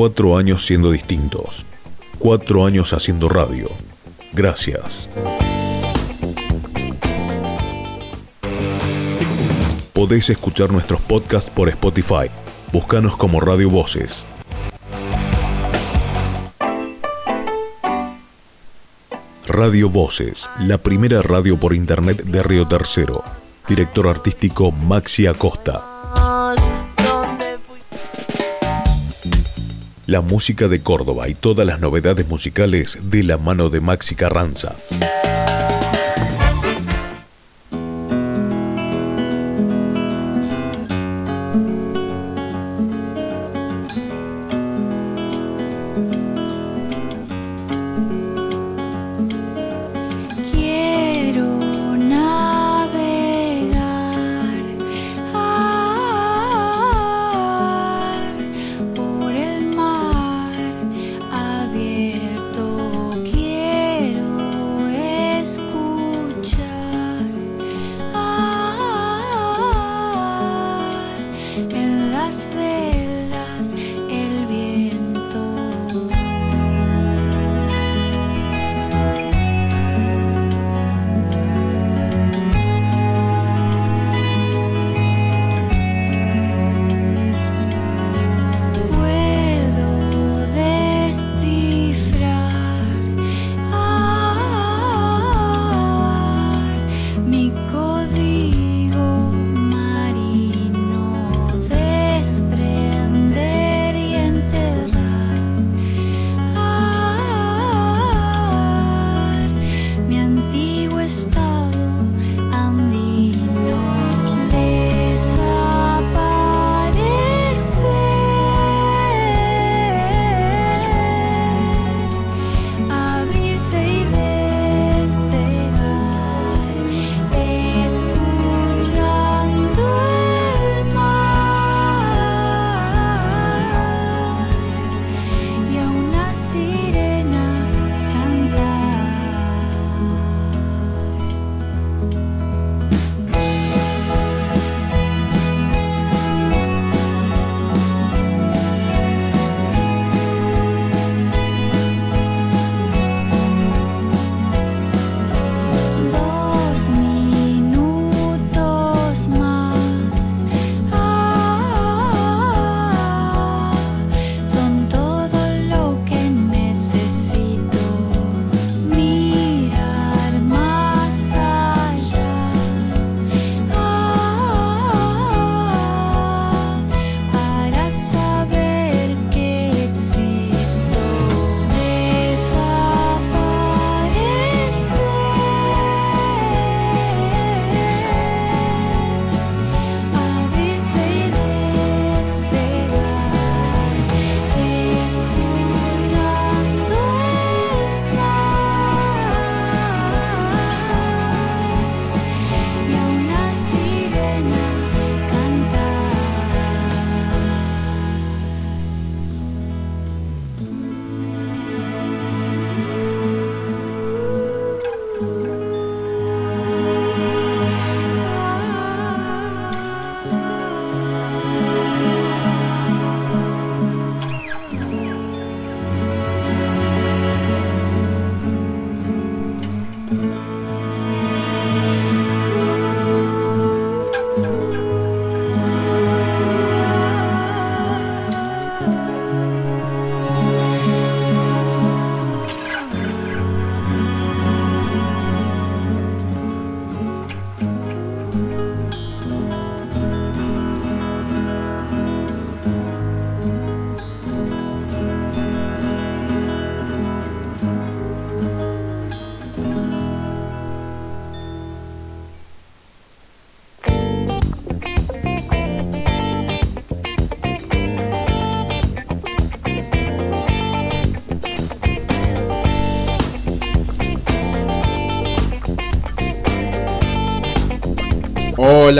Cuatro 0.00 0.36
años 0.36 0.64
siendo 0.64 0.92
distintos. 0.92 1.66
Cuatro 2.20 2.64
años 2.64 2.92
haciendo 2.92 3.28
radio. 3.28 3.68
Gracias. 4.32 5.10
Podéis 9.92 10.30
escuchar 10.30 10.70
nuestros 10.70 11.00
podcasts 11.00 11.50
por 11.50 11.68
Spotify. 11.68 12.30
Búscanos 12.72 13.16
como 13.16 13.40
Radio 13.40 13.70
Voces. 13.70 14.24
Radio 19.48 19.90
Voces, 19.90 20.48
la 20.60 20.78
primera 20.78 21.22
radio 21.22 21.58
por 21.58 21.74
internet 21.74 22.22
de 22.22 22.44
Río 22.44 22.68
Tercero. 22.68 23.24
Director 23.68 24.06
artístico 24.06 24.70
Maxi 24.70 25.26
Acosta. 25.26 25.97
La 30.08 30.22
música 30.22 30.68
de 30.68 30.80
Córdoba 30.80 31.28
y 31.28 31.34
todas 31.34 31.66
las 31.66 31.80
novedades 31.80 32.26
musicales 32.26 32.98
de 33.10 33.22
la 33.24 33.36
mano 33.36 33.68
de 33.68 33.82
Maxi 33.82 34.14
Carranza. 34.14 34.74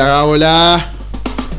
Hola, 0.01 0.25
hola. 0.27 0.91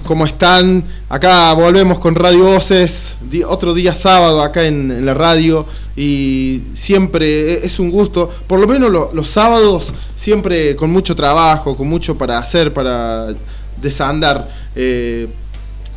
¿Cómo 0.08 0.26
están? 0.26 0.82
Acá 1.10 1.52
volvemos 1.56 2.00
con 2.00 2.16
Radio 2.16 2.46
Voces. 2.46 3.18
otro 3.46 3.74
día 3.74 3.94
sábado 3.94 4.42
acá 4.42 4.64
en, 4.64 5.06
la 5.06 5.14
radio. 5.14 5.66
Y 5.98 6.62
siempre 6.74 7.26
e- 7.56 7.66
es 7.66 7.80
un 7.80 7.92
gusto. 7.92 8.30
Por 8.48 8.62
lo 8.62 8.66
menos 8.66 8.90
lo- 8.92 9.12
los 9.14 9.28
sábados, 9.28 9.88
siempre 10.16 10.74
con 10.78 10.90
mucho 10.90 11.18
trabajo, 11.18 11.76
con 11.76 11.90
mucho 11.90 12.18
para 12.18 12.38
hacer, 12.38 12.74
para 12.74 13.28
desandar. 13.82 14.48
Eh, 14.74 15.28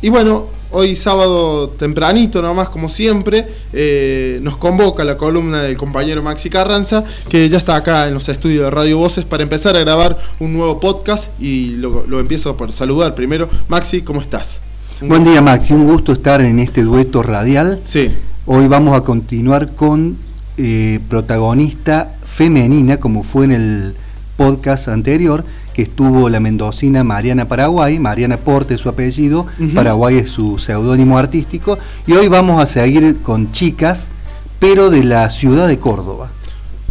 y 0.01 0.09
bueno, 0.09 0.47
hoy 0.73 0.95
sábado 0.95 1.69
tempranito, 1.69 2.41
nomás 2.41 2.69
como 2.69 2.89
siempre, 2.89 3.47
eh, 3.71 4.39
nos 4.41 4.57
convoca 4.57 5.03
la 5.03 5.17
columna 5.17 5.63
del 5.63 5.77
compañero 5.77 6.21
Maxi 6.21 6.49
Carranza, 6.49 7.03
que 7.29 7.47
ya 7.49 7.57
está 7.57 7.75
acá 7.75 8.07
en 8.07 8.13
los 8.13 8.27
estudios 8.29 8.65
de 8.65 8.71
Radio 8.71 8.97
Voces 8.97 9.25
para 9.25 9.43
empezar 9.43 9.75
a 9.75 9.79
grabar 9.79 10.17
un 10.39 10.53
nuevo 10.53 10.79
podcast 10.79 11.29
y 11.39 11.71
lo, 11.77 12.05
lo 12.07 12.19
empiezo 12.19 12.57
por 12.57 12.71
saludar 12.71 13.15
primero. 13.15 13.47
Maxi, 13.69 14.01
¿cómo 14.01 14.21
estás? 14.21 14.59
Un 15.01 15.07
Buen 15.07 15.21
gusto. 15.21 15.31
día 15.31 15.41
Maxi, 15.41 15.73
un 15.73 15.85
gusto 15.85 16.11
estar 16.11 16.41
en 16.41 16.59
este 16.59 16.83
dueto 16.83 17.23
radial. 17.23 17.79
Sí, 17.85 18.11
Hoy 18.45 18.67
vamos 18.67 18.93
a 18.93 19.05
continuar 19.05 19.73
con 19.73 20.17
eh, 20.57 20.99
protagonista 21.07 22.13
femenina, 22.25 22.97
como 22.97 23.23
fue 23.23 23.45
en 23.45 23.51
el 23.53 23.95
podcast 24.35 24.89
anterior, 24.89 25.45
que 25.73 25.81
estuvo 25.81 26.29
la 26.29 26.39
mendocina 26.39 27.03
Mariana 27.03 27.47
Paraguay, 27.47 27.99
Mariana 27.99 28.37
Porte 28.37 28.75
es 28.75 28.81
su 28.81 28.89
apellido. 28.89 29.47
Paraguay 29.73 30.17
es 30.17 30.29
su 30.29 30.59
seudónimo 30.59 31.17
artístico, 31.17 31.77
y 32.07 32.13
hoy 32.13 32.27
vamos 32.27 32.61
a 32.61 32.67
seguir 32.67 33.21
con 33.21 33.51
chicas, 33.51 34.09
pero 34.59 34.89
de 34.89 35.03
la 35.03 35.29
ciudad 35.29 35.67
de 35.67 35.79
Córdoba. 35.79 36.29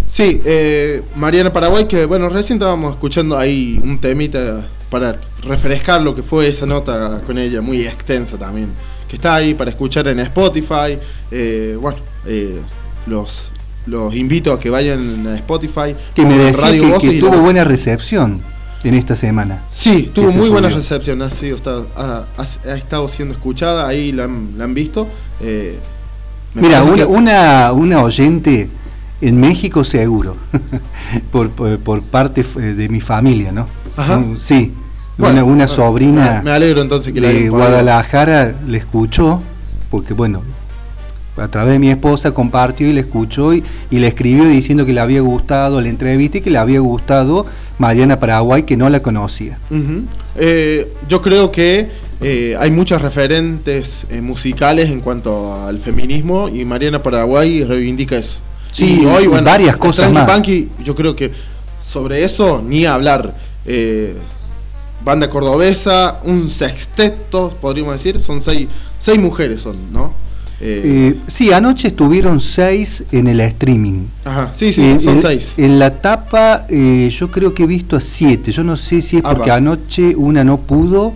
Sí, 0.09 0.43
eh, 0.45 1.03
Mariana 1.17 1.53
Paraguay, 1.53 1.87
que 1.87 2.05
bueno, 2.05 2.29
recién 2.29 2.59
estábamos 2.59 2.93
escuchando 2.93 3.39
ahí 3.39 3.81
un 3.83 3.99
temita 3.99 4.67
para 4.91 5.19
refrescar 5.43 6.03
lo 6.03 6.15
que 6.15 6.23
fue 6.23 6.49
esa 6.49 6.67
nota 6.67 7.23
con 7.27 7.39
ella, 7.39 7.63
muy 7.63 7.87
extensa 7.87 8.37
también, 8.37 8.69
que 9.09 9.17
está 9.17 9.37
ahí 9.37 9.55
para 9.55 9.71
escuchar 9.71 10.07
en 10.09 10.21
Spotify. 10.21 10.99
eh, 11.31 11.79
bueno, 11.81 11.97
eh, 12.27 12.61
los, 13.07 13.49
los 13.87 14.15
invito 14.15 14.53
a 14.53 14.61
que 14.61 14.69
vayan 14.69 15.27
a 15.29 15.35
Spotify. 15.37 15.95
Que 16.15 16.27
me 16.27 16.37
decía 16.37 16.67
Radio 16.67 16.99
que, 16.99 17.09
que 17.09 17.21
tuvo 17.21 17.39
buena 17.39 17.65
recepción 17.65 18.43
en 18.85 18.95
esta 18.95 19.15
semana. 19.17 19.63
Sí, 19.71 20.11
tuvo 20.13 20.31
muy 20.33 20.49
buena 20.49 20.69
recepción, 20.69 21.23
ha, 21.23 21.31
sido, 21.31 21.57
está- 21.57 21.83
ha, 21.97 22.25
ha- 22.37 22.71
ha 22.71 22.75
estado 22.77 23.09
siendo 23.09 23.35
escuchada, 23.35 23.87
ahí 23.87 24.13
la 24.13 24.25
han, 24.25 24.51
la 24.57 24.65
han 24.65 24.75
visto. 24.75 25.09
eh, 25.41 25.79
Mira, 26.55 26.83
una, 26.83 26.95
que- 26.97 27.05
una, 27.05 27.73
una 27.73 28.03
oyente 28.03 28.69
en 29.21 29.41
México 29.41 29.85
seguro, 29.85 30.37
por, 31.33 31.51
por, 31.51 31.79
por 31.79 32.03
parte 32.03 32.43
de 32.43 32.89
mi 32.89 33.01
familia, 33.01 33.53
¿no? 33.53 33.67
Ajá. 33.97 34.23
Sí, 34.39 34.73
Bueno, 35.17 35.45
una, 35.47 35.69
sobrina 35.69 36.39
me- 36.39 36.43
me 36.45 36.51
alegro 36.51 36.83
entonces 36.83 37.13
que 37.13 37.21
la 37.21 37.29
de 37.29 37.49
Guadalajara 37.49 38.55
le 38.67 38.79
escuchó, 38.79 39.41
porque 39.91 40.13
bueno, 40.15 40.43
a 41.37 41.49
través 41.49 41.73
de 41.75 41.79
mi 41.79 41.89
esposa 41.91 42.33
compartió 42.33 42.87
y 42.89 42.93
le 42.93 43.01
escuchó 43.01 43.55
y, 43.55 43.63
y 43.91 43.99
le 43.99 44.09
escribió 44.09 44.45
diciendo 44.45 44.85
que 44.85 44.93
le 44.93 45.01
había 45.01 45.21
gustado 45.23 45.81
la 45.81 45.89
entrevista 45.89 46.39
y 46.39 46.41
que 46.43 46.51
le 46.51 46.59
había 46.59 46.81
gustado 46.81 47.47
Mariana 47.83 48.21
Paraguay, 48.21 48.63
que 48.63 48.77
no 48.77 48.89
la 48.89 49.03
conocía. 49.03 49.59
Eh, 50.37 50.93
yo 51.09 51.21
creo 51.21 51.51
que 51.51 51.89
eh, 52.21 52.55
hay 52.57 52.71
muchos 52.71 53.03
referentes 53.03 54.07
eh, 54.09 54.21
musicales 54.21 54.89
en 54.89 55.01
cuanto 55.01 55.53
al 55.67 55.81
feminismo 55.81 56.49
y 56.49 56.65
Mariana 56.65 57.03
Paraguay 57.03 57.65
reivindica 57.65 58.17
eso. 58.17 58.39
Sí, 58.71 59.01
y 59.03 59.07
hoy, 59.07 59.27
bueno, 59.27 59.45
varias 59.45 59.77
cosas 59.77 60.13
más. 60.13 60.31
Punky, 60.31 60.69
yo 60.85 60.95
creo 60.95 61.17
que 61.17 61.33
sobre 61.83 62.25
eso 62.25 62.63
ni 62.65 62.87
hablar. 62.87 63.35
Eh, 63.67 64.15
banda 65.05 65.29
cordobesa, 65.29 66.21
un 66.23 66.53
sexteto, 66.53 67.53
podríamos 67.61 67.95
decir, 67.95 68.21
son 68.21 68.41
seis, 68.41 68.69
seis 69.01 69.19
mujeres 69.19 69.61
son, 69.61 69.93
¿no? 69.93 70.13
Eh, 70.65 70.83
Eh, 70.85 71.21
sí, 71.27 71.53
anoche 71.53 71.89
estuvieron 71.89 72.41
seis 72.41 73.05
en 73.11 73.27
el 73.27 73.41
streaming. 73.41 74.05
ajá, 74.25 74.53
sí, 74.55 74.73
sí, 74.73 74.99
son 75.01 75.21
seis. 75.21 75.55
En 75.57 75.79
la 75.79 75.91
tapa 76.01 76.67
eh, 76.69 77.11
yo 77.13 77.31
creo 77.31 77.53
que 77.53 77.65
he 77.65 77.67
visto 77.67 77.97
a 77.97 78.01
siete. 78.01 78.53
Yo 78.53 78.63
no 78.63 78.77
sé 78.77 79.03
si 79.03 79.17
es 79.19 79.25
Ah, 79.25 79.35
porque 79.35 79.51
anoche 79.51 80.15
una 80.15 80.45
no 80.45 80.59
pudo 80.59 81.15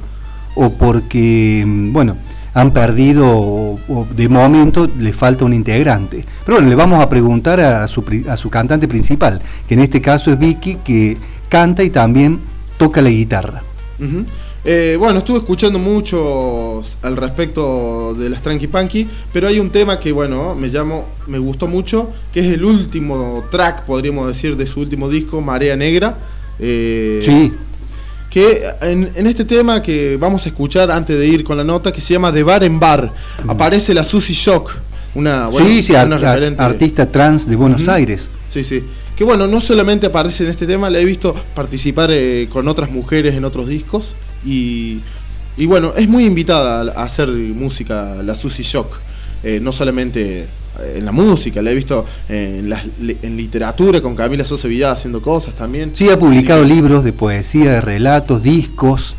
o 0.57 0.71
porque, 0.71 1.63
mm, 1.67 1.93
bueno, 1.93 2.17
han 2.55 2.73
perdido 2.73 3.29
o, 3.31 3.79
o 3.89 4.07
de 4.17 4.29
momento 4.29 4.91
le 4.99 5.13
falta 5.13 5.45
un 5.45 5.53
integrante. 5.53 6.25
Pero 6.45 6.57
bueno, 6.57 6.69
le 6.69 6.75
vamos 6.75 7.01
a 7.01 7.09
preguntar 7.09 7.61
a 7.61 7.87
su, 7.87 8.03
a 8.29 8.37
su 8.37 8.49
cantante 8.51 8.89
principal, 8.89 9.41
que 9.69 9.75
en 9.75 9.81
este 9.81 10.01
caso 10.01 10.33
es 10.33 10.39
Vicky, 10.39 10.79
que 10.85 11.17
canta 11.49 11.83
y 11.85 11.91
también 11.91 12.41
toca 12.79 13.01
la 13.03 13.11
guitarra. 13.11 13.63
Eh, 14.69 14.97
bueno, 14.99 15.21
estuve 15.21 15.39
escuchando 15.39 15.79
mucho 15.79 16.83
al 17.03 17.17
respecto 17.17 18.15
de 18.15 18.29
las 18.29 18.43
Tranqui 18.43 18.67
Punky, 18.67 19.07
pero 19.33 19.47
hay 19.47 19.61
un 19.61 19.71
tema 19.71 20.01
que, 20.01 20.11
bueno, 20.11 20.57
me 20.57 20.67
llamo, 20.69 21.07
me 21.29 21.39
gustó 21.39 21.69
mucho, 21.69 22.11
que 22.33 22.41
es 22.41 22.47
el 22.53 22.65
último 22.65 23.45
track, 23.51 23.85
podríamos 23.85 24.27
decir, 24.27 24.57
de 24.57 24.67
su 24.67 24.81
último 24.81 25.09
disco, 25.09 25.41
Marea 25.41 25.77
Negra. 25.77 26.17
eh, 26.59 27.21
Sí, 27.23 27.53
Que 28.29 28.65
en, 28.83 29.13
en 29.15 29.27
este 29.29 29.45
tema 29.45 29.81
que 29.81 30.17
vamos 30.19 30.45
a 30.47 30.49
escuchar 30.49 30.91
antes 30.91 31.17
de 31.17 31.27
ir 31.27 31.45
con 31.45 31.57
la 31.57 31.63
nota, 31.65 31.93
que 31.93 32.01
se 32.01 32.15
llama 32.15 32.33
De 32.33 32.43
Bar 32.43 32.65
en 32.65 32.81
Bar, 32.81 33.13
aparece 33.47 33.95
la 33.95 34.05
Susie 34.05 34.35
Shock, 34.35 34.73
una, 35.15 35.47
bueno, 35.47 35.67
sí, 35.69 35.83
sí, 35.85 35.93
una 35.93 36.17
ar- 36.17 36.55
artista 36.59 37.07
trans 37.11 37.49
de 37.49 37.55
Buenos. 37.55 37.87
Aires. 37.89 38.29
Sí, 38.49 38.65
sí. 38.65 38.83
Que 39.15 39.23
bueno, 39.25 39.47
no 39.47 39.61
solamente 39.61 40.07
aparece 40.07 40.45
en 40.45 40.51
este 40.51 40.67
tema, 40.67 40.91
la 40.91 40.99
he 40.99 41.05
visto 41.05 41.35
participar 41.55 42.11
eh, 42.13 42.49
con 42.51 42.67
otras 42.69 42.91
mujeres 42.91 43.35
en 43.37 43.45
otros 43.45 43.69
discos. 43.69 44.15
Y, 44.47 45.01
y 45.57 45.67
bueno, 45.67 45.93
es 45.97 46.09
muy 46.09 46.25
invitada 46.25 46.93
a, 46.99 47.03
hacer 47.05 47.29
música, 47.29 48.17
la 48.23 48.35
Susie 48.35 48.65
Shock. 48.65 48.99
Eh, 49.43 49.59
no 49.61 49.73
solamente 49.73 50.41
eh, 50.41 50.95
en 50.97 51.05
la 51.05 51.13
música, 51.13 51.61
la 51.63 51.71
he 51.71 51.75
visto 51.75 52.05
en, 52.29 52.69
las- 52.71 52.85
en 53.23 53.37
literatura 53.37 54.01
con 54.01 54.15
Camila 54.17 54.45
Sosa 54.45 54.67
Villada 54.69 54.95
haciendo 54.95 55.21
cosas 55.21 55.55
también. 55.55 55.93
Sí, 55.95 56.09
ha 56.09 56.19
publicado 56.19 56.65
Sí. 56.65 56.73
libros 56.75 57.05
de 57.05 57.13
poesía, 57.13 57.73
de 57.73 57.81
relatos, 57.81 58.43
discos. 58.43 59.15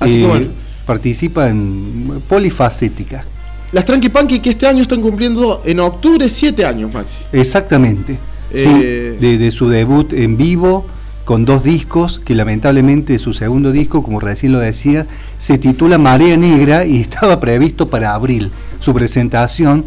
Así 0.00 0.20
que 0.20 0.26
bueno. 0.26 0.46
Participa 0.86 1.48
en 1.50 2.22
polifacética. 2.28 3.24
Las 3.72 3.84
Tranqui 3.84 4.08
Punky 4.08 4.38
que 4.40 4.50
este 4.50 4.66
año 4.66 4.80
están 4.82 5.02
cumpliendo 5.02 5.60
en 5.66 5.80
octubre 5.80 6.30
siete 6.30 6.64
años, 6.64 6.90
Maxi. 6.94 7.14
Exactamente. 7.32 8.14
Eh, 8.50 8.62
Sí, 8.64 9.22
de, 9.26 9.36
de 9.36 9.50
su 9.50 9.68
debut 9.68 10.14
en 10.14 10.38
vivo 10.38 10.86
con 11.28 11.44
dos 11.44 11.62
discos, 11.62 12.22
que 12.24 12.34
lamentablemente 12.34 13.18
su 13.18 13.34
segundo 13.34 13.70
disco, 13.70 14.02
como 14.02 14.18
recién 14.18 14.50
lo 14.50 14.60
decía, 14.60 15.06
se 15.38 15.58
titula 15.58 15.98
Marea 15.98 16.38
Negra 16.38 16.86
y 16.86 17.00
estaba 17.02 17.38
previsto 17.38 17.90
para 17.90 18.14
abril 18.14 18.50
su 18.80 18.94
presentación, 18.94 19.84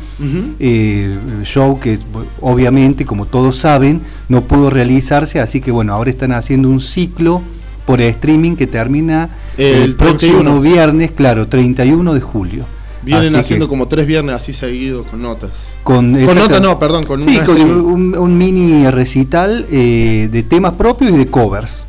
eh, 0.60 1.18
show 1.44 1.80
que 1.80 1.98
obviamente, 2.42 3.06
como 3.06 3.26
todos 3.26 3.58
saben, 3.58 4.02
no 4.30 4.42
pudo 4.42 4.70
realizarse, 4.70 5.40
así 5.40 5.62
que 5.62 5.72
bueno, 5.72 5.96
ahora 5.96 6.12
están 6.12 6.32
haciendo 6.32 6.70
un 6.70 6.80
ciclo 6.80 7.42
por 7.88 8.02
streaming 8.02 8.56
que 8.56 8.68
termina 8.68 9.30
el, 9.58 9.82
El 9.82 9.96
próximo 9.96 10.44
31. 10.44 10.62
viernes, 10.62 11.10
claro, 11.10 11.48
31 11.48 12.14
de 12.14 12.22
julio. 12.22 12.66
Vienen 13.04 13.28
Así 13.28 13.38
haciendo 13.38 13.66
que 13.66 13.70
como 13.70 13.88
tres 13.88 14.06
viernes 14.06 14.36
así 14.36 14.54
seguidos 14.54 15.08
con 15.08 15.22
notas. 15.24 15.50
con, 15.84 16.12
Con 16.12 16.20
exacta- 16.22 16.48
nota 16.48 16.60
no, 16.60 16.78
perdón, 16.80 17.04
con 17.04 17.22
sí, 17.22 17.36
una 17.38 17.46
con 17.46 17.60
un, 17.62 18.18
un 18.18 18.38
mini 18.38 18.88
recital 18.92 19.66
eh, 19.72 20.30
de 20.32 20.44
temas 20.44 20.74
propios 20.74 21.12
y 21.12 21.18
de 21.18 21.28
covers. 21.28 21.88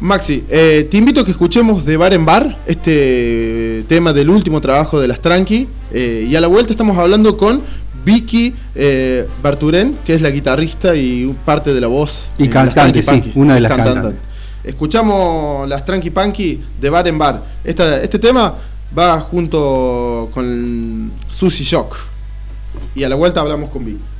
Maxi, 0.00 0.44
eh, 0.50 0.88
te 0.90 0.96
invito 0.96 1.20
a 1.20 1.24
que 1.24 1.30
escuchemos 1.30 1.84
de 1.84 1.96
bar 1.96 2.12
en 2.14 2.24
bar 2.26 2.58
este 2.66 3.84
tema 3.88 4.12
del 4.12 4.28
último 4.28 4.60
trabajo 4.60 5.00
de 5.00 5.08
las 5.08 5.20
Tranqui. 5.20 5.68
eh, 5.92 6.26
y 6.28 6.34
a 6.34 6.40
la 6.40 6.48
vuelta 6.48 6.72
estamos 6.72 6.98
hablando 6.98 7.36
con 7.36 7.62
Vicky 8.04 8.52
eh, 8.74 9.26
Barturén, 9.42 9.96
que 10.04 10.14
es 10.14 10.20
la 10.20 10.30
guitarrista 10.30 10.94
y 10.96 11.32
parte 11.44 11.72
de 11.72 11.80
la 11.80 11.86
voz. 11.86 12.28
Y 12.38 12.48
cantante, 12.48 13.02
sí, 13.02 13.32
una 13.36 13.54
de 13.54 13.60
las 13.60 13.70
Cantante. 13.70 13.94
cantantes. 13.94 14.20
Escuchamos 14.64 15.68
las 15.68 15.84
Tranqui 15.84 16.10
Punky 16.10 16.60
de 16.80 16.90
bar 16.90 17.06
en 17.06 17.16
bar. 17.18 17.42
Esta- 17.62 18.02
este 18.02 18.18
tema 18.18 18.54
va 18.96 19.20
junto 19.20 20.30
con 20.32 21.12
Susie 21.30 21.64
Shock. 21.64 21.96
Y 22.94 23.04
a 23.04 23.08
la 23.08 23.16
vuelta 23.16 23.40
hablamos 23.40 23.70
con 23.70 23.84
Vicky. 23.84 24.13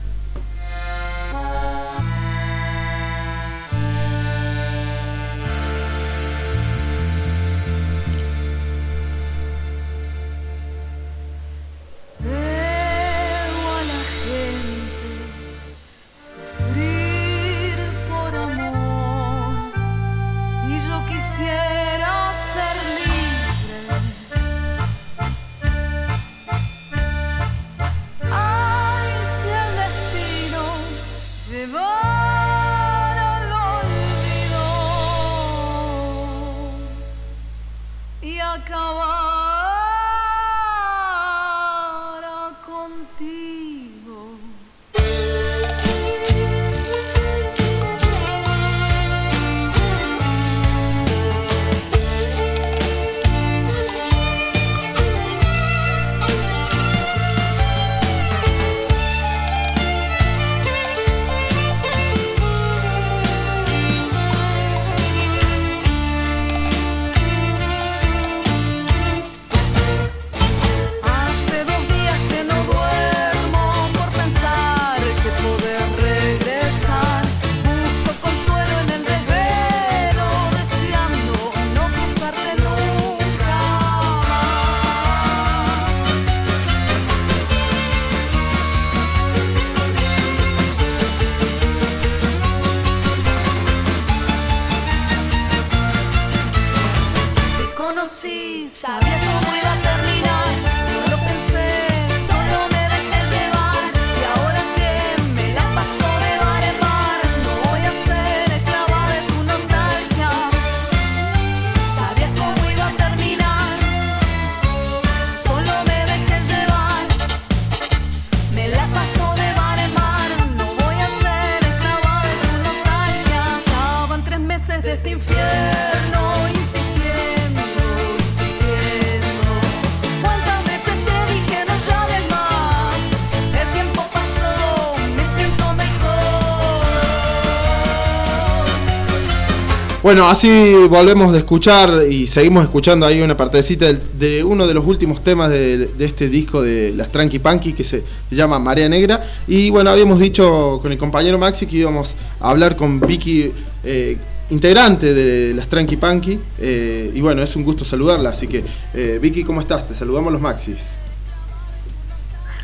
Bueno, 140.04 140.28
así 140.28 140.75
volvemos 140.90 141.32
de 141.32 141.38
escuchar 141.38 142.02
y 142.11 142.26
seguimos 142.26 142.62
escuchando 142.62 143.06
ahí 143.06 143.23
una 143.23 143.38
partecita 143.38 143.87
del- 143.87 144.02
de, 144.18 144.44
uno 144.44 144.66
de 144.66 144.75
los 144.75 144.84
últimos 144.84 145.25
temas 145.25 145.49
de, 145.49 145.78
de 145.87 146.04
este 146.04 146.28
disco 146.28 146.61
de 146.61 146.92
las 146.94 147.11
Tranqui 147.11 147.38
Punky 147.38 147.73
que 147.73 147.84
se 147.84 148.04
llama 148.30 148.58
Marea 148.58 148.87
Negra. 148.87 149.25
Y 149.46 149.70
bueno, 149.70 149.88
habíamos 149.88 150.18
dicho 150.20 150.78
con 150.82 150.92
el 150.92 150.99
compañero 150.99 151.38
Maxi 151.38 151.64
que 151.66 151.78
íbamos 151.78 152.16
a 152.38 152.50
hablar 152.50 152.76
con 152.76 153.00
Vicky, 153.00 153.50
eh, 153.82 154.18
integrante 154.50 155.14
de 155.14 155.54
las 155.54 155.68
Tranqui 155.68 155.96
Punky. 155.96 156.38
eh, 156.58 157.11
y 157.14 157.20
bueno, 157.23 157.40
es 157.40 157.56
un 157.56 157.64
gusto 157.64 157.82
saludarla. 157.82 158.28
Así 158.28 158.46
que, 158.46 158.62
eh, 158.92 159.18
Vicky, 159.23 159.42
¿cómo 159.42 159.62
estás? 159.62 159.88
Te 159.88 159.94
saludamos 159.94 160.30
los 160.30 160.42
Maxis. 160.42 160.76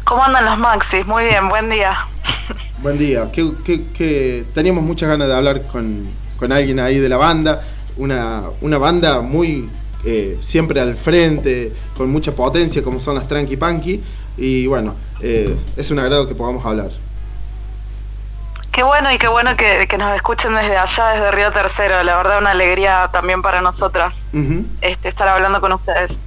¿Cómo 0.04 0.22
andan 0.22 0.44
los 0.44 0.58
Maxis? 0.58 1.06
Muy 1.06 1.22
bien, 1.24 1.48
buen 1.48 1.70
día. 1.70 1.96
Buen 2.82 2.98
día. 2.98 3.30
¿Qué, 3.32 3.50
qué- 3.64 3.84
qué- 3.96 4.44
Teníamos 4.52 4.84
muchas 4.84 5.08
ganas 5.08 5.26
de 5.26 5.34
hablar 5.34 5.62
con, 5.68 6.04
con 6.40 6.50
alguien 6.50 6.80
ahí 6.80 6.98
de 6.98 7.08
la 7.08 7.18
banda. 7.18 7.62
Una, 7.96 8.44
una 8.62 8.78
banda 8.78 9.20
muy 9.20 9.68
eh, 10.04 10.38
siempre 10.40 10.80
al 10.80 10.96
frente, 10.96 11.72
con 11.96 12.10
mucha 12.10 12.32
potencia, 12.32 12.82
como 12.82 12.98
son 12.98 13.14
las 13.14 13.28
Tranqui 13.28 13.56
Punky. 13.56 14.02
Y 14.38 14.66
bueno, 14.66 14.96
eh, 15.20 15.54
es 15.76 15.90
un 15.90 15.98
agrado 15.98 16.26
que 16.26 16.34
podamos 16.34 16.64
hablar. 16.64 16.90
Qué 18.72 18.82
bueno 18.82 19.12
y 19.12 19.18
qué 19.18 19.28
bueno 19.28 19.56
que, 19.56 19.86
que 19.88 19.98
nos 19.98 20.14
escuchen 20.16 20.54
desde 20.54 20.76
allá, 20.76 21.08
desde 21.08 21.30
Río 21.32 21.50
Tercero. 21.50 22.02
La 22.02 22.16
verdad, 22.16 22.38
una 22.38 22.52
alegría 22.52 23.10
también 23.12 23.42
para 23.42 23.60
nosotras 23.60 24.26
este, 24.80 25.08
estar 25.08 25.28
hablando 25.28 25.60
con 25.60 25.72
ustedes. 25.72 26.18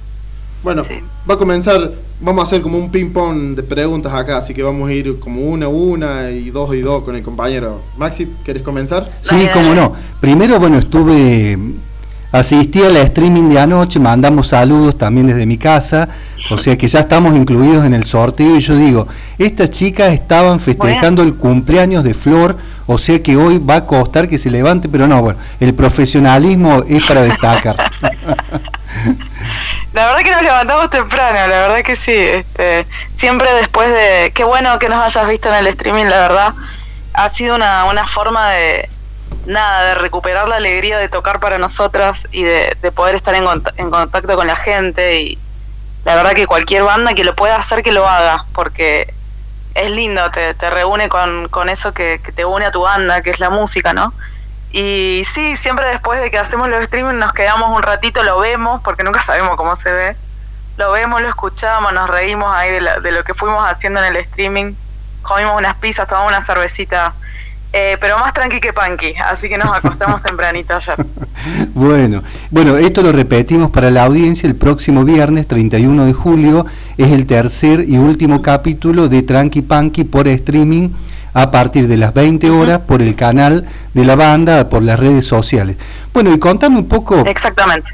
Bueno, 0.64 0.82
Sí. 0.82 0.94
va 1.30 1.34
a 1.34 1.38
comenzar, 1.38 1.92
vamos 2.20 2.42
a 2.42 2.46
hacer 2.46 2.62
como 2.62 2.78
un 2.78 2.90
ping-pong 2.90 3.54
de 3.54 3.62
preguntas 3.62 4.12
acá, 4.14 4.38
así 4.38 4.54
que 4.54 4.62
vamos 4.62 4.88
a 4.88 4.92
ir 4.94 5.18
como 5.20 5.42
una 5.42 5.66
a 5.66 5.68
una 5.68 6.30
y 6.30 6.48
dos 6.50 6.74
y 6.74 6.80
dos 6.80 7.04
con 7.04 7.14
el 7.14 7.22
compañero. 7.22 7.82
Maxi, 7.98 8.26
¿querés 8.44 8.62
comenzar? 8.62 9.10
Sí, 9.20 9.34
Dale, 9.36 9.50
cómo 9.52 9.68
dale. 9.68 9.80
no. 9.82 9.92
Primero, 10.20 10.58
bueno, 10.58 10.78
estuve, 10.78 11.58
asistí 12.32 12.82
a 12.82 12.88
la 12.88 13.00
streaming 13.02 13.50
de 13.50 13.58
anoche, 13.60 14.00
mandamos 14.00 14.48
saludos 14.48 14.96
también 14.96 15.26
desde 15.26 15.44
mi 15.44 15.58
casa, 15.58 16.08
o 16.50 16.56
sea 16.56 16.76
que 16.78 16.88
ya 16.88 17.00
estamos 17.00 17.36
incluidos 17.36 17.84
en 17.84 17.92
el 17.92 18.04
sorteo 18.04 18.56
y 18.56 18.60
yo 18.60 18.74
digo, 18.76 19.06
estas 19.38 19.70
chicas 19.70 20.14
estaban 20.14 20.58
festejando 20.60 21.22
el 21.22 21.34
cumpleaños 21.34 22.02
de 22.04 22.14
Flor, 22.14 22.56
o 22.86 22.96
sea 22.98 23.22
que 23.22 23.36
hoy 23.36 23.58
va 23.58 23.76
a 23.76 23.86
costar 23.86 24.28
que 24.30 24.38
se 24.38 24.50
levante, 24.50 24.88
pero 24.88 25.06
no, 25.06 25.20
bueno, 25.22 25.38
el 25.60 25.74
profesionalismo 25.74 26.84
es 26.88 27.04
para 27.06 27.20
destacar. 27.22 27.76
La 29.94 30.06
verdad 30.06 30.22
que 30.22 30.32
nos 30.32 30.42
levantamos 30.42 30.90
temprano, 30.90 31.38
la 31.46 31.60
verdad 31.60 31.82
que 31.82 31.94
sí. 31.94 32.12
Este, 32.12 32.84
siempre 33.16 33.52
después 33.54 33.88
de... 33.88 34.32
Qué 34.34 34.42
bueno 34.42 34.76
que 34.80 34.88
nos 34.88 35.00
hayas 35.00 35.28
visto 35.28 35.48
en 35.48 35.54
el 35.54 35.68
streaming, 35.68 36.06
la 36.06 36.18
verdad. 36.18 36.54
Ha 37.12 37.32
sido 37.32 37.54
una, 37.54 37.84
una 37.84 38.06
forma 38.06 38.50
de... 38.50 38.90
Nada, 39.46 39.84
de 39.84 39.94
recuperar 39.96 40.48
la 40.48 40.56
alegría 40.56 40.98
de 40.98 41.08
tocar 41.08 41.38
para 41.38 41.58
nosotras 41.58 42.26
y 42.32 42.42
de, 42.42 42.76
de 42.82 42.90
poder 42.90 43.14
estar 43.14 43.34
en, 43.34 43.44
en 43.76 43.90
contacto 43.90 44.34
con 44.34 44.48
la 44.48 44.56
gente. 44.56 45.20
Y 45.20 45.38
la 46.04 46.16
verdad 46.16 46.32
que 46.32 46.46
cualquier 46.46 46.82
banda 46.82 47.14
que 47.14 47.22
lo 47.22 47.36
pueda 47.36 47.56
hacer, 47.56 47.84
que 47.84 47.92
lo 47.92 48.08
haga, 48.08 48.46
porque 48.52 49.14
es 49.74 49.90
lindo, 49.90 50.28
te, 50.32 50.54
te 50.54 50.70
reúne 50.70 51.08
con, 51.08 51.48
con 51.50 51.68
eso 51.68 51.92
que, 51.92 52.20
que 52.24 52.32
te 52.32 52.44
une 52.44 52.66
a 52.66 52.72
tu 52.72 52.80
banda, 52.80 53.22
que 53.22 53.30
es 53.30 53.38
la 53.38 53.50
música, 53.50 53.92
¿no? 53.92 54.12
Y 54.76 55.22
sí, 55.32 55.56
siempre 55.56 55.86
después 55.88 56.20
de 56.20 56.32
que 56.32 56.38
hacemos 56.38 56.68
los 56.68 56.82
streaming 56.82 57.14
nos 57.20 57.32
quedamos 57.32 57.76
un 57.76 57.80
ratito, 57.82 58.24
lo 58.24 58.40
vemos, 58.40 58.80
porque 58.82 59.04
nunca 59.04 59.22
sabemos 59.22 59.54
cómo 59.56 59.76
se 59.76 59.92
ve. 59.92 60.16
Lo 60.76 60.90
vemos, 60.90 61.22
lo 61.22 61.28
escuchamos, 61.28 61.92
nos 61.92 62.10
reímos 62.10 62.52
ahí 62.52 62.72
de, 62.72 62.80
la- 62.80 62.98
de 62.98 63.12
lo 63.12 63.22
que 63.22 63.34
fuimos 63.34 63.62
haciendo 63.70 64.00
en 64.00 64.06
el 64.06 64.16
streaming. 64.16 64.72
Comimos 65.22 65.56
unas 65.56 65.76
pizzas, 65.76 66.08
tomamos 66.08 66.32
una 66.32 66.40
cervecita, 66.44 67.14
eh, 67.72 67.96
pero 68.00 68.18
más 68.18 68.32
tranqui 68.32 68.58
que 68.60 68.72
panqui, 68.72 69.14
así 69.24 69.48
que 69.48 69.56
nos 69.58 69.72
acostamos 69.76 70.20
tempranito 70.28 70.74
ayer. 70.74 70.96
Bueno, 71.74 72.22
bueno, 72.50 72.76
esto 72.78 73.02
lo 73.02 73.12
repetimos 73.12 73.70
para 73.70 73.90
la 73.90 74.04
audiencia 74.04 74.48
el 74.48 74.56
próximo 74.56 75.04
viernes 75.04 75.46
31 75.46 76.06
de 76.06 76.12
julio 76.14 76.64
es 76.96 77.10
el 77.12 77.26
tercer 77.26 77.80
y 77.86 77.98
último 77.98 78.40
capítulo 78.42 79.08
de 79.08 79.22
Tranqui 79.22 79.60
Punky 79.62 80.04
por 80.04 80.26
streaming 80.26 80.88
a 81.34 81.50
partir 81.50 81.88
de 81.88 81.96
las 81.96 82.14
20 82.14 82.48
horas 82.50 82.78
por 82.86 83.02
el 83.02 83.14
canal 83.16 83.66
de 83.92 84.04
la 84.04 84.14
banda, 84.16 84.68
por 84.68 84.82
las 84.82 84.98
redes 84.98 85.26
sociales. 85.26 85.76
Bueno, 86.12 86.32
y 86.32 86.38
contame 86.38 86.78
un 86.78 86.86
poco, 86.86 87.24
Exactamente. 87.26 87.92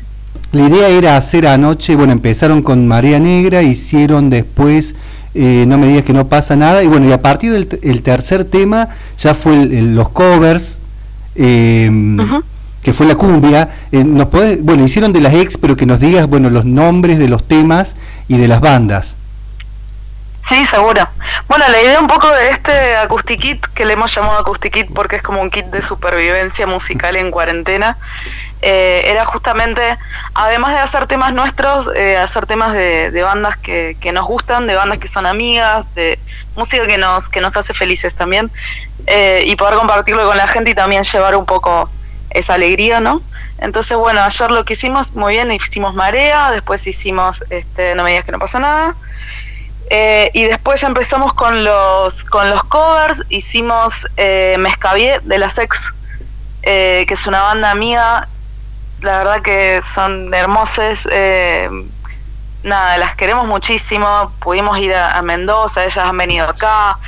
la 0.52 0.68
idea 0.68 0.88
era 0.88 1.16
hacer 1.16 1.46
anoche, 1.46 1.96
bueno, 1.96 2.12
empezaron 2.12 2.62
con 2.62 2.86
Marea 2.86 3.18
Negra, 3.18 3.62
hicieron 3.62 4.30
después 4.30 4.94
eh, 5.32 5.64
No 5.68 5.78
me 5.78 5.86
digas 5.86 6.02
que 6.02 6.12
no 6.12 6.26
pasa 6.26 6.56
nada, 6.56 6.82
y 6.82 6.88
bueno, 6.88 7.06
y 7.08 7.12
a 7.12 7.22
partir 7.22 7.52
del 7.52 7.68
el 7.82 8.02
tercer 8.02 8.44
tema 8.44 8.88
ya 9.16 9.32
fue 9.32 9.62
el- 9.62 9.72
el- 9.72 9.94
los 9.94 10.08
covers, 10.08 10.78
eh, 11.36 11.88
que 12.82 12.92
fue 12.92 13.06
la 13.06 13.14
cumbia. 13.14 13.68
Eh, 13.92 14.02
nos 14.02 14.26
podés- 14.26 14.60
bueno, 14.60 14.84
hicieron 14.84 15.12
de 15.12 15.20
las 15.20 15.32
ex, 15.34 15.56
pero 15.56 15.76
que 15.76 15.86
nos 15.86 16.00
digas, 16.00 16.26
bueno, 16.26 16.50
los 16.50 16.64
nombres 16.64 17.20
de 17.20 17.28
los 17.28 17.44
temas 17.46 17.94
y 18.26 18.38
de 18.38 18.48
las 18.48 18.60
bandas. 18.60 19.16
Sí, 20.48 20.66
seguro. 20.66 21.08
Bueno, 21.48 21.64
la 21.68 21.80
idea 21.80 22.00
un 22.00 22.08
poco 22.08 22.28
de 22.28 22.50
este 22.50 22.96
acoustic 22.96 23.70
que 23.72 23.84
le 23.84 23.92
hemos 23.92 24.12
llamado 24.14 24.38
acoustic 24.38 24.72
kit 24.72 24.88
porque 24.92 25.16
es 25.16 25.22
como 25.22 25.40
un 25.40 25.50
kit 25.50 25.66
de 25.66 25.80
supervivencia 25.80 26.66
musical 26.66 27.14
en 27.16 27.30
cuarentena, 27.30 27.96
eh, 28.62 29.02
era 29.06 29.24
justamente, 29.26 29.96
además 30.34 30.72
de 30.72 30.80
hacer 30.80 31.06
temas 31.06 31.32
nuestros, 31.32 31.90
eh, 31.94 32.16
hacer 32.16 32.46
temas 32.46 32.72
de, 32.72 33.10
de 33.10 33.22
bandas 33.22 33.56
que, 33.56 33.96
que 34.00 34.12
nos 34.12 34.26
gustan, 34.26 34.66
de 34.66 34.74
bandas 34.74 34.98
que 34.98 35.08
son 35.08 35.24
amigas, 35.24 35.94
de 35.94 36.18
música 36.56 36.86
que 36.86 36.98
nos, 36.98 37.28
que 37.28 37.40
nos 37.40 37.56
hace 37.56 37.72
felices 37.72 38.14
también, 38.14 38.50
eh, 39.06 39.44
y 39.46 39.56
poder 39.56 39.76
compartirlo 39.76 40.26
con 40.26 40.36
la 40.36 40.48
gente 40.48 40.70
y 40.70 40.74
también 40.74 41.04
llevar 41.04 41.36
un 41.36 41.46
poco 41.46 41.88
esa 42.30 42.54
alegría, 42.54 43.00
¿no? 43.00 43.22
Entonces, 43.58 43.96
bueno, 43.96 44.20
ayer 44.22 44.50
lo 44.50 44.64
que 44.64 44.74
hicimos, 44.74 45.14
muy 45.14 45.34
bien, 45.34 45.52
hicimos 45.52 45.94
Marea, 45.94 46.50
después 46.50 46.86
hicimos 46.86 47.44
este, 47.50 47.94
No 47.94 48.04
me 48.04 48.10
digas 48.10 48.24
que 48.24 48.32
no 48.32 48.38
pasa 48.38 48.58
nada, 48.58 48.94
eh, 49.90 50.30
y 50.34 50.44
después 50.44 50.80
ya 50.80 50.86
empezamos 50.88 51.34
con 51.34 51.64
los 51.64 52.24
con 52.24 52.48
los 52.48 52.62
covers, 52.64 53.22
hicimos 53.28 54.06
eh, 54.16 54.56
de 55.24 55.38
las 55.38 55.58
Ex, 55.58 55.92
eh, 56.62 57.04
que 57.06 57.14
es 57.14 57.26
una 57.26 57.42
banda 57.42 57.70
amiga, 57.70 58.28
la 59.00 59.18
verdad 59.18 59.42
que 59.42 59.80
son 59.82 60.32
hermosas, 60.32 61.06
eh, 61.10 61.68
nada, 62.62 62.98
las 62.98 63.16
queremos 63.16 63.46
muchísimo, 63.46 64.32
pudimos 64.40 64.78
ir 64.78 64.94
a, 64.94 65.18
a 65.18 65.22
Mendoza, 65.22 65.82
ellas 65.84 65.98
han 66.06 66.16
venido 66.16 66.48
acá, 66.48 66.98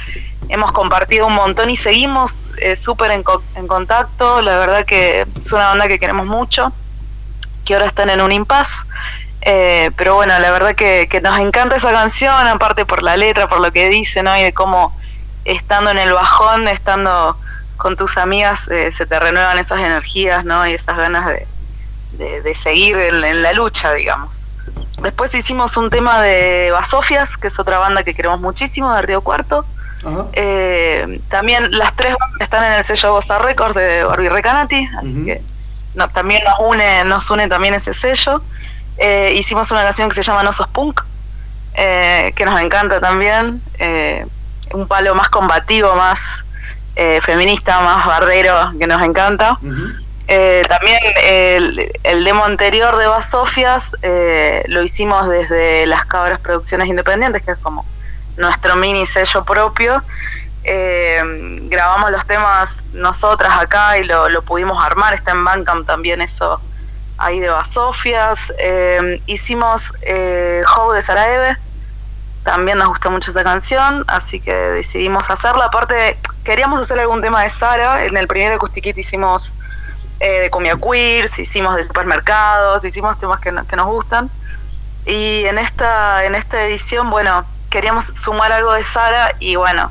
hemos 0.48 0.72
compartido 0.72 1.26
un 1.26 1.34
montón 1.34 1.70
y 1.70 1.76
seguimos 1.76 2.46
eh, 2.58 2.74
súper 2.76 3.10
en, 3.12 3.22
co- 3.22 3.42
en 3.54 3.66
contacto, 3.68 4.42
la 4.42 4.56
verdad 4.58 4.84
que 4.84 5.26
es 5.38 5.52
una 5.52 5.68
banda 5.68 5.86
que 5.86 5.98
queremos 5.98 6.26
mucho, 6.26 6.72
que 7.64 7.74
ahora 7.74 7.86
están 7.86 8.10
en 8.10 8.20
un 8.20 8.32
impasse. 8.32 8.74
Eh, 9.44 9.90
pero 9.96 10.14
bueno, 10.14 10.38
la 10.38 10.50
verdad 10.50 10.74
que, 10.74 11.08
que 11.10 11.20
nos 11.20 11.38
encanta 11.38 11.76
esa 11.76 11.90
canción, 11.90 12.46
aparte 12.46 12.86
por 12.86 13.02
la 13.02 13.16
letra, 13.16 13.48
por 13.48 13.60
lo 13.60 13.72
que 13.72 13.88
dice, 13.88 14.22
¿no? 14.22 14.36
Y 14.36 14.42
de 14.42 14.52
cómo 14.52 14.96
estando 15.44 15.90
en 15.90 15.98
el 15.98 16.12
bajón, 16.12 16.68
estando 16.68 17.36
con 17.76 17.96
tus 17.96 18.16
amigas, 18.16 18.68
eh, 18.68 18.92
se 18.92 19.06
te 19.06 19.18
renuevan 19.18 19.58
esas 19.58 19.80
energías, 19.80 20.44
¿no? 20.44 20.66
Y 20.66 20.74
esas 20.74 20.96
ganas 20.96 21.26
de, 21.26 21.46
de, 22.12 22.40
de 22.42 22.54
seguir 22.54 22.96
en, 22.96 23.24
en 23.24 23.42
la 23.42 23.52
lucha, 23.52 23.92
digamos. 23.92 24.48
Después 25.00 25.34
hicimos 25.34 25.76
un 25.76 25.90
tema 25.90 26.22
de 26.22 26.70
Basofias, 26.70 27.36
que 27.36 27.48
es 27.48 27.58
otra 27.58 27.78
banda 27.78 28.04
que 28.04 28.14
queremos 28.14 28.40
muchísimo, 28.40 28.94
de 28.94 29.02
Río 29.02 29.20
Cuarto. 29.22 29.66
Eh, 30.32 31.20
también 31.28 31.76
las 31.76 31.94
tres 31.96 32.16
bandas 32.18 32.40
están 32.40 32.64
en 32.64 32.72
el 32.74 32.84
sello 32.84 33.12
Bossa 33.12 33.38
Records 33.38 33.74
de 33.74 34.04
Barbie 34.04 34.28
Recanati, 34.28 34.88
así 34.98 35.24
que 35.24 35.42
no, 35.94 36.08
también 36.08 36.42
nos 36.44 36.58
une, 36.60 37.04
nos 37.04 37.30
une 37.30 37.48
también 37.48 37.74
ese 37.74 37.94
sello. 37.94 38.42
Eh, 38.98 39.34
hicimos 39.36 39.70
una 39.70 39.82
canción 39.82 40.08
que 40.08 40.14
se 40.16 40.22
llama 40.22 40.42
No 40.42 40.52
Sos 40.52 40.68
Punk, 40.68 41.00
eh, 41.74 42.32
que 42.36 42.44
nos 42.44 42.60
encanta 42.60 43.00
también. 43.00 43.60
eh, 43.78 44.26
un 44.72 44.88
palo 44.88 45.14
más 45.14 45.28
combativo, 45.28 45.94
más 45.96 46.44
eh, 46.96 47.20
feminista, 47.20 47.80
más 47.80 48.06
bardero, 48.06 48.72
que 48.78 48.86
nos 48.86 49.02
encanta. 49.02 49.58
Eh, 50.28 50.64
también 50.66 50.98
el, 51.24 51.92
el 52.04 52.24
demo 52.24 52.44
anterior 52.44 52.96
de 52.96 53.06
Basofias 53.06 53.90
lo 54.66 54.82
hicimos 54.82 55.28
desde 55.28 55.84
las 55.86 56.06
Cabras 56.06 56.40
Producciones 56.40 56.88
Independientes, 56.88 57.42
que 57.42 57.50
es 57.50 57.58
como 57.58 57.84
nuestro 58.38 58.76
mini 58.76 59.04
sello 59.04 59.44
propio. 59.44 60.02
Eh, 60.64 61.20
grabamos 61.68 62.10
los 62.12 62.24
temas 62.24 62.70
nosotras 62.92 63.52
acá 63.58 63.98
y 63.98 64.04
lo, 64.04 64.28
lo 64.28 64.42
pudimos 64.42 64.82
armar, 64.82 65.12
está 65.12 65.32
en 65.32 65.44
Bandcamp 65.44 65.86
también 65.86 66.22
eso 66.22 66.60
ahí 67.24 67.40
de 67.40 67.48
Basofias. 67.48 68.52
Eh, 68.58 69.20
hicimos 69.26 69.92
eh, 70.02 70.62
How 70.76 70.92
de 70.92 71.02
Sarajevo, 71.02 71.56
también 72.44 72.78
nos 72.78 72.88
gustó 72.88 73.10
mucho 73.10 73.30
esa 73.30 73.44
canción, 73.44 74.04
así 74.08 74.40
que 74.40 74.52
decidimos 74.52 75.30
hacerla. 75.30 75.66
Aparte, 75.66 76.18
queríamos 76.44 76.80
hacer 76.80 76.98
algún 76.98 77.22
tema 77.22 77.42
de 77.42 77.50
Sara, 77.50 78.04
en 78.04 78.16
el 78.16 78.26
primer 78.26 78.52
Acoustic 78.52 78.96
hicimos 78.96 79.54
eh, 80.20 80.40
de 80.42 80.50
comida 80.50 80.76
queers, 80.76 81.38
hicimos 81.38 81.76
de 81.76 81.82
supermercados, 81.84 82.84
hicimos 82.84 83.18
temas 83.18 83.40
que, 83.40 83.52
no- 83.52 83.66
que 83.66 83.76
nos 83.76 83.86
gustan. 83.86 84.30
Y 85.06 85.44
en 85.46 85.58
esta, 85.58 86.24
en 86.24 86.34
esta 86.34 86.62
edición, 86.64 87.10
bueno, 87.10 87.44
queríamos 87.70 88.04
sumar 88.20 88.52
algo 88.52 88.72
de 88.72 88.82
Sara 88.82 89.34
y 89.38 89.56
bueno, 89.56 89.90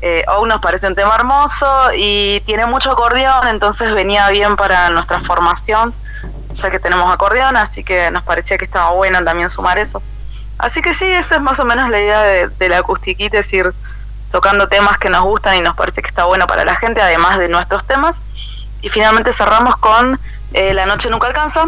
Eh, 0.00 0.24
nos 0.46 0.60
parece 0.60 0.86
un 0.86 0.94
tema 0.94 1.16
hermoso 1.16 1.66
y 1.92 2.40
tiene 2.46 2.66
mucho 2.66 2.92
acordeón, 2.92 3.48
entonces 3.48 3.92
venía 3.94 4.28
bien 4.30 4.54
para 4.54 4.90
nuestra 4.90 5.18
formación, 5.18 5.92
ya 6.60 6.70
que 6.70 6.78
tenemos 6.78 7.10
acordeón, 7.12 7.56
así 7.56 7.84
que 7.84 8.10
nos 8.10 8.24
parecía 8.24 8.58
que 8.58 8.64
estaba 8.64 8.90
bueno 8.90 9.22
también 9.24 9.50
sumar 9.50 9.78
eso. 9.78 10.02
Así 10.58 10.82
que 10.82 10.92
sí, 10.92 11.04
esa 11.04 11.36
es 11.36 11.40
más 11.40 11.60
o 11.60 11.64
menos 11.64 11.88
la 11.88 12.00
idea 12.00 12.22
de, 12.22 12.68
la 12.68 12.78
acustiquita, 12.78 13.38
es 13.38 13.52
ir 13.52 13.72
tocando 14.32 14.68
temas 14.68 14.98
que 14.98 15.08
nos 15.08 15.22
gustan 15.24 15.56
y 15.56 15.60
nos 15.60 15.76
parece 15.76 16.02
que 16.02 16.08
está 16.08 16.24
bueno 16.24 16.46
para 16.46 16.64
la 16.64 16.74
gente, 16.76 17.00
además 17.00 17.38
de 17.38 17.48
nuestros 17.48 17.86
temas. 17.86 18.20
Y 18.82 18.88
finalmente 18.88 19.32
cerramos 19.32 19.76
con 19.76 20.18
eh, 20.52 20.74
La 20.74 20.86
Noche 20.86 21.10
Nunca 21.10 21.28
Alcanza, 21.28 21.66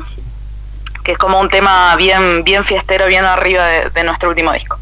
que 1.04 1.12
es 1.12 1.18
como 1.18 1.40
un 1.40 1.48
tema 1.48 1.94
bien, 1.96 2.42
bien 2.44 2.64
fiestero, 2.64 3.06
bien 3.06 3.24
arriba 3.24 3.64
de, 3.66 4.04
nuestro 4.04 4.28
último 4.28 4.52
disco. 4.52 4.78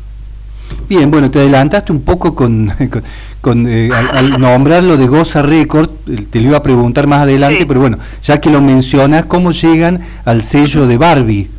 Bien, 0.89 1.11
bueno, 1.11 1.31
te 1.31 1.41
adelantaste 1.41 1.93
un 1.93 2.03
poco 2.03 2.35
con, 2.35 2.75
con, 3.41 3.67
eh, 3.69 3.91
al, 3.95 4.17
al 4.17 4.41
nombrar 4.41 4.83
lo 4.83 4.97
de 4.97 5.07
Goza 5.07 5.43
Record, 5.43 5.91
te 6.31 6.41
lo 6.41 6.49
iba 6.49 6.59
a 6.59 6.63
preguntar 6.63 7.07
más 7.07 7.23
adelante, 7.23 7.61
Sí. 7.61 7.65
pero 7.67 7.81
bueno, 7.81 7.99
ya 8.23 8.41
que 8.41 8.51
lo 8.51 8.61
mencionas, 8.61 9.27
¿cómo 9.27 9.53
llegan 9.53 10.07
al 10.25 10.43
sello 10.43 10.87
de 10.87 10.99
Barbie? 10.99 11.51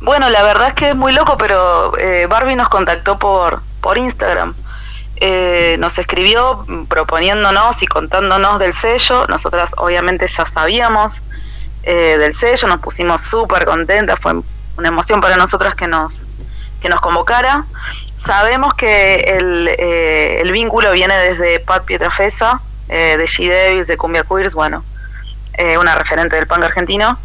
Bueno, 0.00 0.28
la 0.30 0.42
verdad 0.42 0.68
es 0.68 0.74
que 0.74 0.88
es 0.90 0.96
muy 0.96 1.12
loco, 1.12 1.36
pero 1.38 1.96
eh, 1.98 2.26
Barbie 2.28 2.56
nos 2.56 2.68
contactó 2.68 3.18
por, 3.18 3.62
por 3.80 3.98
Instagram. 3.98 4.54
Eh, 5.16 5.76
nos 5.78 5.96
escribió 5.98 6.66
proponiéndonos 6.88 7.80
y 7.82 7.86
contándonos 7.86 8.58
del 8.58 8.74
sello. 8.74 9.26
Nosotras 9.28 9.70
obviamente 9.76 10.26
ya 10.26 10.44
sabíamos 10.44 11.22
eh, 11.84 12.16
del 12.18 12.34
sello, 12.34 12.66
nos 12.66 12.80
pusimos 12.80 13.20
súper 13.20 13.64
contentas, 13.64 14.18
fue 14.20 14.32
una 14.76 14.88
emoción 14.88 15.20
para 15.20 15.36
nosotras 15.36 15.76
que 15.76 15.86
nos, 15.86 16.24
que 16.80 16.88
nos 16.88 17.00
convocara. 17.00 17.64
Sabemos 18.24 18.74
que 18.74 19.14
el, 19.16 19.68
eh, 19.68 20.40
el 20.40 20.52
vínculo 20.52 20.92
viene 20.92 21.16
desde 21.16 21.58
Pat 21.60 21.84
Pietrafesa, 21.84 22.60
eh, 22.88 23.16
de 23.16 23.26
She 23.26 23.48
Devils, 23.48 23.88
de 23.88 23.96
Cumbia 23.96 24.22
Queers, 24.22 24.54
bueno, 24.54 24.84
eh, 25.54 25.76
una 25.76 25.94
referente 25.96 26.36
del 26.36 26.46
punk 26.46 26.62
argentino 26.62 27.18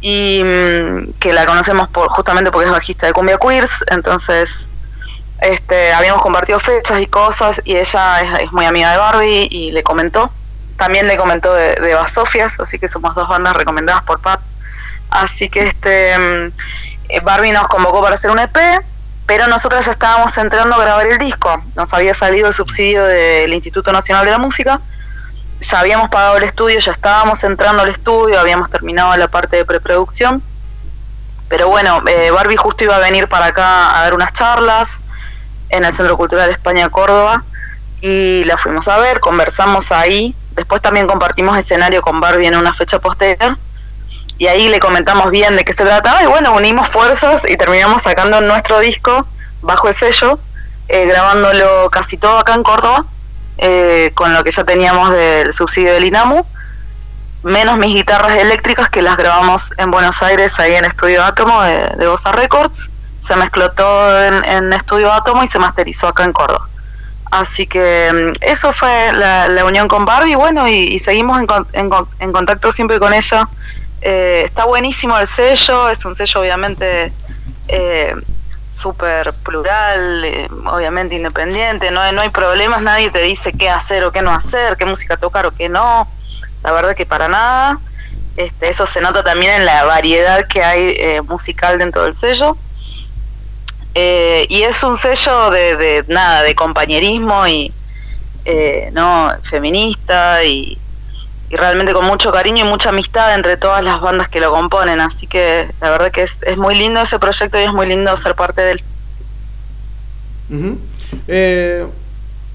y 0.00 0.42
mm, 0.42 1.12
que 1.18 1.32
la 1.32 1.44
conocemos 1.44 1.88
por 1.88 2.08
justamente 2.08 2.50
porque 2.50 2.66
es 2.66 2.72
bajista 2.72 3.06
de 3.06 3.12
Cumbia 3.12 3.36
Queers, 3.36 3.84
entonces 3.88 4.66
este 5.42 5.92
habíamos 5.92 6.22
compartido 6.22 6.58
fechas 6.58 7.00
y 7.00 7.06
cosas 7.06 7.60
y 7.64 7.76
ella 7.76 8.20
es, 8.22 8.44
es 8.44 8.52
muy 8.52 8.64
amiga 8.64 8.92
de 8.92 8.98
Barbie 8.98 9.48
y 9.50 9.70
le 9.70 9.82
comentó. 9.82 10.32
También 10.76 11.08
le 11.08 11.16
comentó 11.16 11.52
de, 11.52 11.74
de 11.74 11.94
Basofias, 11.94 12.58
así 12.60 12.78
que 12.78 12.88
somos 12.88 13.14
dos 13.14 13.28
bandas 13.28 13.54
recomendadas 13.54 14.02
por 14.04 14.20
Pat. 14.20 14.40
Así 15.10 15.48
que 15.48 15.62
este 15.62 16.18
mm, 16.18 16.52
eh, 17.08 17.20
Barbie 17.20 17.52
nos 17.52 17.68
convocó 17.68 18.00
para 18.00 18.14
hacer 18.14 18.30
un 18.30 18.38
EP, 18.38 18.56
pero 19.28 19.46
nosotros 19.46 19.86
ya 19.86 19.92
estábamos 19.92 20.36
entrando 20.36 20.74
a 20.74 20.78
grabar 20.78 21.06
el 21.06 21.18
disco. 21.18 21.62
Nos 21.76 21.94
había 21.94 22.14
salido 22.14 22.48
el 22.48 22.54
subsidio 22.54 23.04
del 23.04 23.54
Instituto 23.54 23.92
Nacional 23.92 24.24
de 24.24 24.32
la 24.32 24.38
Música 24.38 24.80
ya 25.60 25.80
habíamos 25.80 26.08
pagado 26.08 26.36
el 26.36 26.44
estudio, 26.44 26.78
ya 26.78 26.92
estábamos 26.92 27.42
entrando 27.44 27.82
al 27.82 27.88
estudio, 27.88 28.38
habíamos 28.38 28.70
terminado 28.70 29.16
la 29.16 29.28
parte 29.28 29.56
de 29.56 29.64
preproducción. 29.64 30.42
Pero 31.48 31.68
bueno, 31.68 32.02
eh, 32.06 32.30
Barbie 32.30 32.56
justo 32.56 32.84
iba 32.84 32.96
a 32.96 33.00
venir 33.00 33.28
para 33.28 33.46
acá 33.46 33.98
a 33.98 34.02
dar 34.02 34.14
unas 34.14 34.32
charlas 34.32 34.90
en 35.70 35.84
el 35.84 35.92
Centro 35.92 36.16
Cultural 36.16 36.50
España 36.50 36.88
Córdoba 36.90 37.44
y 38.00 38.44
la 38.44 38.56
fuimos 38.58 38.86
a 38.88 38.98
ver, 38.98 39.20
conversamos 39.20 39.90
ahí. 39.90 40.34
Después 40.52 40.82
también 40.82 41.06
compartimos 41.06 41.56
escenario 41.56 42.02
con 42.02 42.20
Barbie 42.20 42.46
en 42.46 42.56
una 42.56 42.72
fecha 42.72 42.98
posterior 42.98 43.56
y 44.38 44.46
ahí 44.46 44.68
le 44.68 44.78
comentamos 44.80 45.30
bien 45.30 45.56
de 45.56 45.64
qué 45.64 45.72
se 45.72 45.84
trataba 45.84 46.22
y 46.22 46.26
bueno, 46.26 46.52
unimos 46.54 46.88
fuerzas 46.88 47.42
y 47.48 47.56
terminamos 47.56 48.02
sacando 48.02 48.40
nuestro 48.40 48.78
disco 48.80 49.26
bajo 49.62 49.88
el 49.88 49.94
sello, 49.94 50.38
eh, 50.88 51.06
grabándolo 51.06 51.90
casi 51.90 52.16
todo 52.16 52.38
acá 52.38 52.54
en 52.54 52.62
Córdoba 52.62 53.04
eh, 53.58 54.12
con 54.14 54.32
lo 54.32 54.44
que 54.44 54.52
ya 54.52 54.64
teníamos 54.64 55.10
del 55.10 55.52
subsidio 55.52 55.92
del 55.92 56.04
INAMU, 56.04 56.46
menos 57.42 57.76
mis 57.78 57.92
guitarras 57.92 58.36
eléctricas 58.36 58.88
que 58.88 59.02
las 59.02 59.16
grabamos 59.16 59.70
en 59.76 59.90
Buenos 59.90 60.22
Aires, 60.22 60.58
ahí 60.60 60.74
en 60.74 60.84
Estudio 60.84 61.24
Átomo 61.24 61.62
de, 61.62 61.88
de 61.98 62.06
Bossa 62.06 62.30
Records. 62.32 62.88
Se 63.20 63.34
mezcló 63.34 63.72
todo 63.72 64.24
en, 64.24 64.72
Estudio 64.72 65.12
Átomo 65.12 65.42
y 65.42 65.48
se 65.48 65.58
masterizó 65.58 66.06
acá 66.08 66.22
en 66.24 66.32
Córdoba. 66.32 66.68
Así 67.32 67.66
que 67.66 68.32
mm, 68.32 68.44
eso 68.44 68.72
fue 68.72 69.12
la, 69.12 69.64
unión 69.64 69.88
con 69.88 70.04
Barbie, 70.04 70.36
bueno, 70.36 70.68
y, 70.68 70.98
seguimos 71.00 71.38
en 71.40 71.46
con- 71.46 72.08
en 72.20 72.32
contacto 72.32 72.70
siempre 72.70 73.00
con 73.00 73.12
ella. 73.12 73.48
Eh, 74.00 74.42
está 74.44 74.64
buenísimo 74.64 75.18
el 75.18 75.26
sello, 75.26 75.88
es 75.88 76.04
un 76.04 76.14
sello 76.14 76.40
obviamente 76.40 77.12
eh, 77.66 78.14
súper 78.72 79.32
plural, 79.34 80.24
eh, 80.24 80.48
obviamente 80.66 81.16
independiente, 81.16 81.90
no 81.90 82.12
no 82.12 82.20
hay 82.20 82.28
problemas, 82.28 82.80
nadie 82.80 83.10
te 83.10 83.20
dice 83.20 83.52
qué 83.52 83.68
hacer 83.68 84.04
o 84.04 84.12
qué 84.12 84.22
no 84.22 84.30
hacer, 84.32 84.76
qué 84.76 84.84
música 84.84 85.16
tocar 85.16 85.46
o 85.46 85.50
qué 85.50 85.68
no, 85.68 86.08
la 86.62 86.72
verdad 86.72 86.94
que 86.94 87.06
para 87.06 87.28
nada. 87.28 87.78
Este, 88.36 88.68
eso 88.68 88.86
se 88.86 89.00
nota 89.00 89.24
también 89.24 89.52
en 89.52 89.66
la 89.66 89.82
variedad 89.84 90.46
que 90.46 90.62
hay 90.62 90.94
eh, 90.96 91.20
musical 91.22 91.76
dentro 91.76 92.04
del 92.04 92.14
sello. 92.14 92.56
Eh, 93.94 94.46
y 94.48 94.62
es 94.62 94.84
un 94.84 94.94
sello 94.94 95.50
de, 95.50 95.76
de 95.76 96.04
nada, 96.06 96.42
de 96.42 96.54
compañerismo 96.54 97.48
y 97.48 97.72
no 98.92 99.30
feminista 99.42 100.42
y, 100.44 100.78
y 101.50 101.56
realmente 101.56 101.92
con 101.92 102.04
mucho 102.04 102.30
cariño 102.32 102.64
y 102.66 102.68
mucha 102.68 102.90
amistad 102.90 103.34
entre 103.34 103.56
todas 103.56 103.82
las 103.84 104.00
bandas 104.00 104.28
que 104.28 104.40
lo 104.40 104.50
componen. 104.50 105.00
Así 105.00 105.26
que 105.26 105.68
la 105.80 105.90
verdad 105.90 106.10
que 106.10 106.22
es, 106.22 106.38
es 106.42 106.56
muy 106.58 106.74
lindo 106.76 107.00
ese 107.00 107.18
proyecto 107.18 107.58
y 107.60 107.64
es 107.64 107.72
muy 107.72 107.86
lindo 107.86 108.14
ser 108.16 108.34
parte 108.34 108.62
de 108.62 108.72
él. 108.72 108.82
Eh, 111.26 111.86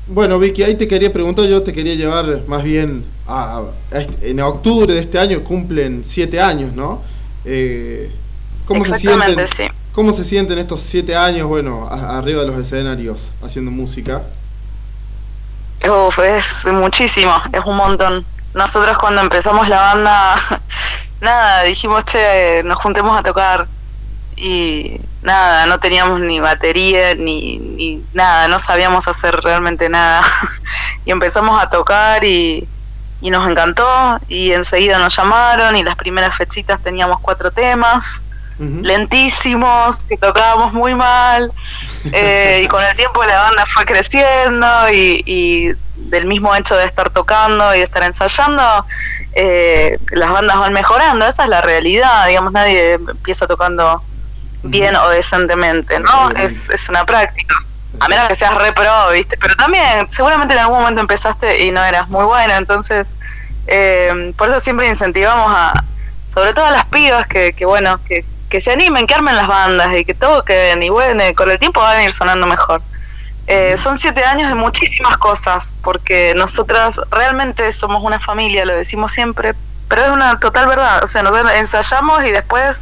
bueno, 0.08 0.38
Vicky, 0.40 0.64
ahí 0.64 0.76
te 0.76 0.88
quería 0.88 1.12
preguntar, 1.14 1.46
yo 1.46 1.62
te 1.64 1.74
quería 1.74 1.96
llevar 1.96 2.42
más 2.48 2.64
bien 2.64 3.06
a, 3.28 3.62
a 3.92 3.98
este- 4.00 4.32
en 4.32 4.40
octubre 4.42 4.94
de 4.94 5.00
este 5.00 5.18
año 5.20 5.44
cumplen 5.44 6.04
siete 6.06 6.42
años, 6.42 6.74
¿no? 6.74 7.02
Eh, 7.46 8.12
¿Cómo 8.66 8.84
se 8.86 8.96
Exactamente, 8.96 9.48
sienten? 9.48 9.72
sí. 9.72 9.78
¿Cómo 9.94 10.12
se 10.12 10.24
sienten 10.24 10.58
estos 10.58 10.82
siete 10.82 11.16
años, 11.16 11.48
bueno, 11.48 11.88
a- 11.90 12.18
arriba 12.18 12.42
de 12.42 12.48
los 12.48 12.58
escenarios 12.58 13.32
haciendo 13.42 13.72
música? 13.72 14.24
Uf, 15.88 16.20
es 16.20 16.46
muchísimo, 16.66 17.34
es 17.52 17.64
un 17.66 17.76
montón. 17.76 18.26
Nosotros 18.54 18.98
cuando 18.98 19.22
empezamos 19.22 19.68
la 19.68 19.82
banda, 19.82 20.36
nada, 21.22 21.64
dijimos, 21.64 22.06
che, 22.06 22.62
nos 22.64 22.80
juntemos 22.80 23.18
a 23.18 23.24
tocar 23.24 23.68
y 24.36 25.00
nada, 25.22 25.66
no 25.66 25.80
teníamos 25.80 26.20
ni 26.20 26.40
batería 26.40 27.16
ni, 27.16 27.58
ni 27.58 28.04
nada, 28.14 28.48
no 28.48 28.60
sabíamos 28.60 29.08
hacer 29.08 29.36
realmente 29.42 29.90
nada. 29.90 30.22
y 31.06 31.12
empezamos 31.12 31.62
a 31.62 31.70
tocar 31.70 32.24
y, 32.24 32.68
y 33.22 33.30
nos 33.30 33.50
encantó. 33.50 34.20
Y 34.28 34.52
enseguida 34.52 35.00
nos 35.00 35.16
llamaron 35.16 35.76
y 35.76 35.84
las 35.84 35.96
primeras 35.96 36.36
fechitas 36.36 36.82
teníamos 36.82 37.20
cuatro 37.22 37.52
temas 37.52 38.22
Lentísimos, 38.60 39.98
que 40.08 40.16
tocábamos 40.18 40.74
muy 40.74 40.94
mal, 40.96 41.52
eh, 42.12 42.62
y 42.64 42.68
con 42.68 42.84
el 42.84 42.96
tiempo 42.96 43.24
la 43.24 43.42
banda 43.42 43.66
fue 43.66 43.84
creciendo 43.84 44.68
y, 44.92 45.24
y 45.26 45.74
del 45.96 46.26
mismo 46.26 46.56
hecho 46.56 46.76
de 46.76 46.86
estar 46.86 47.10
tocando 47.10 47.74
y 47.74 47.80
de 47.80 47.84
estar 47.84 48.04
ensayando, 48.04 48.86
eh, 49.34 49.98
las 50.12 50.32
bandas 50.32 50.60
van 50.60 50.74
mejorando, 50.74 51.28
esa 51.28 51.44
es 51.44 51.50
la 51.50 51.62
realidad, 51.62 52.28
digamos, 52.28 52.52
nadie 52.52 52.94
empieza 52.94 53.48
tocando 53.48 54.04
bien 54.64 54.96
o 54.96 55.10
decentemente, 55.10 56.00
¿no? 56.00 56.30
Es, 56.32 56.70
es 56.70 56.88
una 56.90 57.06
práctica. 57.06 57.56
A 58.00 58.08
menos 58.08 58.28
que 58.28 58.36
seas 58.36 58.56
re 58.56 58.72
pro, 58.74 59.10
¿viste? 59.12 59.38
Pero 59.38 59.56
también, 59.56 60.10
seguramente 60.10 60.54
en 60.54 60.62
algún 60.62 60.80
momento 60.80 61.02
empezaste 61.02 61.64
y 61.66 61.72
no 61.72 61.84
eras 61.84 62.08
muy 62.10 62.26
bueno, 62.26 62.54
entonces, 62.56 63.08
eh, 63.68 64.34
por 64.38 64.50
eso 64.50 64.60
siempre 64.60 64.88
incentivamos 64.88 65.52
a, 65.54 65.84
sobre 66.34 66.54
todo 66.54 66.66
a 66.66 66.72
las 66.72 66.86
pibas 66.86 67.28
que, 67.28 67.54
que 67.54 67.66
bueno, 67.66 68.00
que, 68.06 68.26
que 68.54 68.62
se 68.62 68.72
animen, 68.72 69.08
que 69.08 69.16
armen 69.16 69.36
las 69.36 69.48
bandas 69.48 69.98
y 69.98 70.06
que 70.06 70.14
toquen 70.14 70.84
y 70.84 70.90
bueno, 70.90 71.24
con 71.36 71.50
el 71.50 71.58
tiempo 71.58 71.82
van 71.82 71.98
a 71.98 72.04
ir 72.04 72.14
sonando 72.14 72.46
mejor. 72.46 72.84
Eh, 73.48 73.76
son 73.80 74.00
siete 74.00 74.24
años 74.24 74.48
de 74.48 74.54
muchísimas 74.54 75.18
cosas, 75.18 75.74
porque 75.82 76.36
nosotras 76.36 77.02
realmente 77.10 77.74
somos 77.74 78.04
una 78.04 78.20
familia, 78.20 78.64
lo 78.64 78.76
decimos 78.76 79.12
siempre, 79.12 79.56
pero 79.88 80.04
es 80.04 80.12
una 80.12 80.38
total 80.38 80.68
verdad. 80.68 81.04
O 81.04 81.08
sea, 81.08 81.24
nosotros 81.24 81.52
ensayamos 81.56 82.24
y 82.26 82.30
después 82.30 82.80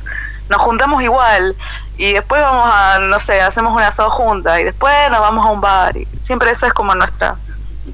nos 0.50 0.62
juntamos 0.62 1.02
igual, 1.04 1.56
y 1.96 2.12
después 2.12 2.42
vamos 2.42 2.70
a, 2.70 3.00
no 3.00 3.18
sé, 3.22 3.40
hacemos 3.40 3.74
un 3.74 3.82
asado 3.82 4.10
juntas, 4.10 4.60
y 4.60 4.66
después 4.66 4.94
nos 5.10 5.22
vamos 5.22 5.46
a 5.46 5.52
un 5.52 5.62
bar, 5.62 5.96
y 5.96 6.06
siempre 6.20 6.52
eso 6.52 6.66
es 6.66 6.74
como 6.74 6.94
nuestra, 6.96 7.38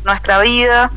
nuestra 0.04 0.40
vida, 0.40 0.90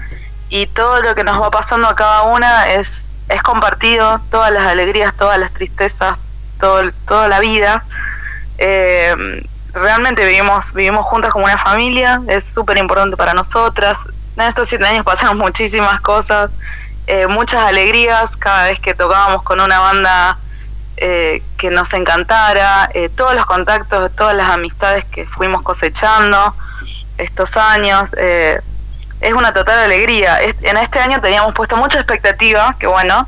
y 0.49 0.67
todo 0.67 1.03
lo 1.03 1.15
que 1.15 1.25
nos 1.25 1.39
va 1.43 1.51
pasando 1.51 1.89
a 1.89 1.95
cada 1.95 2.23
una 2.23 2.73
es, 2.73 3.05
es 3.29 3.43
compartido, 3.43 4.23
todas 4.31 4.51
las 4.51 4.67
alegrías, 4.67 5.15
todas 5.15 5.39
las 5.39 5.53
tristezas, 5.53 6.17
todo, 6.61 6.91
toda 7.09 7.29
la 7.29 7.41
vida. 7.41 7.85
Eh, 8.59 9.43
realmente 9.73 10.25
vivimos, 10.25 10.73
vivimos 10.75 11.07
juntas 11.07 11.33
como 11.33 11.47
una 11.47 11.59
familia, 11.59 12.21
es 12.29 12.45
súper 12.45 12.79
importante 12.79 13.17
para 13.17 13.35
nosotras. 13.35 13.99
En 14.37 14.47
estos 14.47 14.69
siete 14.69 14.87
años 14.87 15.05
pasaron 15.05 15.39
muchísimas 15.47 16.01
cosas, 16.01 16.51
eh, 17.07 17.27
muchas 17.27 17.65
alegrías 17.65 18.37
cada 18.37 18.65
vez 18.65 18.79
que 18.79 18.95
tocábamos 18.95 19.43
con 19.43 19.61
una 19.61 19.81
banda 19.81 20.39
eh, 20.99 21.43
que 21.57 21.71
nos 21.71 21.93
encantara, 21.95 22.91
todos 23.17 23.35
los 23.35 23.47
contactos, 23.47 24.15
todas 24.15 24.37
las 24.37 24.51
amistades 24.51 25.05
que 25.07 25.27
fuimos 25.27 25.63
cosechando. 25.63 26.55
estos 27.17 27.57
años. 27.57 28.11
es 28.13 29.33
una 29.35 29.53
total 29.53 29.79
alegría. 29.79 30.39
En 30.41 30.77
este 30.77 30.99
año 30.99 31.21
teníamos 31.21 31.55
puesto 31.55 31.77
mucha 31.77 31.99
expectativa, 31.99 32.77
que 32.79 32.87
bueno. 32.87 33.27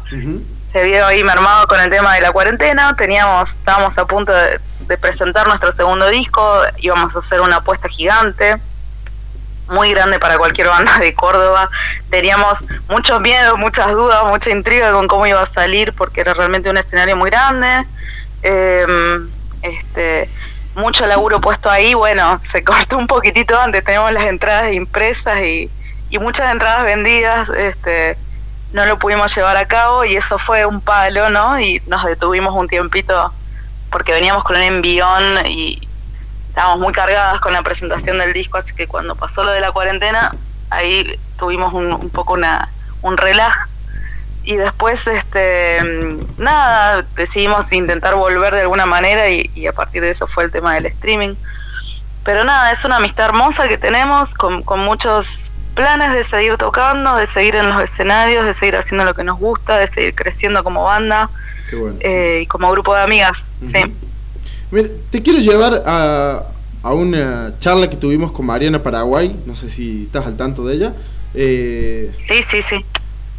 Se 0.73 0.83
vio 0.85 1.07
ahí 1.07 1.23
mermado 1.23 1.67
con 1.67 1.79
el 1.81 1.91
tema 1.91 2.15
de 2.15 2.23
la 2.23 2.33
cuarentena. 2.33 2.97
Teníamos, 2.97 3.51
estábamos 3.51 3.97
a 3.99 4.07
punto 4.07 4.33
de, 4.33 4.59
presentar 4.99 5.47
nuestro 5.47 5.73
segundo 5.73 6.09
disco, 6.09 6.63
íbamos 6.79 7.17
a 7.17 7.21
hacer 7.21 7.41
una 7.41 7.57
apuesta 7.57 7.89
gigante, 7.89 8.59
muy 9.69 9.91
grande 9.91 10.19
para 10.19 10.37
cualquier 10.37 10.69
banda 10.69 10.99
de 10.99 11.15
Córdoba. 11.15 11.71
Teníamos 12.11 12.63
muchos 12.89 13.21
miedos, 13.21 13.59
muchas 13.59 13.91
dudas, 13.93 14.25
mucha 14.27 14.51
intriga 14.51 14.93
con 14.93 15.09
cómo 15.09 15.27
iba 15.27 15.41
a 15.41 15.47
salir, 15.47 15.93
porque 15.95 16.21
era 16.21 16.35
realmente 16.35 16.69
un 16.69 16.77
escenario 16.77 17.17
muy 17.17 17.31
grande. 17.31 17.87
Eh, 18.43 18.87
este 19.63 20.29
mucho 20.75 21.07
laburo 21.07 21.41
puesto 21.41 21.71
ahí, 21.71 21.95
bueno, 21.95 22.39
se 22.41 22.65
cortó 22.65 22.97
un 22.97 23.07
poquitito 23.07 23.59
antes, 23.61 23.85
tenemos 23.85 24.13
las 24.13 24.25
entradas 24.25 24.73
impresas 24.73 25.41
y, 25.43 25.71
y 26.11 26.19
muchas 26.19 26.51
entradas 26.51 26.85
vendidas, 26.85 27.51
este, 27.51 28.17
no 28.73 28.87
lo 28.87 28.99
pudimos 28.99 29.35
llevar 29.35 29.57
a 29.57 29.67
cabo 29.67 30.05
y 30.05 30.17
eso 30.17 30.39
fue 30.39 30.65
un 30.65 30.81
palo, 30.81 31.31
¿no? 31.31 31.61
Y 31.61 31.83
nos 31.87 32.05
detuvimos 32.05 32.55
un 32.55 32.69
tiempito 32.69 33.33
porque 33.91 34.13
veníamos 34.13 34.45
con 34.45 34.57
un 34.57 34.63
envión 34.63 35.47
y 35.47 35.87
estábamos 36.49 36.81
muy 36.81 36.93
cargadas 36.93 37.41
con 37.41 37.53
la 37.53 37.63
presentación 37.63 38.19
del 38.19 38.33
disco, 38.33 38.59
así 38.59 38.75
que 38.75 38.87
cuando 38.87 39.15
pasó 39.15 39.45
lo 39.45 39.53
de 39.53 39.61
la 39.61 39.73
cuarentena, 39.73 40.35
ahí 40.71 41.19
tuvimos 41.39 41.73
un, 41.75 41.93
un 41.93 42.11
poco 42.11 42.35
una, 42.35 42.71
un 43.03 43.17
relaj 43.17 43.69
y 44.45 44.57
después 44.57 45.07
este 45.07 45.81
nada 46.37 47.05
decidimos 47.15 47.73
intentar 47.73 48.17
volver 48.17 48.55
de 48.55 48.63
alguna 48.63 48.87
manera 48.87 49.29
y, 49.29 49.51
y 49.55 49.67
a 49.67 49.73
partir 49.73 50.03
de 50.03 50.11
eso 50.11 50.27
fue 50.27 50.45
el 50.45 50.51
tema 50.51 50.75
del 50.75 50.87
streaming 50.87 51.37
pero 52.25 52.45
nada 52.45 52.73
es 52.73 52.85
una 52.85 52.97
amistad 52.97 53.27
hermosa 53.27 53.69
que 53.69 53.79
tenemos 53.79 54.35
con, 54.35 54.63
con 54.63 54.81
muchos 54.81 55.53
planes 55.73 56.13
de 56.13 56.23
seguir 56.25 56.57
tocando 56.57 57.17
de 57.17 57.27
seguir 57.27 57.57
en 57.57 57.69
los 57.69 57.81
escenarios 57.81 58.47
de 58.47 58.55
seguir 58.55 58.77
haciendo 58.77 59.05
lo 59.05 59.15
que 59.15 59.25
nos 59.25 59.39
gusta 59.39 59.79
de 59.79 59.87
seguir 59.87 60.15
creciendo 60.15 60.63
como 60.65 60.85
banda 60.85 61.31
Qué 61.71 61.77
bueno. 61.77 61.97
eh, 62.01 62.41
y 62.43 62.47
como 62.47 62.71
grupo 62.71 62.95
de 62.95 63.03
amigas 63.03 63.51
sí. 63.67 63.79
Mira, 64.71 64.89
te 65.11 65.23
quiero 65.23 65.39
llevar 65.39 65.83
a, 65.85 66.45
a 66.83 66.95
una 66.95 67.53
charla 67.59 67.91
que 67.91 67.97
tuvimos 67.97 68.33
con 68.33 68.47
Mariana 68.47 68.83
Paraguay, 68.83 69.37
no 69.45 69.55
sé 69.55 69.71
si 69.71 70.05
estás 70.05 70.27
al 70.27 70.37
tanto 70.37 70.65
de 70.65 70.75
ella. 70.75 70.95
Eh, 71.35 72.13
sí 72.17 72.43
sí 72.43 72.63
sí 72.63 72.85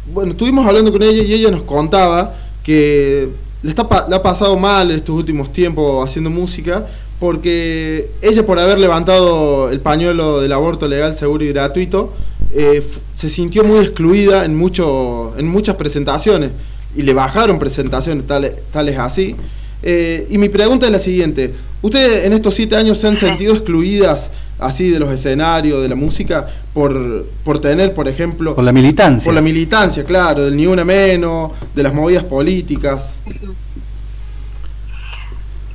bueno, 0.06 0.32
estuvimos 0.32 0.66
hablando 0.66 0.92
con 0.92 1.02
ella 1.02 1.22
y 1.22 1.32
ella 1.32 1.50
nos 1.50 1.62
contaba 1.62 2.34
que 2.62 3.28
le, 3.62 3.70
está, 3.70 3.86
le 4.08 4.16
ha 4.16 4.22
pasado 4.22 4.56
mal 4.56 4.90
estos 4.90 5.14
últimos 5.14 5.52
tiempos 5.52 6.06
haciendo 6.06 6.28
música 6.30 6.86
porque 7.24 8.10
ella 8.20 8.44
por 8.44 8.58
haber 8.58 8.78
levantado 8.78 9.70
el 9.70 9.80
pañuelo 9.80 10.42
del 10.42 10.52
aborto 10.52 10.86
legal, 10.86 11.16
seguro 11.16 11.42
y 11.42 11.48
gratuito, 11.48 12.12
eh, 12.52 12.86
se 13.14 13.30
sintió 13.30 13.64
muy 13.64 13.78
excluida 13.78 14.44
en, 14.44 14.54
mucho, 14.54 15.32
en 15.38 15.48
muchas 15.48 15.76
presentaciones 15.76 16.50
y 16.94 17.00
le 17.00 17.14
bajaron 17.14 17.58
presentaciones 17.58 18.26
tales, 18.26 18.52
tales 18.70 18.98
así. 18.98 19.36
Eh, 19.82 20.26
y 20.28 20.36
mi 20.36 20.50
pregunta 20.50 20.84
es 20.84 20.92
la 20.92 20.98
siguiente, 20.98 21.54
¿ustedes 21.80 22.26
en 22.26 22.34
estos 22.34 22.56
siete 22.56 22.76
años 22.76 22.98
se 22.98 23.08
han 23.08 23.16
sentido 23.16 23.54
excluidas 23.58 24.30
así 24.58 24.90
de 24.90 24.98
los 24.98 25.10
escenarios, 25.10 25.80
de 25.80 25.88
la 25.88 25.94
música, 25.94 26.46
por, 26.74 27.24
por 27.42 27.58
tener, 27.58 27.94
por 27.94 28.06
ejemplo, 28.06 28.54
Por 28.54 28.64
la 28.64 28.72
militancia. 28.72 29.24
por 29.24 29.34
la 29.34 29.40
militancia, 29.40 30.04
claro, 30.04 30.44
del 30.44 30.54
ni 30.58 30.66
una 30.66 30.84
menos, 30.84 31.52
de 31.74 31.82
las 31.82 31.94
movidas 31.94 32.24
políticas. 32.24 33.16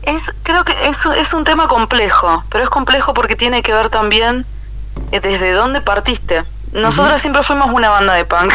Es, 0.10 0.24
creo 0.44 0.64
que 0.64 0.74
es, 0.88 1.06
es 1.06 1.34
un 1.34 1.44
tema 1.44 1.68
complejo, 1.68 2.44
pero 2.50 2.64
es 2.64 2.70
complejo 2.70 3.14
porque 3.14 3.36
tiene 3.36 3.62
que 3.62 3.74
ver 3.74 3.90
también 3.90 4.46
eh, 5.12 5.20
desde 5.20 5.52
dónde 5.52 5.82
partiste. 5.82 6.44
Nosotros 6.72 7.20
siempre 7.22 7.44
fuimos 7.44 7.72
una 7.72 7.90
banda 7.90 8.14
de 8.14 8.26
punk, 8.26 8.54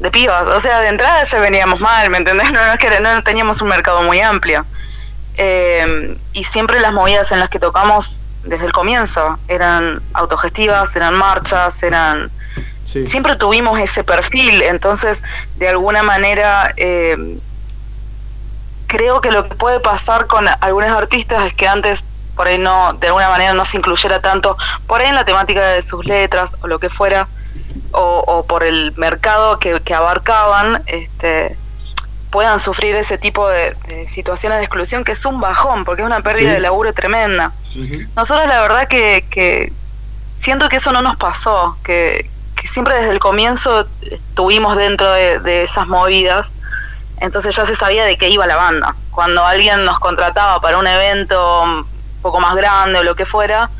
de 0.00 0.10
pibas, 0.10 0.46
o 0.46 0.60
sea, 0.60 0.80
de 0.80 0.88
entrada 0.88 1.22
ya 1.24 1.38
veníamos 1.40 1.80
mal, 1.80 2.10
¿me 2.10 2.18
entendés? 2.18 2.52
No, 2.52 2.64
no, 2.64 2.72
es 2.72 2.78
que 2.78 3.00
no 3.00 3.22
teníamos 3.22 3.60
un 3.60 3.68
mercado 3.68 4.02
muy 4.02 4.20
amplio. 4.20 4.64
Eh, 5.36 6.16
y 6.32 6.44
siempre 6.44 6.80
las 6.80 6.92
movidas 6.92 7.30
en 7.32 7.38
las 7.40 7.48
que 7.48 7.60
tocamos 7.60 8.20
desde 8.44 8.66
el 8.66 8.72
comienzo 8.72 9.38
eran 9.46 10.00
autogestivas, 10.14 10.94
eran 10.96 11.14
marchas, 11.14 11.82
eran 11.82 12.30
Sí. 12.84 13.06
siempre 13.06 13.36
tuvimos 13.36 13.78
ese 13.78 14.02
perfil, 14.02 14.62
entonces 14.62 15.22
de 15.56 15.68
alguna 15.68 16.02
manera 16.02 16.72
eh, 16.78 17.38
creo 18.88 19.20
que 19.20 19.30
lo 19.30 19.48
que 19.48 19.54
puede 19.54 19.78
pasar 19.78 20.26
con 20.26 20.46
algunos 20.60 20.90
artistas 20.90 21.44
es 21.44 21.54
que 21.54 21.68
antes 21.68 22.04
por 22.34 22.48
ahí 22.48 22.58
no, 22.58 22.92
de 22.94 23.06
alguna 23.08 23.28
manera 23.30 23.52
no 23.54 23.64
se 23.64 23.76
incluyera 23.76 24.20
tanto, 24.20 24.56
por 24.86 25.00
ahí 25.00 25.06
en 25.08 25.14
la 25.14 25.24
temática 25.24 25.60
de 25.64 25.82
sus 25.82 26.04
letras 26.04 26.52
o 26.62 26.66
lo 26.66 26.78
que 26.80 26.88
fuera, 26.90 27.28
o, 27.92 28.24
o 28.26 28.44
por 28.46 28.64
el 28.64 28.92
mercado 28.96 29.58
que, 29.58 29.80
que 29.80 29.94
abarcaban, 29.94 30.82
este 30.86 31.56
puedan 32.30 32.60
sufrir 32.60 32.94
ese 32.94 33.16
tipo 33.16 33.48
de, 33.48 33.74
de 33.86 34.06
situaciones 34.06 34.58
de 34.58 34.64
exclusión 34.64 35.02
que 35.02 35.12
es 35.12 35.24
un 35.24 35.40
bajón, 35.40 35.86
porque 35.86 36.02
es 36.02 36.06
una 36.06 36.20
pérdida 36.20 36.50
Sí. 36.50 36.54
de 36.56 36.60
laburo 36.60 36.92
tremenda. 36.92 37.52
Nosotros 38.16 38.46
la 38.46 38.60
verdad 38.60 38.86
que, 38.86 39.24
que 39.30 39.72
siento 40.38 40.68
que 40.68 40.76
eso 40.76 40.92
no 40.92 41.00
nos 41.00 41.16
pasó, 41.16 41.78
que, 41.82 42.28
que 42.54 42.68
siempre 42.68 42.96
desde 42.96 43.12
el 43.12 43.18
comienzo 43.18 43.88
estuvimos 44.02 44.76
dentro 44.76 45.10
de, 45.10 45.38
de 45.38 45.62
esas 45.62 45.86
movidas, 45.86 46.50
entonces 47.20 47.54
ya 47.56 47.64
se 47.66 47.74
sabía 47.74 48.04
de 48.04 48.16
qué 48.16 48.28
iba 48.28 48.46
la 48.46 48.56
banda. 48.56 48.94
Cuando 49.10 49.44
alguien 49.44 49.84
nos 49.84 49.98
contrataba 49.98 50.60
para 50.60 50.78
un 50.78 50.86
evento 50.86 51.62
un 51.62 51.86
poco 52.22 52.40
más 52.40 52.54
grande 52.56 52.98
o 52.98 53.02
lo 53.02 53.14
que 53.14 53.26
fuera, 53.26 53.70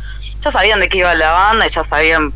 ya 0.40 0.50
sabían 0.50 0.80
de 0.80 0.88
qué 0.88 0.98
iba 0.98 1.14
la 1.14 1.32
banda 1.32 1.66
y 1.66 1.68
ya 1.68 1.84
sabían 1.84 2.32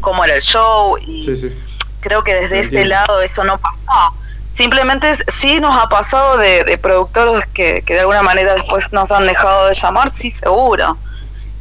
cómo 0.00 0.24
era 0.24 0.34
el 0.34 0.42
show 0.42 0.96
y 0.98 1.22
Sí, 1.24 1.36
sí. 1.36 1.52
creo 2.00 2.22
que 2.24 2.34
desde 2.34 2.60
ese 2.60 2.84
lado 2.84 3.20
eso 3.22 3.44
no 3.44 3.58
pasó. 3.58 4.14
Simplemente 4.52 5.12
sí 5.28 5.60
nos 5.60 5.76
ha 5.76 5.88
pasado 5.88 6.36
de, 6.38 6.64
de 6.64 6.78
productores 6.78 7.44
que, 7.52 7.82
que 7.82 7.94
de 7.94 8.00
alguna 8.00 8.22
manera 8.22 8.54
después 8.54 8.92
nos 8.92 9.10
han 9.10 9.26
dejado 9.26 9.66
de 9.66 9.74
llamar, 9.74 10.10
sí, 10.10 10.30
seguro. 10.30 10.96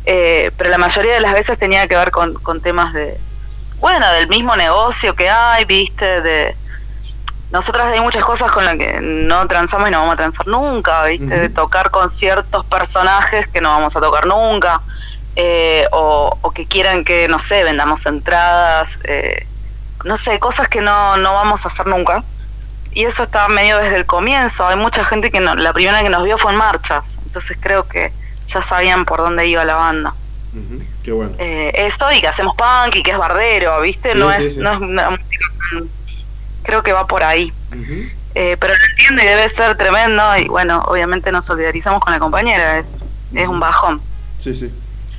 Eh, 0.06 0.52
pero 0.58 0.70
la 0.70 0.78
mayoría 0.78 1.14
de 1.14 1.20
las 1.20 1.34
veces 1.34 1.58
tenía 1.60 1.86
que 1.88 1.96
ver 1.98 2.12
con, 2.12 2.34
con 2.36 2.62
temas 2.62 2.94
de, 2.94 3.20
bueno, 3.80 4.10
del 4.14 4.28
mismo 4.30 4.56
negocio 4.56 5.14
que 5.16 5.30
hay, 5.30 5.66
viste, 5.66 6.22
de... 6.22 6.56
Nosotras 7.52 7.88
hay 7.94 8.02
muchas 8.02 8.26
cosas 8.26 8.52
con 8.52 8.66
las 8.66 8.76
que 8.76 9.00
no 9.02 9.48
transamos 9.48 9.88
y 9.88 9.92
no 9.92 10.00
vamos 10.00 10.14
a 10.16 10.18
transar 10.18 10.48
nunca, 10.48 11.04
¿viste? 11.06 11.26
De 11.40 11.50
tocar 11.50 11.92
con 11.92 12.10
ciertos 12.10 12.66
personajes 12.66 13.48
que 13.48 13.62
no 13.62 13.70
vamos 13.70 13.96
a 13.96 14.02
tocar 14.02 14.26
nunca, 14.26 14.82
eh, 15.36 15.86
o, 15.92 16.38
o 16.42 16.52
que 16.52 16.66
quieran 16.66 17.06
que, 17.06 17.28
no 17.30 17.40
sé, 17.40 17.64
vendamos 17.64 18.06
entradas, 18.06 19.00
eh, 19.06 19.48
no 20.04 20.18
sé, 20.18 20.40
cosas 20.40 20.68
que 20.68 20.82
no, 20.82 21.16
no 21.18 21.34
vamos 21.34 21.64
a 21.64 21.70
hacer 21.70 21.88
nunca. 21.88 22.24
Y 22.92 23.06
eso 23.06 23.24
estaba 23.24 23.48
medio 23.48 23.78
desde 23.78 23.96
el 23.96 24.06
comienzo. 24.06 24.68
Hay 24.68 24.76
mucha 24.76 25.06
gente 25.06 25.30
que 25.32 25.40
no, 25.40 25.56
la 25.56 25.72
primera 25.72 26.02
que 26.02 26.10
nos 26.10 26.24
vio 26.24 26.38
fue 26.38 26.52
en 26.52 26.58
marchas, 26.58 27.18
entonces 27.26 27.58
creo 27.62 27.88
que 27.88 28.12
ya 28.48 28.62
sabían 28.62 29.06
por 29.06 29.20
dónde 29.20 29.46
iba 29.48 29.64
la 29.66 29.76
banda. 29.76 30.14
Qué 31.04 31.12
bueno. 31.12 31.32
Eh, 31.38 31.72
eso 31.76 32.12
y 32.12 32.20
que 32.20 32.28
hacemos 32.28 32.56
punk 32.56 32.96
y 32.96 33.04
que 33.04 33.12
es 33.12 33.18
bardero, 33.18 33.80
¿viste? 33.82 34.14
Sí, 34.14 34.18
no, 34.18 34.32
sí, 34.34 34.44
es, 34.44 34.54
sí. 34.56 34.60
no 34.60 34.74
es 34.74 34.80
una 34.80 35.12
música 35.12 35.46
tan- 35.72 35.90
Creo 36.68 36.84
que 36.84 36.94
va 36.94 37.08
por 37.08 37.24
ahí. 37.24 37.52
Eh, 38.36 38.56
pero 38.60 38.74
lo 38.74 38.80
entiendo 38.92 39.24
y 39.24 39.26
debe 39.26 39.50
ser 39.50 39.76
tremendo 39.78 40.22
y 40.40 40.48
bueno, 40.48 40.84
obviamente 40.88 41.32
nos 41.32 41.46
solidarizamos 41.46 42.00
con 42.02 42.14
la 42.14 42.20
compañera, 42.20 42.78
es, 42.78 42.88
es 43.34 43.48
un 43.48 43.60
bajón. 43.60 44.00
Sí, 44.38 44.54
sí. 44.54 44.70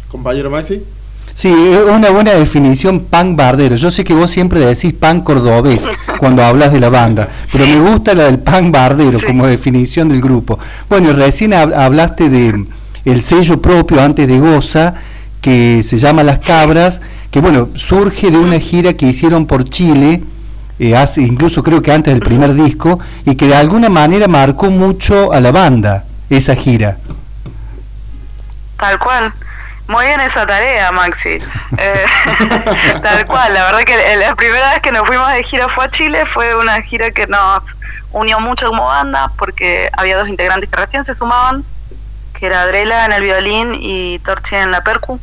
Compañero 0.08 0.50
Maxi. 0.50 0.84
Sí, 1.34 1.48
es 1.48 1.82
una 1.90 2.10
buena 2.10 2.32
definición 2.32 3.00
punk 3.00 3.36
bardero. 3.36 3.76
Yo 3.76 3.90
sé 3.90 4.04
que 4.04 4.14
vos 4.14 4.30
siempre 4.30 4.60
decís 4.60 4.92
punk 4.94 5.24
cordobés 5.24 5.86
cuando 6.18 6.44
hablas 6.44 6.72
de 6.72 6.80
la 6.80 6.90
banda, 6.90 7.28
pero 7.50 7.66
me 7.66 7.80
gusta 7.90 8.14
la 8.14 8.24
del 8.24 8.38
punk 8.38 8.70
bardero 8.72 9.18
Sí. 9.18 9.26
como 9.26 9.46
definición 9.46 10.08
del 10.08 10.20
grupo. 10.20 10.58
Bueno, 10.88 11.10
y 11.10 11.12
recién 11.12 11.52
hab- 11.52 11.74
hablaste 11.74 12.28
de 12.30 12.66
el 13.04 13.22
sello 13.22 13.60
propio 13.60 14.00
antes 14.02 14.28
de 14.28 14.38
Goza, 14.38 14.94
que 15.40 15.82
se 15.82 15.96
llama 15.98 16.22
Las 16.22 16.38
Cabras, 16.40 17.00
que 17.30 17.40
bueno, 17.40 17.68
surge 17.76 18.30
de 18.30 18.38
una 18.38 18.58
gira 18.60 18.92
que 18.94 19.06
hicieron 19.06 19.46
por 19.46 19.64
Chile, 19.64 20.22
eh, 20.78 20.96
hace, 20.96 21.22
incluso 21.22 21.62
creo 21.62 21.82
que 21.82 21.92
antes 21.92 22.14
del 22.14 22.22
primer 22.22 22.54
disco, 22.54 22.98
y 23.24 23.36
que 23.36 23.46
de 23.46 23.56
alguna 23.56 23.88
manera 23.88 24.28
marcó 24.28 24.70
mucho 24.70 25.32
a 25.32 25.40
la 25.40 25.50
banda, 25.50 26.04
esa 26.30 26.54
gira. 26.54 26.98
Tal 28.78 28.98
cual. 28.98 29.32
Muy 29.88 30.04
bien 30.04 30.20
esa 30.20 30.46
tarea, 30.46 30.92
Maxi. 30.92 31.38
Eh, 31.78 32.04
tal 33.02 33.26
cual. 33.26 33.54
La 33.54 33.64
verdad 33.64 33.80
que 33.80 34.16
la 34.16 34.34
primera 34.34 34.70
vez 34.72 34.80
que 34.80 34.92
nos 34.92 35.06
fuimos 35.06 35.30
de 35.32 35.42
gira 35.42 35.68
fue 35.68 35.84
a 35.84 35.90
Chile. 35.90 36.26
Fue 36.26 36.54
una 36.56 36.80
gira 36.82 37.10
que 37.10 37.26
nos 37.26 37.62
unió 38.12 38.40
mucho 38.40 38.68
como 38.68 38.86
banda 38.86 39.30
porque 39.38 39.88
había 39.92 40.16
dos 40.16 40.28
integrantes 40.28 40.68
que 40.68 40.76
recién 40.76 41.04
se 41.04 41.14
sumaban, 41.14 41.64
que 42.34 42.46
era 42.46 42.62
Adrela 42.62 43.04
en 43.06 43.12
el 43.12 43.22
violín 43.22 43.74
y 43.74 44.18
Torchi 44.20 44.56
en 44.56 44.70
la 44.70 44.82
percu. 44.82 45.20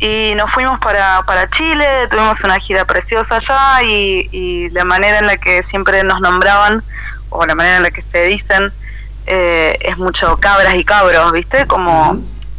Y 0.00 0.34
nos 0.36 0.50
fuimos 0.50 0.78
para, 0.78 1.22
para 1.24 1.50
Chile, 1.50 2.06
tuvimos 2.10 2.42
una 2.44 2.58
gira 2.58 2.84
preciosa 2.84 3.36
allá 3.36 3.82
y, 3.82 4.28
y 4.30 4.70
la 4.70 4.84
manera 4.84 5.18
en 5.18 5.26
la 5.26 5.36
que 5.36 5.62
siempre 5.62 6.04
nos 6.04 6.20
nombraban, 6.20 6.84
o 7.30 7.44
la 7.44 7.54
manera 7.54 7.78
en 7.78 7.82
la 7.82 7.90
que 7.90 8.02
se 8.02 8.24
dicen, 8.24 8.72
eh, 9.26 9.76
es 9.82 9.98
mucho 9.98 10.38
cabras 10.38 10.74
y 10.74 10.84
cabros, 10.84 11.32
¿viste? 11.32 11.66
Como 11.66 12.18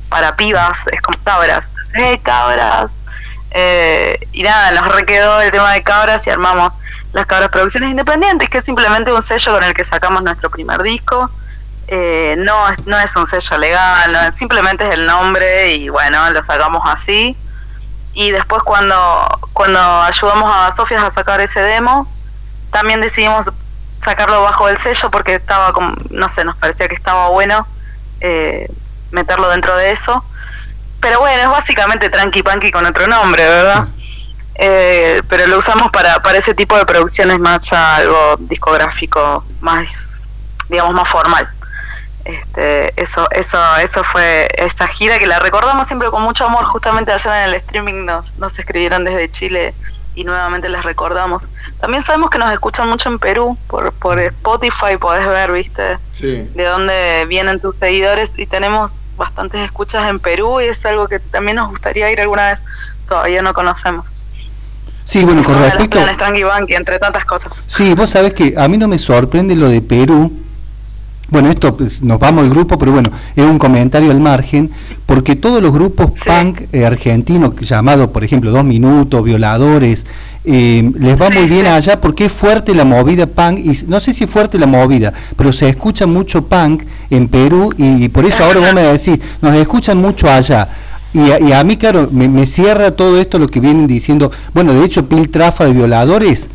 para 0.10 0.36
pibas, 0.36 0.78
es 0.92 1.02
como 1.02 1.18
cabras. 1.24 1.70
¡Eh, 1.96 2.20
cabras! 2.22 2.92
Eh, 3.52 4.20
y 4.32 4.44
nada, 4.44 4.72
nos 4.72 4.94
requedó 4.94 5.42
el 5.42 5.52
tema 5.52 5.74
de 5.74 5.82
cabras 5.82 6.28
y 6.28 6.30
armamos 6.30 6.74
las 7.14 7.26
cabras 7.26 7.50
producciones 7.50 7.90
independientes, 7.90 8.50
que 8.50 8.60
es 8.60 8.66
simplemente 8.66 9.12
un 9.12 9.24
sello 9.24 9.54
con 9.54 9.64
el 9.64 9.74
que 9.74 9.84
sacamos 9.84 10.22
nuestro 10.22 10.50
primer 10.52 10.84
disco. 10.84 11.32
Eh, 11.92 12.36
no, 12.38 12.56
no 12.86 13.00
es 13.00 13.16
un 13.16 13.26
sello 13.26 13.58
legal, 13.58 14.36
simplemente 14.36 14.88
es 14.88 14.92
el 14.92 15.08
nombre 15.08 15.74
y 15.74 15.90
bueno, 15.90 16.30
lo 16.30 16.44
sacamos 16.44 16.84
así. 16.86 17.36
Y 18.14 18.30
después 18.30 18.62
cuando, 18.62 19.28
cuando 19.54 19.80
ayudamos 20.04 20.54
a 20.54 20.76
Sofía 20.76 21.02
a 21.02 21.12
sacar 21.12 21.42
ese 21.42 21.62
demo, 21.62 22.08
también 22.72 23.02
decidimos 23.02 23.50
sacarlo 24.04 24.44
bajo 24.44 24.70
el 24.70 24.78
sello 24.78 25.10
porque 25.10 25.34
estaba 25.34 25.74
como, 25.74 25.96
no 26.12 26.30
sé, 26.30 26.46
nos 26.46 26.56
parecía 26.58 26.88
que 26.88 26.94
estaba 26.94 27.30
bueno 27.30 27.66
eh, 28.22 28.68
meterlo 29.10 29.50
dentro 29.50 29.76
de 29.76 29.90
eso. 29.90 30.24
Pero 31.00 31.20
bueno, 31.22 31.42
es 31.42 31.50
básicamente 31.50 32.12
Tranqui 32.12 32.44
Punky 32.44 32.72
con 32.72 32.86
otro 32.86 33.08
nombre, 33.08 33.44
¿verdad? 33.44 33.88
Eh, 34.56 35.24
pero 35.28 35.48
lo 35.48 35.58
usamos 35.58 35.92
para, 35.92 36.22
para 36.22 36.38
ese 36.38 36.54
tipo 36.54 36.78
de 36.78 36.86
producciones 36.86 37.40
más 37.40 37.74
algo 37.74 38.36
discográfico, 38.38 39.44
más, 39.60 40.30
digamos, 40.68 40.94
más 40.94 41.10
formal. 41.10 41.50
Este, 42.26 43.02
eso, 43.02 43.28
eso, 43.32 43.58
eso 43.78 44.04
fue 44.04 44.48
esa 44.56 44.88
gira 44.88 45.18
que 45.20 45.28
la 45.28 45.40
recordamos 45.40 45.88
siempre 45.88 46.10
con 46.10 46.22
mucho 46.22 46.46
amor. 46.46 46.66
Justamente 46.66 47.12
allá 47.12 47.44
en 47.44 47.50
el 47.50 47.56
streaming 47.56 48.06
nos, 48.06 48.36
nos 48.38 48.58
escribieron 48.60 49.04
desde 49.04 49.32
Chile 49.32 49.74
y 50.16 50.24
nuevamente 50.24 50.70
les 50.70 50.84
recordamos. 50.84 51.48
También 51.80 52.04
sabemos 52.04 52.30
que 52.30 52.38
nos 52.38 52.52
escuchan 52.52 52.90
mucho 52.90 53.10
en 53.10 53.20
Perú 53.20 53.58
por, 53.68 53.94
por 53.94 54.20
Spotify, 54.20 54.98
podés 55.00 55.26
ver, 55.28 55.52
viste, 55.52 55.98
Sí. 56.12 56.50
de 56.54 56.64
dónde 56.66 57.26
vienen 57.28 57.60
tus 57.62 57.76
seguidores 57.76 58.32
y 58.36 58.46
tenemos 58.46 58.92
bastantes 59.16 59.62
escuchas 59.62 60.08
en 60.08 60.20
Perú 60.20 60.60
y 60.62 60.66
es 60.66 60.86
algo 60.86 61.08
que 61.08 61.20
también 61.20 61.56
nos 61.58 61.70
gustaría 61.70 62.12
ir 62.12 62.20
alguna 62.20 62.48
vez. 62.52 62.64
Todavía 63.08 63.42
no 63.42 63.54
conocemos. 63.54 64.08
Sí, 65.06 65.24
bueno, 65.26 65.42
con 65.42 65.54
los 65.54 65.62
respecto... 65.64 65.98
planes 66.16 66.70
entre 66.70 67.00
tantas 67.00 67.26
cosas. 67.26 67.52
Sí, 67.66 67.96
vos 67.96 68.12
sabés 68.12 68.34
que 68.34 68.54
a 68.56 68.68
mí 68.68 68.78
no 68.78 68.88
me 68.88 69.00
sorprende 69.00 69.56
lo 69.56 69.68
de 69.68 69.82
Perú. 69.82 70.32
Bueno, 71.32 71.50
esto 71.50 71.76
pues, 71.78 72.02
nos 72.02 72.20
vamos 72.20 72.44
al 72.44 72.50
grupo, 72.50 72.78
pero 72.78 72.92
bueno, 72.92 73.12
es 73.36 73.46
un 73.46 73.60
comentario 73.60 74.10
al 74.12 74.20
margen, 74.20 74.72
porque 75.06 75.36
todos 75.36 75.62
los 75.62 75.72
grupos 75.72 76.12
Sí. 76.16 76.28
punk 76.30 76.62
eh, 76.72 76.86
argentinos, 76.86 77.56
llamados, 77.62 78.10
por 78.10 78.24
ejemplo, 78.24 78.52
Dos 78.52 78.64
Minutos, 78.64 79.24
Violadores, 79.24 80.06
eh, 80.46 80.90
les 80.98 81.22
va 81.22 81.28
Sí, 81.28 81.34
muy 81.40 81.48
bien 81.48 81.66
sí. 81.66 81.68
allá 81.68 82.02
porque 82.02 82.26
es 82.26 82.32
fuerte 82.32 82.74
la 82.74 82.84
movida 82.86 83.28
punk, 83.28 83.60
y 83.60 83.72
no 83.88 84.00
sé 84.00 84.14
si 84.14 84.24
es 84.24 84.30
fuerte 84.30 84.58
la 84.58 84.66
movida, 84.66 85.14
pero 85.36 85.54
se 85.54 85.70
escucha 85.70 86.08
mucho 86.08 86.46
punk 86.46 86.84
en 87.10 87.28
Perú 87.28 87.74
y, 87.78 88.06
y 88.06 88.10
por 88.10 88.26
eso 88.26 88.44
ahora 88.44 88.60
vos 88.62 88.74
me 88.74 88.82
decís, 88.82 89.20
nos 89.42 89.56
escuchan 89.56 90.00
mucho 90.00 90.30
allá. 90.30 90.68
Y 91.14 91.32
a, 91.32 91.40
y 91.40 91.52
a 91.54 91.64
mí, 91.64 91.76
claro, 91.76 92.08
me, 92.12 92.30
me 92.30 92.46
cierra 92.46 92.92
todo 92.92 93.20
esto 93.20 93.40
lo 93.40 93.48
que 93.48 93.60
vienen 93.60 93.88
diciendo. 93.88 94.32
Bueno, 94.54 94.74
de 94.74 94.84
hecho, 94.86 95.10
Pil 95.10 95.30
Trafa 95.30 95.66
de 95.66 95.74
Violadores 95.74 96.50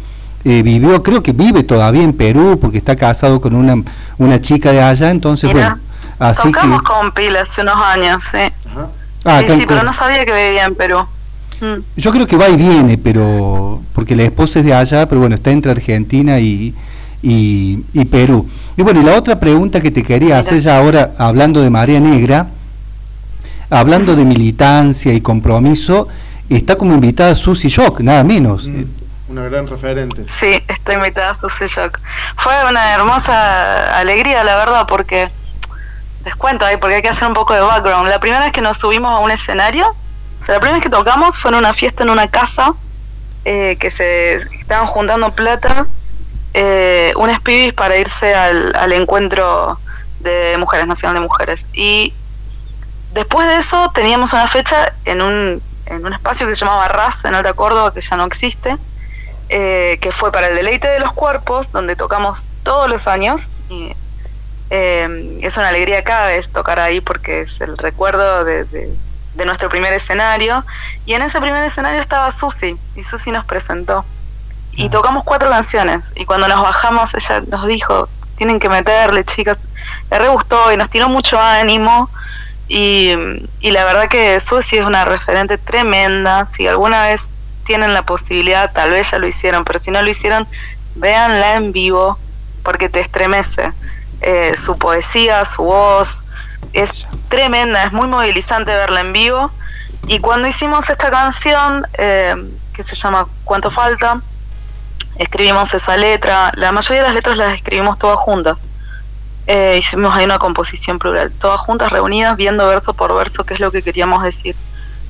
eh, 0.44 0.62
vivió, 0.62 1.02
creo 1.02 1.22
que 1.22 1.32
vive 1.32 1.62
todavía 1.62 2.02
en 2.02 2.12
Perú 2.12 2.58
porque 2.60 2.78
está 2.78 2.96
casado 2.96 3.40
con 3.40 3.54
una, 3.54 3.82
una 4.18 4.40
chica 4.40 4.72
de 4.72 4.82
allá, 4.82 5.10
entonces, 5.10 5.52
bueno, 5.52 5.78
así 6.18 6.48
que... 6.48 6.54
Tocamos 6.54 6.82
con 6.82 7.12
Pila 7.12 7.40
hace 7.40 7.62
unos 7.62 7.76
años, 7.82 8.22
sí. 8.30 8.38
Ajá. 8.70 8.88
Ah, 9.24 9.40
sí, 9.46 9.54
sí, 9.58 9.64
pero 9.66 9.82
no 9.82 9.92
sabía 9.92 10.24
que 10.26 10.32
vivía 10.32 10.66
en 10.66 10.74
Perú. 10.74 10.98
Mm. 11.60 11.80
Yo 11.96 12.12
creo 12.12 12.26
que 12.26 12.36
va 12.36 12.48
y 12.50 12.56
viene, 12.56 12.98
pero 12.98 13.80
porque 13.94 14.14
la 14.14 14.24
esposa 14.24 14.58
es 14.58 14.66
de 14.66 14.74
allá, 14.74 15.08
pero 15.08 15.20
bueno, 15.20 15.34
está 15.34 15.50
entre 15.50 15.72
Argentina 15.72 16.38
y, 16.38 16.74
y, 17.22 17.84
y 17.94 18.04
Perú. 18.04 18.46
Y 18.76 18.82
bueno, 18.82 19.00
y 19.00 19.04
la 19.04 19.16
otra 19.16 19.40
pregunta 19.40 19.80
que 19.80 19.90
te 19.90 20.02
quería 20.02 20.26
Mira. 20.26 20.38
hacer 20.40 20.58
ya 20.58 20.76
ahora, 20.76 21.14
hablando 21.16 21.62
de 21.62 21.70
Marea 21.70 22.00
Negra, 22.00 22.48
hablando 23.70 24.14
de 24.14 24.26
militancia 24.26 25.14
y 25.14 25.22
compromiso, 25.22 26.08
está 26.50 26.76
como 26.76 26.92
invitada 26.92 27.34
Susi 27.34 27.68
Shock, 27.68 28.00
nada 28.00 28.24
menos. 28.24 28.66
Mm, 28.66 28.82
Una 29.28 29.44
gran 29.44 29.66
referente. 29.66 30.28
Sí, 30.28 30.62
estoy 30.68 30.96
invitada 30.96 31.30
a 31.30 31.34
Susy 31.34 31.66
Shock. 31.66 31.98
Fue 32.36 32.52
una 32.68 32.92
hermosa 32.92 33.98
alegría, 33.98 34.44
la 34.44 34.56
verdad, 34.56 34.86
porque 34.86 35.30
les 36.24 36.34
cuento 36.34 36.64
ahí, 36.66 36.76
porque 36.76 36.96
hay 36.96 37.02
que 37.02 37.08
hacer 37.08 37.28
un 37.28 37.34
poco 37.34 37.54
de 37.54 37.60
background. 37.60 38.08
La 38.08 38.20
primera 38.20 38.42
vez 38.42 38.52
que 38.52 38.60
nos 38.60 38.76
subimos 38.76 39.10
a 39.10 39.18
un 39.18 39.30
escenario, 39.30 39.86
o 40.40 40.44
sea, 40.44 40.56
la 40.56 40.60
primera 40.60 40.76
vez 40.76 40.82
que 40.82 40.90
tocamos 40.90 41.38
fue 41.38 41.50
en 41.52 41.56
una 41.56 41.72
fiesta 41.72 42.02
en 42.02 42.10
una 42.10 42.28
casa, 42.28 42.74
eh, 43.46 43.76
que 43.78 43.90
se 43.90 44.36
estaban 44.58 44.86
juntando 44.86 45.32
plata, 45.32 45.86
eh, 46.52 47.14
pibis 47.42 47.72
para 47.72 47.96
irse 47.96 48.34
al, 48.34 48.74
al 48.76 48.92
encuentro 48.92 49.78
de 50.20 50.56
mujeres, 50.58 50.86
nacional 50.86 51.14
de 51.14 51.20
mujeres. 51.20 51.66
Y 51.72 52.12
después 53.12 53.48
de 53.48 53.56
eso 53.56 53.90
teníamos 53.94 54.32
una 54.32 54.48
fecha 54.48 54.92
en 55.04 55.22
un, 55.22 55.62
en 55.86 56.06
un 56.06 56.12
espacio 56.12 56.46
que 56.46 56.54
se 56.54 56.60
llamaba 56.60 56.88
RAS 56.88 57.24
en 57.24 57.34
Alta 57.34 57.52
Córdoba, 57.52 57.92
que 57.92 58.00
ya 58.00 58.16
no 58.16 58.24
existe, 58.24 58.76
eh, 59.48 59.98
que 60.00 60.10
fue 60.12 60.32
para 60.32 60.48
el 60.48 60.56
deleite 60.56 60.88
de 60.88 61.00
los 61.00 61.12
cuerpos, 61.12 61.70
donde 61.72 61.96
tocamos 61.96 62.46
todos 62.62 62.88
los 62.88 63.06
años. 63.06 63.50
Y, 63.68 63.94
eh, 64.70 65.38
es 65.42 65.56
una 65.56 65.68
alegría 65.68 66.02
cada 66.04 66.28
vez 66.28 66.48
tocar 66.48 66.80
ahí 66.80 67.00
porque 67.00 67.42
es 67.42 67.60
el 67.60 67.76
recuerdo 67.78 68.44
de, 68.44 68.64
de- 68.64 68.94
de 69.34 69.44
nuestro 69.44 69.68
primer 69.68 69.92
escenario. 69.92 70.64
Y 71.06 71.14
en 71.14 71.22
ese 71.22 71.40
primer 71.40 71.62
escenario 71.64 72.00
estaba 72.00 72.30
Susi, 72.32 72.76
y 72.94 73.02
Susi 73.02 73.30
nos 73.32 73.44
presentó. 73.44 74.04
Y 74.72 74.86
Ah. 74.86 74.90
tocamos 74.90 75.24
cuatro 75.24 75.50
canciones. 75.50 76.04
Y 76.14 76.24
cuando 76.24 76.48
nos 76.48 76.62
bajamos, 76.62 77.14
ella 77.14 77.42
nos 77.48 77.66
dijo: 77.66 78.08
Tienen 78.36 78.58
que 78.58 78.68
meterle, 78.68 79.24
chicas. 79.24 79.58
Le 80.10 80.18
re 80.18 80.28
gustó 80.28 80.72
y 80.72 80.76
nos 80.76 80.88
tiró 80.90 81.08
mucho 81.08 81.38
ánimo. 81.40 82.10
Y, 82.66 83.12
y 83.60 83.70
la 83.72 83.84
verdad 83.84 84.08
que 84.08 84.40
Susi 84.40 84.78
es 84.78 84.84
una 84.86 85.04
referente 85.04 85.58
tremenda. 85.58 86.46
Si 86.46 86.66
alguna 86.66 87.02
vez 87.04 87.28
tienen 87.64 87.94
la 87.94 88.02
posibilidad, 88.02 88.72
tal 88.72 88.90
vez 88.90 89.10
ya 89.10 89.18
lo 89.18 89.26
hicieron, 89.26 89.64
pero 89.64 89.78
si 89.78 89.90
no 89.90 90.02
lo 90.02 90.10
hicieron, 90.10 90.46
véanla 90.94 91.56
en 91.56 91.72
vivo 91.72 92.18
porque 92.62 92.88
te 92.88 93.00
estremece. 93.00 93.72
Eh, 94.20 94.54
su 94.56 94.78
poesía, 94.78 95.44
su 95.44 95.64
voz, 95.64 96.24
es 96.72 97.06
tremenda, 97.28 97.84
es 97.84 97.92
muy 97.92 98.06
movilizante 98.06 98.72
verla 98.72 99.00
en 99.00 99.12
vivo. 99.12 99.50
Y 100.06 100.18
cuando 100.18 100.48
hicimos 100.48 100.88
esta 100.90 101.10
canción, 101.10 101.86
eh, 101.94 102.34
que 102.72 102.82
se 102.82 102.94
llama 102.94 103.26
¿Cuánto 103.44 103.70
falta? 103.70 104.20
Escribimos 105.16 105.72
esa 105.74 105.96
letra, 105.96 106.52
la 106.56 106.72
mayoría 106.72 107.02
de 107.02 107.08
las 107.08 107.14
letras 107.14 107.36
las 107.36 107.54
escribimos 107.54 107.98
todas 107.98 108.18
juntas. 108.18 108.58
Eh, 109.46 109.76
hicimos 109.78 110.14
ahí 110.16 110.24
una 110.24 110.38
composición 110.38 110.98
plural, 110.98 111.30
todas 111.32 111.60
juntas 111.60 111.92
reunidas, 111.92 112.36
viendo 112.36 112.66
verso 112.66 112.94
por 112.94 113.14
verso 113.14 113.44
qué 113.44 113.54
es 113.54 113.60
lo 113.60 113.70
que 113.70 113.82
queríamos 113.82 114.22
decir. 114.22 114.56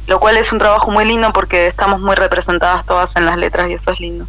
Lo 0.07 0.21
cual 0.21 0.37
es 0.37 0.53
un 0.53 0.59
trabajo 0.59 0.91
muy 0.91 1.05
lindo 1.05 1.33
porque 1.33 1.67
estamos 1.67 2.01
muy 2.01 2.15
representadas 2.15 2.85
todas 2.85 3.17
en 3.17 3.27
las 3.27 3.37
letras 3.37 3.69
y 3.71 3.75
eso 3.75 3.91
es 3.91 4.01
lindo. 4.01 4.27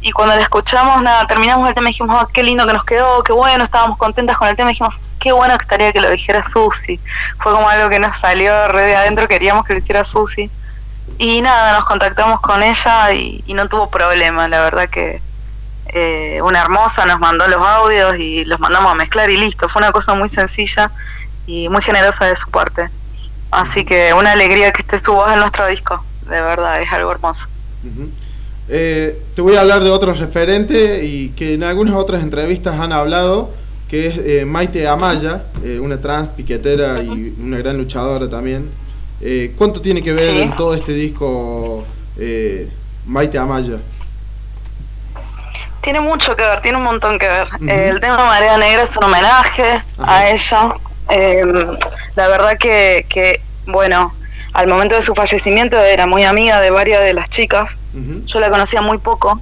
Y 0.00 0.10
cuando 0.12 0.34
la 0.34 0.42
escuchamos, 0.42 1.00
nada, 1.02 1.26
terminamos 1.26 1.68
el 1.68 1.74
tema 1.74 1.88
y 1.88 1.92
dijimos, 1.92 2.16
"Ah, 2.18 2.26
qué 2.32 2.42
lindo 2.42 2.66
que 2.66 2.72
nos 2.72 2.84
quedó, 2.84 3.22
qué 3.22 3.32
bueno, 3.32 3.62
estábamos 3.62 3.98
contentas 3.98 4.36
con 4.36 4.48
el 4.48 4.56
tema 4.56 4.70
y 4.70 4.74
dijimos, 4.74 5.00
qué 5.20 5.30
bueno 5.30 5.56
que 5.56 5.62
estaría 5.62 5.92
que 5.92 6.00
lo 6.00 6.10
dijera 6.10 6.42
Susi. 6.48 6.98
Fue 7.38 7.52
como 7.52 7.68
algo 7.68 7.88
que 7.88 8.00
nos 8.00 8.16
salió 8.16 8.68
re 8.68 8.82
de 8.82 8.96
adentro, 8.96 9.28
queríamos 9.28 9.64
que 9.64 9.74
lo 9.74 9.78
hiciera 9.78 10.04
Susi. 10.04 10.50
Y 11.18 11.40
nada, 11.40 11.74
nos 11.76 11.84
contactamos 11.84 12.40
con 12.40 12.62
ella 12.62 13.12
y, 13.12 13.44
y 13.46 13.54
no 13.54 13.68
tuvo 13.68 13.90
problema, 13.90 14.48
la 14.48 14.60
verdad 14.60 14.88
que 14.88 15.22
eh, 15.94 16.40
una 16.42 16.60
hermosa 16.60 17.04
nos 17.06 17.20
mandó 17.20 17.46
los 17.46 17.64
audios 17.64 18.16
y 18.18 18.44
los 18.44 18.58
mandamos 18.58 18.90
a 18.90 18.94
mezclar 18.94 19.30
y 19.30 19.36
listo. 19.36 19.68
Fue 19.68 19.80
una 19.80 19.92
cosa 19.92 20.14
muy 20.14 20.28
sencilla 20.28 20.90
y 21.46 21.68
muy 21.68 21.82
generosa 21.82 22.24
de 22.24 22.34
su 22.34 22.50
parte. 22.50 22.88
Así 23.52 23.84
que 23.84 24.12
una 24.14 24.32
alegría 24.32 24.72
que 24.72 24.82
esté 24.82 24.98
su 24.98 25.12
voz 25.12 25.30
en 25.32 25.38
nuestro 25.38 25.66
disco, 25.66 26.02
de 26.22 26.40
verdad, 26.40 26.80
es 26.82 26.90
algo 26.92 27.12
hermoso. 27.12 27.46
Eh, 28.68 29.20
te 29.36 29.42
voy 29.42 29.56
a 29.56 29.60
hablar 29.60 29.84
de 29.84 29.90
otro 29.90 30.14
referente 30.14 31.04
y 31.04 31.28
que 31.30 31.54
en 31.54 31.62
algunas 31.64 31.94
otras 31.94 32.22
entrevistas 32.22 32.80
han 32.80 32.92
hablado, 32.92 33.50
que 33.88 34.06
es 34.06 34.16
eh, 34.18 34.44
Maite 34.46 34.88
Amaya, 34.88 35.42
eh, 35.62 35.78
una 35.80 36.00
trans 36.00 36.30
piquetera 36.30 37.02
y 37.02 37.34
una 37.38 37.58
gran 37.58 37.76
luchadora 37.76 38.28
también. 38.30 38.70
Eh, 39.20 39.52
¿Cuánto 39.58 39.82
tiene 39.82 40.02
que 40.02 40.12
ver 40.14 40.34
Sí. 40.34 40.40
en 40.42 40.56
todo 40.56 40.74
este 40.74 40.92
disco 40.94 41.84
Maite 43.06 43.36
Amaya? 43.38 43.76
Tiene 45.82 46.00
mucho 46.00 46.34
que 46.36 46.42
ver, 46.42 46.60
tiene 46.62 46.78
un 46.78 46.84
montón 46.84 47.18
que 47.18 47.26
ver. 47.28 47.48
El 47.68 48.00
tema 48.00 48.16
Marea 48.16 48.56
Negra 48.56 48.82
es 48.82 48.96
un 48.96 49.04
homenaje 49.04 49.82
Ajá. 49.98 50.16
a 50.18 50.30
ella. 50.30 50.68
Eh, 51.10 51.44
la 52.16 52.28
verdad 52.28 52.58
que, 52.58 53.06
que, 53.08 53.40
bueno, 53.66 54.14
al 54.52 54.66
momento 54.66 54.94
de 54.94 55.02
su 55.02 55.14
fallecimiento 55.14 55.78
era 55.78 56.06
muy 56.06 56.24
amiga 56.24 56.60
de 56.60 56.70
varias 56.70 57.00
de 57.00 57.14
las 57.14 57.30
chicas. 57.30 57.78
Yo 58.26 58.40
la 58.40 58.50
conocía 58.50 58.82
muy 58.82 58.98
poco, 58.98 59.40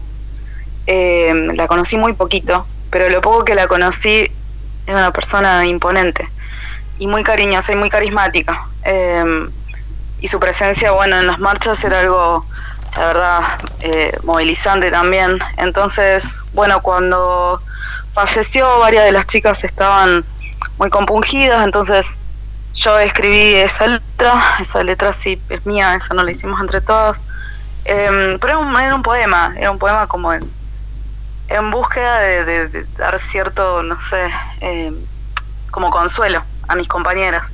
eh, 0.86 1.32
la 1.54 1.66
conocí 1.66 1.96
muy 1.96 2.12
poquito, 2.12 2.66
pero 2.90 3.08
lo 3.08 3.20
poco 3.20 3.44
que 3.44 3.54
la 3.54 3.66
conocí 3.66 4.30
es 4.86 4.94
una 4.94 5.12
persona 5.12 5.66
imponente 5.66 6.24
y 6.98 7.06
muy 7.06 7.24
cariñosa 7.24 7.72
y 7.72 7.76
muy 7.76 7.90
carismática. 7.90 8.68
Eh, 8.84 9.48
y 10.20 10.28
su 10.28 10.38
presencia, 10.38 10.92
bueno, 10.92 11.18
en 11.18 11.26
las 11.26 11.38
marchas 11.38 11.82
era 11.84 12.00
algo, 12.00 12.44
la 12.96 13.06
verdad, 13.06 13.40
eh, 13.80 14.16
movilizante 14.22 14.90
también. 14.90 15.38
Entonces, 15.56 16.36
bueno, 16.52 16.82
cuando 16.82 17.60
falleció, 18.12 18.78
varias 18.80 19.04
de 19.04 19.12
las 19.12 19.26
chicas 19.26 19.64
estaban 19.64 20.24
muy 20.78 20.90
compungidas, 20.90 21.64
entonces 21.64 22.18
yo 22.74 22.98
escribí 22.98 23.54
esa 23.54 23.86
letra, 23.86 24.42
esa 24.60 24.82
letra 24.84 25.12
sí 25.12 25.40
es 25.48 25.66
mía, 25.66 25.94
esa 25.94 26.14
no 26.14 26.22
la 26.22 26.30
hicimos 26.30 26.60
entre 26.60 26.80
todos. 26.80 27.18
Em, 27.84 28.38
pero 28.38 28.52
era 28.54 28.58
un, 28.58 28.76
era 28.76 28.94
un 28.94 29.02
poema, 29.02 29.54
era 29.56 29.70
un 29.70 29.78
poema 29.78 30.06
como 30.06 30.32
en, 30.32 30.50
en 31.48 31.70
búsqueda 31.70 32.20
de, 32.20 32.86
dar 32.96 33.18
cierto, 33.20 33.82
no 33.82 34.00
sé, 34.00 34.30
em, 34.60 34.96
como 35.70 35.90
consuelo 35.90 36.42
a 36.68 36.76
mis 36.76 36.88
compañeras. 36.88 37.46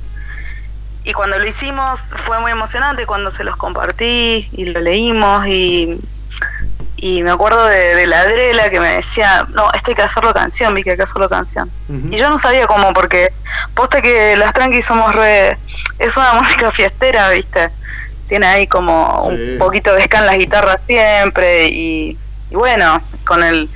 Y 1.03 1.13
cuando 1.13 1.39
lo 1.39 1.47
hicimos 1.47 2.01
fue 2.01 2.39
muy 2.39 2.51
emocionante 2.51 3.05
cuando 3.05 3.31
se 3.31 3.43
los 3.43 3.55
compartí 3.55 4.49
y 4.51 4.65
lo 4.65 4.81
leímos 4.81 5.47
y, 5.47 5.99
y 6.97 7.21
me 7.23 7.29
acuerdo 7.31 7.65
de, 7.65 7.95
de 7.95 8.07
la 8.07 8.21
Adrela 8.21 8.69
que 8.69 8.79
me 8.79 8.93
decía, 8.97 9.45
no, 9.53 9.71
esto 9.73 9.91
hay 9.91 9.95
que 9.95 10.01
hacerlo 10.01 10.33
canción, 10.33 10.73
vi 10.73 10.83
que 10.83 10.91
hay 10.91 10.97
que 10.97 11.03
hacerlo 11.03 11.29
canción. 11.29 11.69
Y 12.11 12.17
yo 12.17 12.29
no 12.29 12.37
sabía 12.37 12.65
cómo, 12.67 12.91
porque 12.93 13.31
posta 13.75 14.01
que 14.01 14.35
las 14.35 14.51
tranquis 14.53 14.85
somos 14.85 15.13
re... 15.15 15.57
Es 15.99 16.17
una 16.17 16.33
música 16.41 16.71
fiestera, 16.71 17.29
¿viste? 17.29 17.69
Tiene 18.27 18.47
ahí 18.47 18.67
como 18.67 19.29
Sí. 19.29 19.51
un 19.53 19.57
poquito 19.59 19.93
de 19.93 20.01
ska 20.03 20.19
en 20.19 20.25
las 20.25 20.37
guitarras 20.37 20.81
siempre 20.85 21.67
y, 21.69 22.17
y 22.49 22.55
bueno, 22.55 23.01
con 23.25 23.43
el, 23.43 23.69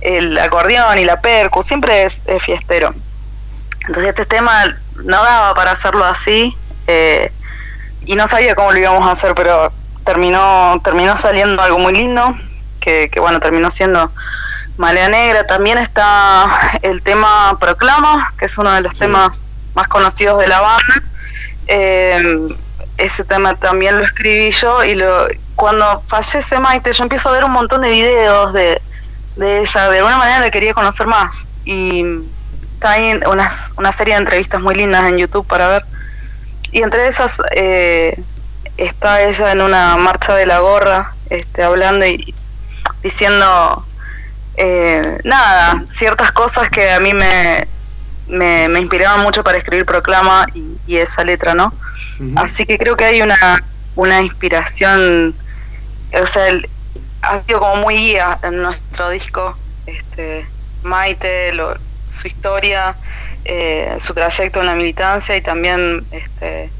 el 0.00 0.36
acordeón 0.38 0.98
y 0.98 1.04
la 1.04 1.20
percu, 1.20 1.62
siempre 1.62 2.04
es, 2.04 2.18
es 2.26 2.42
fiestero. 2.42 2.94
Entonces 3.86 4.06
este 4.10 4.24
tema 4.26 4.64
no 5.04 5.22
daba 5.22 5.54
para 5.54 5.72
hacerlo 5.72 6.04
así 6.04 6.56
eh, 6.86 7.30
y 8.06 8.14
no 8.16 8.26
sabía 8.26 8.54
cómo 8.54 8.72
lo 8.72 8.78
íbamos 8.78 9.06
a 9.06 9.12
hacer, 9.12 9.34
pero 9.34 9.72
terminó 10.04 10.80
terminó 10.82 11.16
saliendo 11.16 11.62
algo 11.62 11.78
muy 11.78 11.92
lindo, 11.94 12.34
que, 12.82 13.08
que 13.08 13.20
bueno, 13.20 13.40
terminó 13.40 13.70
siendo 13.70 14.10
Malea 14.76 15.08
Negra. 15.08 15.46
También 15.46 15.78
está 15.78 16.78
el 16.82 17.00
tema 17.02 17.56
Proclama, 17.58 18.34
que 18.38 18.44
es 18.46 18.58
uno 18.58 18.72
de 18.72 18.82
los 18.82 18.92
Sí. 18.92 19.00
temas 19.00 19.40
más 19.74 19.88
conocidos 19.88 20.38
de 20.38 20.48
la 20.48 20.60
banda. 20.60 21.02
Eh, 21.66 22.48
ese 22.98 23.24
tema 23.24 23.54
también 23.54 23.96
lo 23.96 24.04
escribí 24.04 24.50
yo 24.50 24.84
y 24.84 24.94
lo, 24.94 25.26
cuando 25.56 26.02
fallece 26.08 26.58
Maite 26.58 26.92
yo 26.92 27.04
empiezo 27.04 27.28
a 27.28 27.32
ver 27.32 27.44
un 27.44 27.52
montón 27.52 27.80
de 27.80 27.88
videos 27.88 28.52
de, 28.52 28.82
de 29.36 29.60
ella, 29.60 29.88
de 29.88 29.98
alguna 29.98 30.18
manera 30.18 30.40
la 30.40 30.50
quería 30.50 30.74
conocer 30.74 31.06
más 31.06 31.46
y 31.64 32.04
está 32.74 32.92
ahí 32.92 33.18
unas, 33.26 33.72
una 33.76 33.92
serie 33.92 34.14
de 34.14 34.20
entrevistas 34.20 34.60
muy 34.60 34.74
lindas 34.74 35.06
en 35.06 35.18
YouTube 35.18 35.46
para 35.46 35.68
ver 35.68 35.84
y 36.70 36.82
entre 36.82 37.06
esas 37.06 37.40
eh, 37.54 38.20
está 38.76 39.22
ella 39.22 39.52
en 39.52 39.62
una 39.62 39.96
marcha 39.96 40.34
de 40.34 40.46
la 40.46 40.58
gorra 40.58 41.14
este, 41.30 41.62
hablando 41.62 42.04
y 42.06 42.34
diciendo 43.02 43.84
eh, 44.56 45.18
nada, 45.24 45.84
ciertas 45.88 46.32
cosas 46.32 46.68
que 46.70 46.90
a 46.92 47.00
mí 47.00 47.14
me, 47.14 47.66
me, 48.28 48.68
me 48.68 48.80
inspiraban 48.80 49.20
mucho 49.22 49.42
para 49.44 49.58
escribir 49.58 49.86
Proclama 49.86 50.46
y, 50.54 50.78
y 50.86 50.96
esa 50.98 51.24
letra, 51.24 51.54
¿no? 51.54 51.72
Así 52.36 52.66
que 52.66 52.78
creo 52.78 52.96
que 52.96 53.04
hay 53.04 53.22
una, 53.22 53.64
una 53.96 54.22
inspiración, 54.22 55.34
o 56.20 56.26
sea, 56.26 56.48
el- 56.48 56.68
ha 57.22 57.40
sido 57.42 57.60
como 57.60 57.76
muy 57.76 57.96
guía 57.96 58.38
en 58.42 58.62
nuestro 58.62 59.10
disco, 59.10 59.56
este, 59.86 60.46
Maite, 60.82 61.52
lo- 61.52 61.76
su 62.08 62.26
historia, 62.28 62.96
eh, 63.44 63.96
su 63.98 64.14
trayecto 64.14 64.60
en 64.60 64.66
la 64.66 64.74
militancia 64.74 65.36
y 65.36 65.40
también, 65.40 66.04
este, 66.10 66.70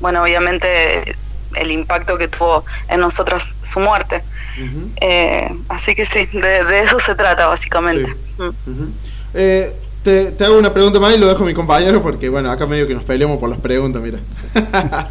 bueno, 0.00 0.22
obviamente 0.22 1.16
el 1.54 1.70
impacto 1.72 2.18
que 2.18 2.28
tuvo 2.28 2.64
en 2.88 3.00
nosotras 3.00 3.54
su 3.62 3.80
muerte. 3.80 4.22
Ujú. 4.56 4.90
Eh, 5.00 5.48
así 5.68 5.94
que 5.94 6.06
sí, 6.06 6.26
de, 6.32 6.64
de 6.64 6.80
eso 6.80 6.98
se 6.98 7.14
trata 7.14 7.46
básicamente. 7.46 8.06
Sí. 8.06 8.42
Mm. 8.42 8.44
Ujú. 8.44 8.88
Eh, 9.34 9.72
te, 10.02 10.30
te 10.32 10.44
hago 10.44 10.56
una 10.56 10.72
pregunta 10.72 11.00
más 11.00 11.14
y 11.14 11.18
lo 11.18 11.26
dejo 11.26 11.42
a 11.42 11.46
mi 11.46 11.54
compañero 11.54 12.00
porque, 12.02 12.28
bueno, 12.28 12.50
acá 12.50 12.64
medio 12.66 12.86
que 12.86 12.94
nos 12.94 13.02
peleamos 13.02 13.38
por 13.38 13.50
las 13.50 13.60
preguntas, 13.60 14.02
mira. 14.02 14.18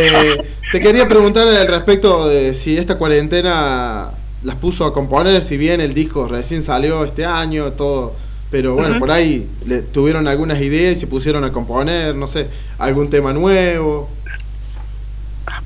Eh, 0.00 0.36
te 0.72 0.80
quería 0.80 1.08
preguntar 1.08 1.48
al 1.48 1.66
respecto 1.66 2.28
de 2.28 2.54
si 2.54 2.76
esta 2.76 2.98
cuarentena 2.98 4.10
las 4.42 4.56
puso 4.56 4.84
a 4.84 4.92
componer, 4.92 5.42
si 5.42 5.56
bien 5.56 5.80
el 5.80 5.94
disco 5.94 6.28
recién 6.28 6.62
salió 6.62 7.04
este 7.04 7.24
año, 7.24 7.72
todo, 7.72 8.14
pero 8.50 8.74
bueno, 8.74 8.90
Ujú. 8.90 9.00
por 9.00 9.10
ahí 9.10 9.48
le, 9.66 9.82
tuvieron 9.82 10.28
algunas 10.28 10.60
ideas 10.60 10.96
y 10.96 11.00
se 11.00 11.06
pusieron 11.06 11.44
a 11.44 11.52
componer, 11.52 12.14
no 12.14 12.26
sé, 12.26 12.48
algún 12.78 13.10
tema 13.10 13.32
nuevo. 13.32 14.08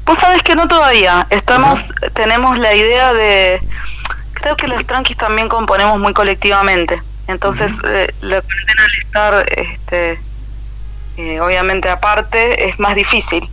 Vos 0.05 0.19
sabés 0.19 0.43
que 0.43 0.55
no 0.55 0.69
todavía. 0.69 1.27
Estamos, 1.31 1.83
tenemos 2.15 2.59
la 2.59 2.75
idea 2.75 3.13
de. 3.13 3.61
Creo 4.35 4.57
que 4.57 4.67
los 4.69 4.85
tranquis 4.87 5.17
también 5.17 5.49
componemos 5.49 5.99
muy 5.99 6.13
colectivamente. 6.13 7.01
Entonces, 7.29 7.73
eh, 7.85 8.13
la 8.21 8.41
cuarentena 8.43 8.83
al 8.85 8.95
estar, 8.99 9.47
este, 9.57 10.21
eh, 11.17 11.41
obviamente 11.41 11.89
aparte, 11.89 12.69
es 12.69 12.79
más 12.81 12.95
difícil. 12.95 13.49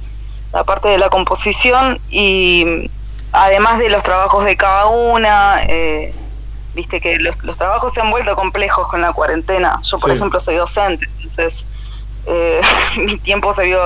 La 0.52 0.64
parte 0.64 0.88
de 0.88 0.98
la 0.98 1.10
composición 1.10 2.00
y 2.10 2.90
además 3.32 3.78
de 3.78 3.90
los 3.90 4.02
trabajos 4.04 4.44
de 4.46 4.58
cada 4.58 4.88
una, 4.88 5.62
eh, 5.68 6.14
viste 6.74 7.00
que 7.00 7.20
los, 7.20 7.42
los 7.44 7.58
trabajos 7.58 7.94
se 7.94 8.02
han 8.02 8.10
vuelto 8.10 8.36
complejos 8.36 8.88
con 8.88 9.02
la 9.02 9.14
cuarentena. 9.14 9.80
Yo, 9.84 10.00
por 10.00 10.10
Sí. 10.10 10.16
ejemplo, 10.16 10.40
soy 10.40 10.56
docente, 10.56 11.08
entonces 11.18 11.66
eh, 12.26 12.60
mi 12.98 13.18
tiempo 13.18 13.54
se 13.54 13.64
vio 13.66 13.80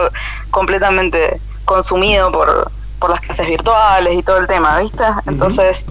completamente 0.51 1.41
consumido 1.73 2.31
por, 2.31 2.71
por 2.99 3.09
las 3.09 3.19
clases 3.19 3.47
virtuales 3.47 4.13
y 4.13 4.23
todo 4.23 4.37
el 4.37 4.47
tema, 4.47 4.79
¿viste? 4.79 5.03
Entonces 5.25 5.85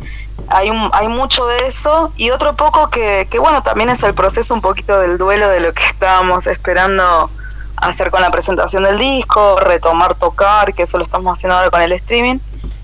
hay, 0.49 0.71
un, 0.71 0.91
hay 0.93 1.09
mucho 1.09 1.47
de 1.47 1.67
eso 1.67 2.13
y 2.17 2.31
otro 2.31 2.55
poco 2.55 2.89
que, 2.89 3.27
que, 3.31 3.39
bueno, 3.39 3.63
también 3.63 3.91
es 3.91 4.03
el 4.03 4.15
proceso 4.15 4.55
un 4.55 4.61
poquito 4.61 4.99
del 4.99 5.19
duelo 5.19 5.49
de 5.49 5.61
lo 5.61 5.73
que 5.73 5.83
estábamos 5.85 6.47
esperando 6.47 7.31
hacer 7.77 8.11
con 8.11 8.21
la 8.21 8.31
presentación 8.31 8.85
del 8.85 8.99
disco, 8.99 9.57
retomar 9.57 10.15
tocar, 10.15 10.73
que 10.73 10.85
eso 10.85 10.99
lo 10.99 11.05
estamos 11.05 11.37
haciendo 11.37 11.57
ahora 11.57 11.71
con 11.71 11.81
el 11.81 11.93
streaming. 11.93 12.39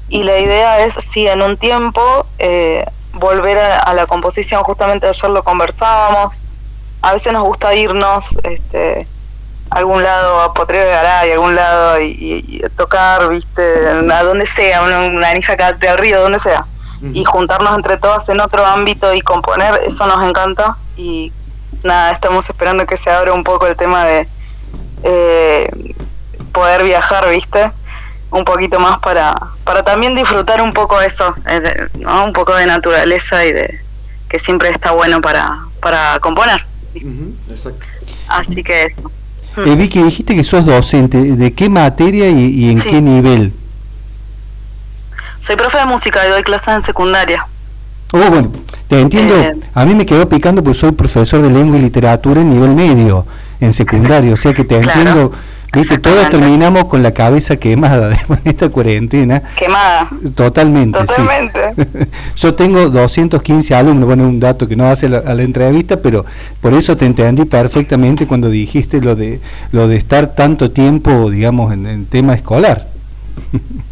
Y 0.08 0.24
la 0.24 0.38
idea 0.38 0.80
es, 0.84 0.94
sí, 0.94 1.28
en 1.28 1.42
un 1.42 1.56
tiempo, 1.56 2.26
eh, 2.38 2.84
volver 3.12 3.58
a, 3.58 3.78
a 3.78 3.94
la 3.94 4.06
composición, 4.06 4.62
justamente 4.64 5.06
ayer 5.06 5.30
lo 5.30 5.44
conversábamos, 5.44 6.34
a 7.02 7.12
veces 7.12 7.32
nos 7.32 7.44
gusta 7.44 7.74
irnos 7.74 8.36
este, 8.42 9.06
algún 9.70 10.02
lado, 10.02 10.40
a 10.40 10.54
Potrero 10.54 10.84
de 10.84 10.90
Garay, 10.90 11.32
algún 11.32 11.54
lado, 11.54 12.00
y, 12.00 12.06
y- 12.06 12.44
y 12.56 12.60
tocar, 12.76 13.28
viste, 13.28 13.62
a 13.88 14.22
donde 14.22 14.46
sea, 14.46 14.82
una, 14.82 15.00
una 15.06 15.28
anís 15.30 15.48
acá 15.50 15.72
del 15.72 15.98
río, 15.98 16.20
donde 16.20 16.38
sea. 16.38 16.64
Y 17.14 17.24
juntarnos 17.24 17.76
entre 17.76 17.96
todos 17.96 18.28
en 18.28 18.40
otro 18.40 18.64
ámbito 18.66 19.14
y 19.14 19.20
componer, 19.20 19.80
eso 19.86 20.04
nos 20.06 20.22
encanta. 20.28 20.76
Y 20.96 21.32
nada, 21.84 22.10
estamos 22.10 22.48
esperando 22.50 22.86
que 22.86 22.96
se 22.96 23.08
abra 23.10 23.32
un 23.32 23.44
poco 23.44 23.66
el 23.68 23.76
tema 23.76 24.04
de 24.04 24.26
eh, 25.04 25.94
poder 26.52 26.82
viajar, 26.84 27.28
viste, 27.30 27.70
un 28.30 28.44
poquito 28.44 28.80
más 28.80 28.98
para, 28.98 29.34
para 29.64 29.82
también 29.84 30.14
disfrutar 30.16 30.60
un 30.60 30.72
poco 30.72 31.00
eso, 31.00 31.34
eh, 31.48 31.86
¿no? 31.98 32.24
un 32.24 32.32
poco 32.32 32.54
de 32.54 32.66
naturaleza 32.66 33.44
y 33.44 33.52
de 33.52 33.80
que 34.28 34.38
siempre 34.38 34.68
está 34.70 34.90
bueno 34.90 35.20
para, 35.20 35.58
para 35.80 36.18
componer. 36.20 36.64
Exacto. 37.48 37.86
Así 38.28 38.62
que 38.62 38.82
eso. 38.84 39.10
Eh, 39.66 39.76
Vicky, 39.76 40.02
dijiste 40.02 40.34
que 40.34 40.44
sos 40.44 40.66
docente. 40.66 41.18
¿De 41.36 41.52
qué 41.52 41.68
materia 41.68 42.28
y, 42.28 42.44
y 42.64 42.70
en 42.70 42.78
Sí. 42.78 42.88
qué 42.88 43.00
nivel? 43.00 43.52
Soy 45.40 45.56
profe 45.56 45.78
de 45.78 45.86
música 45.86 46.26
y 46.26 46.30
doy 46.30 46.42
clases 46.42 46.68
en 46.68 46.84
secundaria. 46.84 47.46
Oh, 48.12 48.18
bueno, 48.18 48.50
te 48.88 49.00
entiendo. 49.00 49.36
Eh. 49.36 49.54
A 49.74 49.84
mí 49.84 49.94
me 49.94 50.06
quedó 50.06 50.28
picando 50.28 50.62
porque 50.62 50.78
soy 50.78 50.92
profesor 50.92 51.42
de 51.42 51.50
lengua 51.50 51.78
y 51.78 51.82
literatura 51.82 52.40
en 52.40 52.50
nivel 52.50 52.74
medio, 52.74 53.26
en 53.60 53.72
secundario. 53.72 54.34
O 54.34 54.36
sea 54.36 54.52
que 54.54 54.64
te 54.64 54.78
Claro. 54.80 54.98
entiendo. 55.00 55.32
Viste, 55.72 55.98
todos 55.98 56.30
terminamos 56.30 56.86
con 56.86 57.02
la 57.02 57.12
cabeza 57.12 57.56
quemada 57.56 58.08
de 58.08 58.16
esta 58.44 58.68
cuarentena. 58.70 59.42
Quemada. 59.56 60.08
Totalmente, 60.34 60.98
Totalmente. 60.98 61.74
sí. 61.76 62.08
Yo 62.36 62.54
tengo 62.54 62.88
215 62.88 63.74
alumnos, 63.74 64.06
bueno, 64.06 64.24
un 64.24 64.40
dato 64.40 64.66
que 64.66 64.76
no 64.76 64.88
hace 64.88 65.08
la- 65.08 65.18
a 65.18 65.34
la 65.34 65.42
entrevista, 65.42 65.98
pero 66.00 66.24
por 66.60 66.72
eso 66.72 66.96
te 66.96 67.04
entendí 67.06 67.44
perfectamente 67.44 68.26
cuando 68.26 68.48
dijiste 68.48 69.00
lo 69.00 69.14
de 69.14 69.40
lo 69.72 69.88
de 69.88 69.96
estar 69.96 70.34
tanto 70.34 70.70
tiempo, 70.70 71.30
digamos, 71.30 71.72
en 71.72 71.86
el 71.86 72.06
tema 72.06 72.34
escolar. 72.34 72.86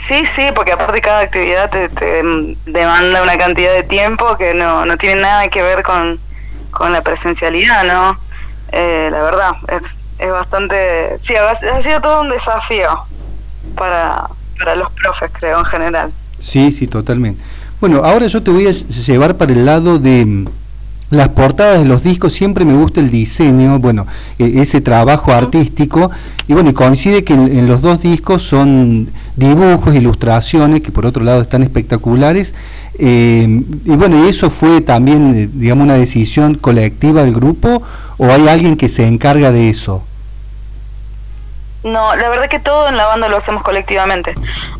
Sí, 0.00 0.24
sí, 0.26 0.42
porque 0.54 0.70
aparte 0.70 1.00
cada 1.00 1.22
actividad 1.22 1.68
te, 1.70 1.88
te, 1.88 2.22
demanda 2.66 3.20
una 3.20 3.36
cantidad 3.36 3.74
de 3.74 3.82
tiempo 3.82 4.36
que 4.36 4.54
no, 4.54 4.86
no 4.86 4.96
tiene 4.96 5.22
nada 5.22 5.48
que 5.48 5.60
ver 5.60 5.82
con, 5.82 6.20
con 6.70 6.92
la 6.92 7.02
presencialidad, 7.02 7.82
¿no? 7.82 8.16
Eh, 8.70 9.08
la 9.10 9.20
verdad, 9.24 9.50
es, 9.66 9.97
es 10.18 10.30
bastante... 10.30 11.18
Sí, 11.22 11.34
ha, 11.36 11.82
sido 11.82 12.00
todo 12.00 12.22
un 12.22 12.30
desafío 12.30 12.88
para, 13.76 14.28
para 14.58 14.76
los 14.76 14.90
profes, 14.92 15.30
creo, 15.32 15.58
en 15.58 15.64
general. 15.64 16.12
Sí, 16.38 16.72
sí, 16.72 16.86
totalmente. 16.86 17.42
Bueno, 17.80 18.04
ahora 18.04 18.26
yo 18.26 18.42
te 18.42 18.50
voy 18.50 18.66
a 18.66 18.72
llevar 18.72 19.36
para 19.36 19.52
el 19.52 19.64
lado 19.64 20.00
de 20.00 20.24
mm, 20.24 20.46
las 21.10 21.28
portadas 21.28 21.78
de 21.78 21.84
los 21.84 22.02
discos. 22.02 22.32
Siempre 22.32 22.64
me 22.64 22.74
gusta 22.74 23.00
el 23.00 23.10
diseño, 23.10 23.78
bueno, 23.78 24.06
e- 24.38 24.60
ese 24.60 24.80
trabajo 24.80 25.32
artístico. 25.32 26.10
Y 26.48 26.54
bueno, 26.54 26.74
coincide 26.74 27.22
que 27.22 27.34
en, 27.34 27.68
los 27.68 27.80
dos 27.80 28.00
discos 28.02 28.42
son 28.42 29.10
dibujos, 29.36 29.94
ilustraciones, 29.94 30.80
que 30.80 30.90
por 30.90 31.06
otro 31.06 31.22
lado 31.22 31.40
están 31.40 31.62
espectaculares. 31.62 32.54
Eh, 32.98 33.62
y 33.84 33.90
bueno, 33.90 34.24
¿y 34.24 34.28
eso 34.28 34.50
fue 34.50 34.80
también, 34.80 35.34
eh, 35.36 35.48
digamos, 35.52 35.84
una 35.84 35.94
decisión 35.94 36.56
colectiva 36.56 37.22
del 37.22 37.34
grupo 37.34 37.82
o 38.16 38.26
hay 38.32 38.48
alguien 38.48 38.76
que 38.76 38.88
se 38.88 39.06
encarga 39.06 39.52
de 39.52 39.70
eso? 39.70 40.02
No, 41.84 42.16
la 42.16 42.28
verdad 42.28 42.48
que 42.48 42.58
todo 42.58 42.88
en 42.88 42.96
la 42.96 43.06
banda 43.06 43.28
lo 43.28 43.36
hacemos 43.36 43.62
colectivamente. 43.62 44.34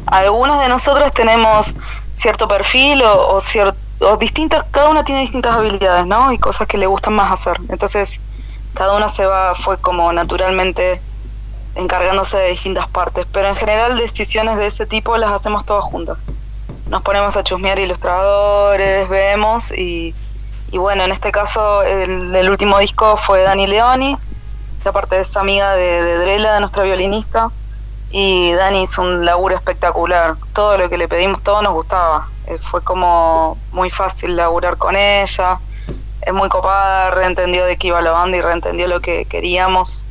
Algunos 0.07 0.61
de 0.61 0.69
nosotros 0.69 1.13
tenemos 1.13 1.75
cierto 2.13 2.49
perfil 2.49 3.03
o, 3.03 3.37
o, 3.37 3.41
cier- 3.41 3.75
o 4.01 4.17
distintas, 4.17 4.65
cada 4.71 4.89
uno 4.89 5.05
tiene 5.05 5.21
distintas 5.21 5.55
habilidades, 5.57 6.07
¿no? 6.07 6.33
Y 6.33 6.39
cosas 6.39 6.67
que 6.67 6.77
le 6.79 6.87
gustan 6.87 7.15
más 7.15 7.31
hacer. 7.33 7.57
Entonces, 7.69 8.19
cada 8.75 8.97
uno 8.97 9.09
se 9.09 9.25
va, 9.27 9.55
fue 9.55 9.79
como 9.79 10.13
naturalmente 10.13 11.01
encargándose 11.77 12.37
de 12.37 12.51
distintas 12.51 12.89
partes. 12.89 13.27
Pero 13.33 13.49
en 13.49 13.55
general, 13.55 13.97
decisiones 13.97 14.57
de 14.57 14.67
este 14.67 14.85
tipo 14.87 15.17
las 15.17 15.31
hacemos 15.31 15.65
todas 15.65 15.85
juntas. 15.85 16.19
Nos 16.91 17.03
ponemos 17.03 17.37
a 17.37 17.45
chusmear 17.45 17.79
ilustradores, 17.79 19.09
vemos 19.09 19.71
y, 19.71 20.15
y 20.73 20.79
bueno, 20.79 21.05
en 21.05 21.13
este 21.13 21.31
caso, 21.31 21.83
el, 21.85 22.35
el 22.35 22.51
último 22.51 22.79
disco 22.79 23.17
fue 23.17 23.43
Dani 23.43 23.67
Leoni, 23.69 24.17
que 24.83 24.89
aparte 24.89 25.19
es 25.21 25.37
amiga 25.37 25.75
de, 25.75 26.03
de 26.03 26.19
Drela, 26.19 26.55
de 26.55 26.61
nuestra 26.61 26.83
violinista, 26.83 27.51
y 28.11 28.53
Dani 28.53 28.83
hizo 28.83 29.03
un 29.03 29.25
laburo 29.25 29.55
espectacular. 29.55 30.37
Todo 30.53 30.79
lo 30.79 30.89
que 30.89 30.99
le 30.99 31.09
pedimos, 31.09 31.43
todo 31.43 31.63
nos 31.63 31.75
gustaba. 31.75 32.29
Eh, 32.47 32.59
fue 32.59 32.83
como 32.83 33.59
muy 33.73 33.91
fácil 33.91 34.37
laburar 34.37 34.79
con 34.79 34.97
ella. 34.97 35.59
Es 36.23 36.33
muy 36.33 36.49
copada, 36.49 37.11
reentendió 37.11 37.65
de 37.65 37.77
qué 37.77 37.89
iba 37.89 38.01
la 38.01 38.13
banda 38.13 38.37
y 38.37 38.41
reentendió 38.41 38.89
lo 38.89 39.01
que 39.01 39.27
queríamos 39.27 40.07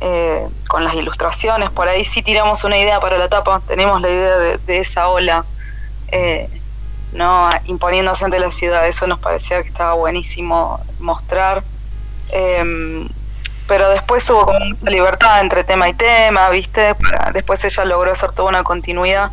eh, 0.00 0.48
con 0.68 0.84
las 0.84 0.94
ilustraciones. 0.94 1.70
Por 1.70 1.88
ahí 1.88 2.04
sí 2.04 2.22
tiramos 2.22 2.62
una 2.64 2.78
idea 2.78 3.00
para 3.00 3.18
la 3.18 3.28
tapa, 3.28 3.60
tenemos 3.66 4.00
la 4.00 4.10
idea 4.10 4.36
de, 4.36 4.58
de 4.58 4.78
esa 4.78 5.08
ola, 5.08 5.44
eh, 6.08 6.48
no 7.12 7.50
imponiéndose 7.66 8.24
ante 8.24 8.38
la 8.38 8.50
ciudad. 8.50 8.86
Eso 8.86 9.06
nos 9.06 9.18
parecía 9.18 9.62
que 9.62 9.68
estaba 9.68 9.94
buenísimo 9.94 10.80
mostrar. 11.00 11.64
Em, 12.30 13.08
pero 13.66 13.88
después 13.90 14.28
hubo 14.30 14.44
como 14.46 14.58
mucha 14.60 14.90
libertad 14.90 15.40
entre 15.40 15.64
tema 15.64 15.88
y 15.88 15.94
tema, 15.94 16.48
¿viste? 16.50 16.94
Después 17.32 17.64
ella 17.64 17.84
logró 17.84 18.12
hacer 18.12 18.32
toda 18.32 18.48
una 18.48 18.62
continuidad 18.62 19.30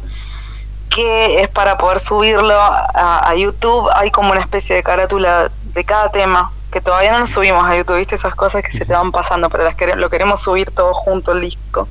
que 0.90 1.42
es 1.42 1.48
para 1.48 1.78
poder 1.78 2.00
subirlo 2.00 2.54
a, 2.60 3.30
a 3.30 3.36
YouTube. 3.36 3.90
Hay 3.96 4.12
como 4.12 4.32
una 4.32 4.42
especie 4.42 4.76
de 4.76 4.84
carátula 4.84 5.50
de 5.64 5.84
cada 5.86 6.10
tema, 6.12 6.52
que 6.72 6.82
todavía 6.82 7.12
no 7.12 7.20
lo 7.20 7.28
subimos 7.28 7.66
a 7.66 7.76
YouTube, 7.78 7.98
¿viste? 7.98 8.16
Esas 8.16 8.36
cosas 8.36 8.64
que 8.64 8.72
se 8.72 8.86
te 8.86 8.94
van 8.94 9.12
pasando, 9.12 9.50
pero 9.50 9.64
las 9.64 9.76
quere- 9.78 9.96
lo 9.96 10.10
queremos 10.10 10.42
subir 10.42 10.70
todo 10.72 10.94
junto 10.94 11.32
el 11.32 11.42
disco. 11.42 11.88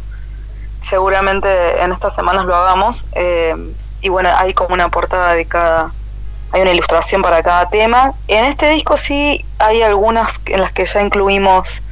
Seguramente 0.82 1.82
en 1.82 1.93
estas 1.93 2.14
semanas 2.14 2.45
lo 2.47 2.55
hagamos. 2.57 3.05
eh, 3.12 3.55
y 4.03 4.09
bueno, 4.09 4.30
hay 4.34 4.55
como 4.55 4.72
una 4.74 4.88
portada 4.88 5.34
de 5.34 5.45
cada, 5.45 5.93
hay 6.53 6.62
una 6.62 6.70
ilustración 6.72 7.20
para 7.20 7.43
cada 7.43 7.68
tema. 7.68 8.14
En 8.28 8.47
este 8.47 8.70
disco 8.70 8.97
sí 8.97 9.45
hay 9.59 9.82
algunas 9.82 10.30
en 10.47 10.62
las 10.62 10.72
que 10.72 10.86
ya 10.86 11.03
incluimos 11.03 11.82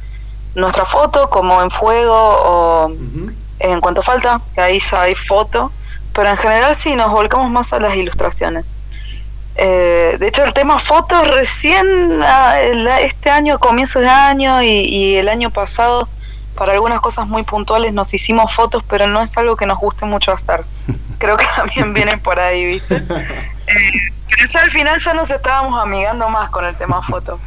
nuestra 0.59 0.85
foto, 0.85 1.29
como 1.29 1.61
en 1.61 1.71
fuego 1.71 2.13
o 2.13 2.91
en 3.59 3.81
cuanto 3.81 4.01
falta, 4.01 4.41
que 4.55 4.61
ahí 4.61 4.79
ya 4.79 5.01
hay 5.01 5.15
foto, 5.15 5.71
pero 6.13 6.29
en 6.29 6.37
general 6.37 6.75
sí 6.77 6.95
nos 6.95 7.11
volcamos 7.11 7.49
más 7.51 7.71
a 7.73 7.79
las 7.79 7.95
ilustraciones. 7.95 8.65
Eh, 9.55 10.15
de 10.19 10.27
hecho, 10.27 10.43
el 10.43 10.53
tema 10.53 10.79
fotos 10.79 11.27
recién 11.27 12.21
ah, 12.23 12.59
el- 12.61 12.87
este 12.87 13.29
año, 13.29 13.59
comienzo 13.59 13.99
de 13.99 14.07
año 14.07 14.61
y, 14.63 14.67
y 14.69 15.15
el 15.17 15.27
año 15.27 15.49
pasado, 15.49 16.07
para 16.55 16.73
algunas 16.73 17.01
cosas 17.01 17.27
muy 17.27 17.43
puntuales 17.43 17.93
nos 17.93 18.13
hicimos 18.13 18.53
fotos, 18.53 18.83
pero 18.89 19.07
no 19.07 19.21
es 19.21 19.37
algo 19.37 19.55
que 19.57 19.65
nos 19.65 19.77
guste 19.79 20.05
mucho 20.05 20.31
hacer. 20.31 20.63
Creo 21.19 21.35
que 21.35 21.45
también 21.55 21.93
viene 21.93 22.17
por 22.17 22.39
ahí, 22.39 22.65
¿viste? 22.65 23.03
Eh, 23.71 23.91
pero 24.27 24.47
ya 24.47 24.61
al 24.61 24.71
final 24.71 24.99
ya 24.99 25.13
nos 25.13 25.29
estábamos 25.29 25.79
amigando 25.79 26.27
más 26.29 26.49
con 26.49 26.65
el 26.65 26.73
tema 26.75 27.03
foto. 27.03 27.39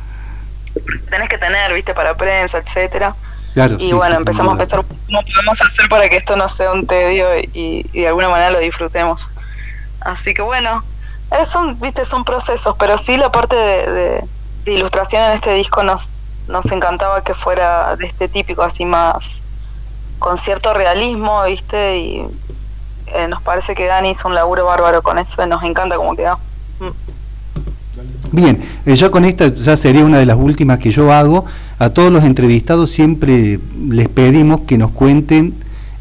Tenés 1.11 1.29
que 1.29 1.39
tener, 1.39 1.73
¿viste? 1.75 1.95
Para 1.95 2.15
prensa, 2.17 2.59
etcétera. 2.59 3.15
Claro, 3.55 3.77
Y 3.79 3.89
sí, 3.89 3.93
bueno, 3.93 4.15
sí, 4.17 4.19
empezamos 4.21 4.55
a 4.55 4.57
pensar 4.57 4.85
cómo 5.07 5.23
podemos 5.23 5.61
hacer 5.61 5.89
para 5.91 6.09
que 6.09 6.17
esto 6.17 6.37
no 6.37 6.49
sea 6.49 6.73
un 6.73 6.87
tedio 6.87 7.39
y, 7.39 7.87
y 7.93 8.01
de 8.01 8.09
alguna 8.09 8.29
manera 8.31 8.51
lo 8.51 8.59
disfrutemos. 8.61 9.29
Así 10.01 10.33
que 10.35 10.41
bueno, 10.43 10.83
son, 11.47 11.79
viste, 11.81 12.05
son 12.05 12.25
procesos, 12.25 12.75
pero 12.79 12.97
sí 12.97 13.17
la 13.17 13.31
parte 13.31 13.55
de, 13.57 13.91
de- 13.93 14.25
de 14.65 14.73
ilustración 14.73 15.23
en 15.23 15.33
este 15.33 15.53
disco 15.55 15.83
nos, 15.83 16.11
nos 16.49 16.65
encantaba 16.73 17.23
que 17.25 17.35
fuera 17.35 17.97
de 17.97 18.07
este 18.07 18.29
típico, 18.29 18.63
así 18.63 18.85
más 18.85 19.41
con 20.19 20.39
cierto 20.39 20.73
realismo, 20.73 21.43
viste, 21.45 21.99
y 21.99 22.27
eh, 23.09 23.27
nos 23.29 23.43
parece 23.43 23.75
que 23.75 23.87
Dani 23.87 24.11
hizo 24.11 24.29
un 24.29 24.35
laburo 24.37 24.65
bárbaro 24.67 25.03
con 25.03 25.19
eso 25.19 25.43
y 25.43 25.47
nos 25.49 25.63
encanta 25.65 25.97
cómo 25.97 26.15
quedó. 26.17 26.39
Mm. 26.79 26.91
Bien, 28.31 28.72
eh, 28.87 28.95
yo 28.97 29.11
con 29.11 29.25
esta 29.25 29.49
ya 29.55 29.77
sería 29.77 30.05
una 30.05 30.19
de 30.19 30.27
las 30.27 30.37
últimas 30.37 30.79
que 30.79 30.91
yo 30.91 31.13
hago. 31.13 31.45
A 31.79 31.91
todos 31.91 32.13
los 32.13 32.25
entrevistados 32.25 32.91
siempre 32.91 33.59
les 33.89 34.09
pedimos 34.09 34.61
que 34.67 34.79
nos 34.79 34.91
cuenten 34.93 35.55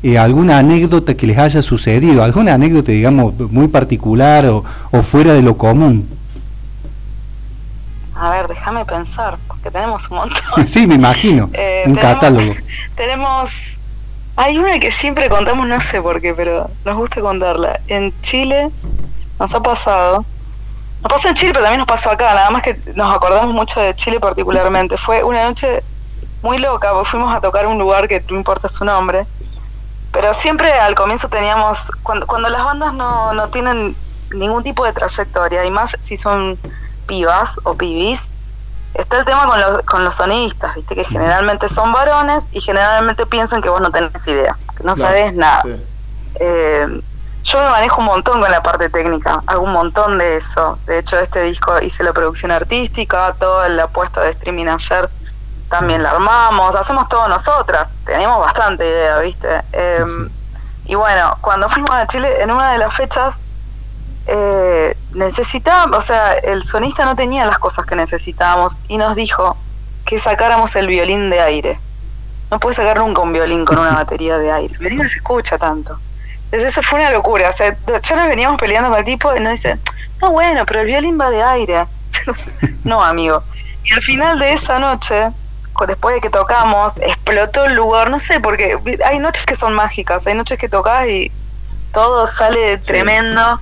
eh, 0.03 0.17
alguna 0.17 0.57
anécdota 0.59 1.15
que 1.15 1.27
les 1.27 1.37
haya 1.37 1.61
sucedido, 1.61 2.23
alguna 2.23 2.53
anécdota, 2.55 2.91
digamos, 2.91 3.33
muy 3.51 3.67
particular 3.67 4.45
o, 4.47 4.63
o 4.91 5.01
fuera 5.03 5.33
de 5.33 5.41
lo 5.41 5.57
común. 5.57 6.07
A 8.15 8.29
ver, 8.31 8.47
déjame 8.47 8.85
pensar, 8.85 9.37
porque 9.47 9.71
tenemos 9.71 10.09
un 10.11 10.17
montón. 10.17 10.41
sí, 10.67 10.85
me 10.85 10.95
imagino, 10.95 11.49
Eh, 11.53 11.83
un 11.87 11.93
tenemos- 11.95 12.13
catálogo. 12.15 12.53
Tenemos. 12.95 13.77
Hay 14.35 14.57
una 14.57 14.79
que 14.79 14.91
siempre 14.91 15.27
contamos, 15.29 15.67
no 15.67 15.79
sé 15.81 16.01
por 16.01 16.21
qué, 16.21 16.33
pero 16.33 16.69
nos 16.85 16.95
gusta 16.97 17.19
contarla. 17.21 17.79
En 17.87 18.13
Chile 18.21 18.69
nos 19.39 19.53
ha 19.53 19.61
pasado. 19.61 20.25
Nos 21.01 21.11
pasó 21.11 21.27
en 21.29 21.35
Chile, 21.35 21.51
pero 21.53 21.63
también 21.63 21.79
nos 21.79 21.87
pasó 21.87 22.11
acá. 22.11 22.33
Nada 22.33 22.49
más 22.51 22.61
que 22.61 22.79
nos 22.95 23.13
acordamos 23.13 23.53
mucho 23.53 23.79
de 23.79 23.95
Chile 23.95 24.19
particularmente. 24.19 24.97
Fue 24.97 25.23
una 25.23 25.43
noche 25.45 25.83
muy 26.41 26.57
loca, 26.59 26.91
porque 26.93 27.09
fuimos 27.09 27.33
a 27.35 27.41
tocar 27.41 27.65
un 27.67 27.77
lugar 27.77 28.07
que 28.07 28.23
no 28.29 28.35
importa 28.37 28.69
su 28.69 28.85
nombre. 28.85 29.25
Pero 30.11 30.33
siempre 30.33 30.71
al 30.73 30.93
comienzo 30.95 31.27
teníamos. 31.29 31.79
Cuando, 32.03 32.27
cuando 32.27 32.49
las 32.49 32.63
bandas 32.63 32.93
no, 32.93 33.33
no 33.33 33.49
tienen 33.49 33.95
ningún 34.33 34.63
tipo 34.63 34.85
de 34.85 34.93
trayectoria, 34.93 35.65
y 35.65 35.71
más 35.71 35.95
si 36.03 36.17
son 36.17 36.57
pibas 37.07 37.55
o 37.63 37.73
pibis, 37.75 38.27
está 38.93 39.19
el 39.19 39.25
tema 39.25 39.45
con 39.45 39.59
los, 39.59 39.81
con 39.83 40.03
los 40.03 40.15
sonidistas, 40.15 40.75
¿viste? 40.75 40.95
Que 40.95 41.03
generalmente 41.05 41.67
son 41.69 41.91
varones 41.93 42.45
y 42.51 42.61
generalmente 42.61 43.25
piensan 43.25 43.61
que 43.61 43.69
vos 43.69 43.81
no 43.81 43.89
tenés 43.91 44.25
idea, 44.27 44.55
que 44.77 44.83
no 44.83 44.95
Claro, 44.95 45.09
sabés 45.09 45.33
nada. 45.33 45.61
sí. 45.63 45.75
Eh, 46.39 47.01
yo 47.43 47.59
me 47.59 47.69
manejo 47.69 47.99
un 47.99 48.05
montón 48.05 48.39
con 48.39 48.51
la 48.51 48.61
parte 48.61 48.89
técnica, 48.89 49.41
hago 49.47 49.63
un 49.63 49.71
montón 49.73 50.17
de 50.17 50.37
eso. 50.37 50.77
De 50.85 50.99
hecho, 50.99 51.19
este 51.19 51.41
disco 51.41 51.79
hice 51.81 52.03
la 52.03 52.13
producción 52.13 52.51
artística, 52.51 53.33
toda 53.39 53.67
la 53.69 53.87
puesta 53.87 54.21
de 54.21 54.31
streaming 54.31 54.67
ayer 54.67 55.09
también 55.71 56.03
la 56.03 56.11
armamos, 56.11 56.75
hacemos 56.75 57.07
todo 57.07 57.27
nosotras, 57.29 57.87
tenemos 58.05 58.37
bastante 58.39 58.85
idea, 58.85 59.19
¿viste? 59.19 59.47
Eh, 59.71 60.05
Y 60.85 60.95
bueno, 60.95 61.37
cuando 61.39 61.69
fuimos 61.69 61.91
a 61.91 62.05
Chile, 62.07 62.41
en 62.41 62.51
una 62.51 62.73
de 62.73 62.77
las 62.77 62.93
fechas, 62.93 63.37
eh, 64.27 64.95
necesitábamos, 65.13 65.97
o 65.97 66.01
sea, 66.01 66.33
el 66.33 66.63
sonista 66.65 67.05
no 67.05 67.15
tenía 67.15 67.45
las 67.45 67.57
cosas 67.57 67.85
que 67.85 67.95
necesitábamos 67.95 68.75
y 68.89 68.97
nos 68.97 69.15
dijo 69.15 69.57
que 70.05 70.19
sacáramos 70.19 70.75
el 70.75 70.87
violín 70.87 71.29
de 71.29 71.39
aire. 71.39 71.79
No 72.51 72.59
puedes 72.59 72.75
sacar 72.75 72.97
nunca 72.97 73.21
un 73.21 73.31
violín 73.31 73.63
con 73.63 73.79
una 73.79 73.91
batería 73.95 74.37
de 74.37 74.51
aire. 74.51 74.73
El 74.73 74.79
violín 74.79 74.99
no 74.99 75.07
se 75.07 75.17
escucha 75.17 75.57
tanto. 75.57 75.97
Entonces 76.51 76.69
eso 76.73 76.83
fue 76.83 76.99
una 76.99 77.11
locura. 77.11 77.49
O 77.49 77.53
sea, 77.53 77.75
ya 78.03 78.15
nos 78.15 78.27
veníamos 78.27 78.59
peleando 78.59 78.89
con 78.89 78.99
el 78.99 79.05
tipo 79.05 79.33
y 79.35 79.39
nos 79.39 79.53
dice, 79.53 79.77
no, 80.21 80.31
bueno, 80.31 80.65
pero 80.65 80.81
el 80.81 80.87
violín 80.87 81.17
va 81.19 81.29
de 81.29 81.41
aire. 81.41 81.85
no, 82.83 83.01
amigo. 83.01 83.41
Y 83.85 83.93
al 83.93 84.01
final 84.01 84.37
de 84.37 84.53
esa 84.53 84.77
noche, 84.77 85.29
después 85.87 86.15
de 86.15 86.21
que 86.21 86.29
tocamos, 86.29 86.93
explotó 86.97 87.65
el 87.65 87.75
lugar. 87.75 88.09
No 88.09 88.19
sé, 88.19 88.41
porque 88.41 88.77
hay 89.05 89.19
noches 89.19 89.45
que 89.45 89.55
son 89.55 89.73
mágicas. 89.73 90.27
Hay 90.27 90.35
noches 90.35 90.59
que 90.59 90.67
tocas 90.67 91.07
y 91.07 91.31
todo 91.93 92.27
sale 92.27 92.77
tremendo. 92.79 93.59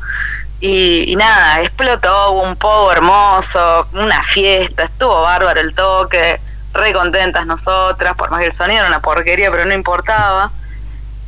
Y, 0.59 1.11
y 1.11 1.15
nada, 1.15 1.61
explotó, 1.61 2.31
hubo 2.31 2.43
un 2.43 2.55
pogo 2.57 2.91
hermoso, 2.91 3.87
una 3.93 4.21
fiesta, 4.23 4.83
estuvo 4.83 5.21
bárbaro 5.21 5.61
el 5.61 5.73
toque, 5.73 6.41
re 6.73 6.91
contentas 6.91 7.45
nosotras, 7.45 8.13
por 8.15 8.29
más 8.29 8.41
que 8.41 8.47
el 8.47 8.51
sonido 8.51 8.79
era 8.79 8.89
una 8.89 8.99
porquería, 8.99 9.51
pero 9.51 9.65
no 9.65 9.73
importaba. 9.73 10.51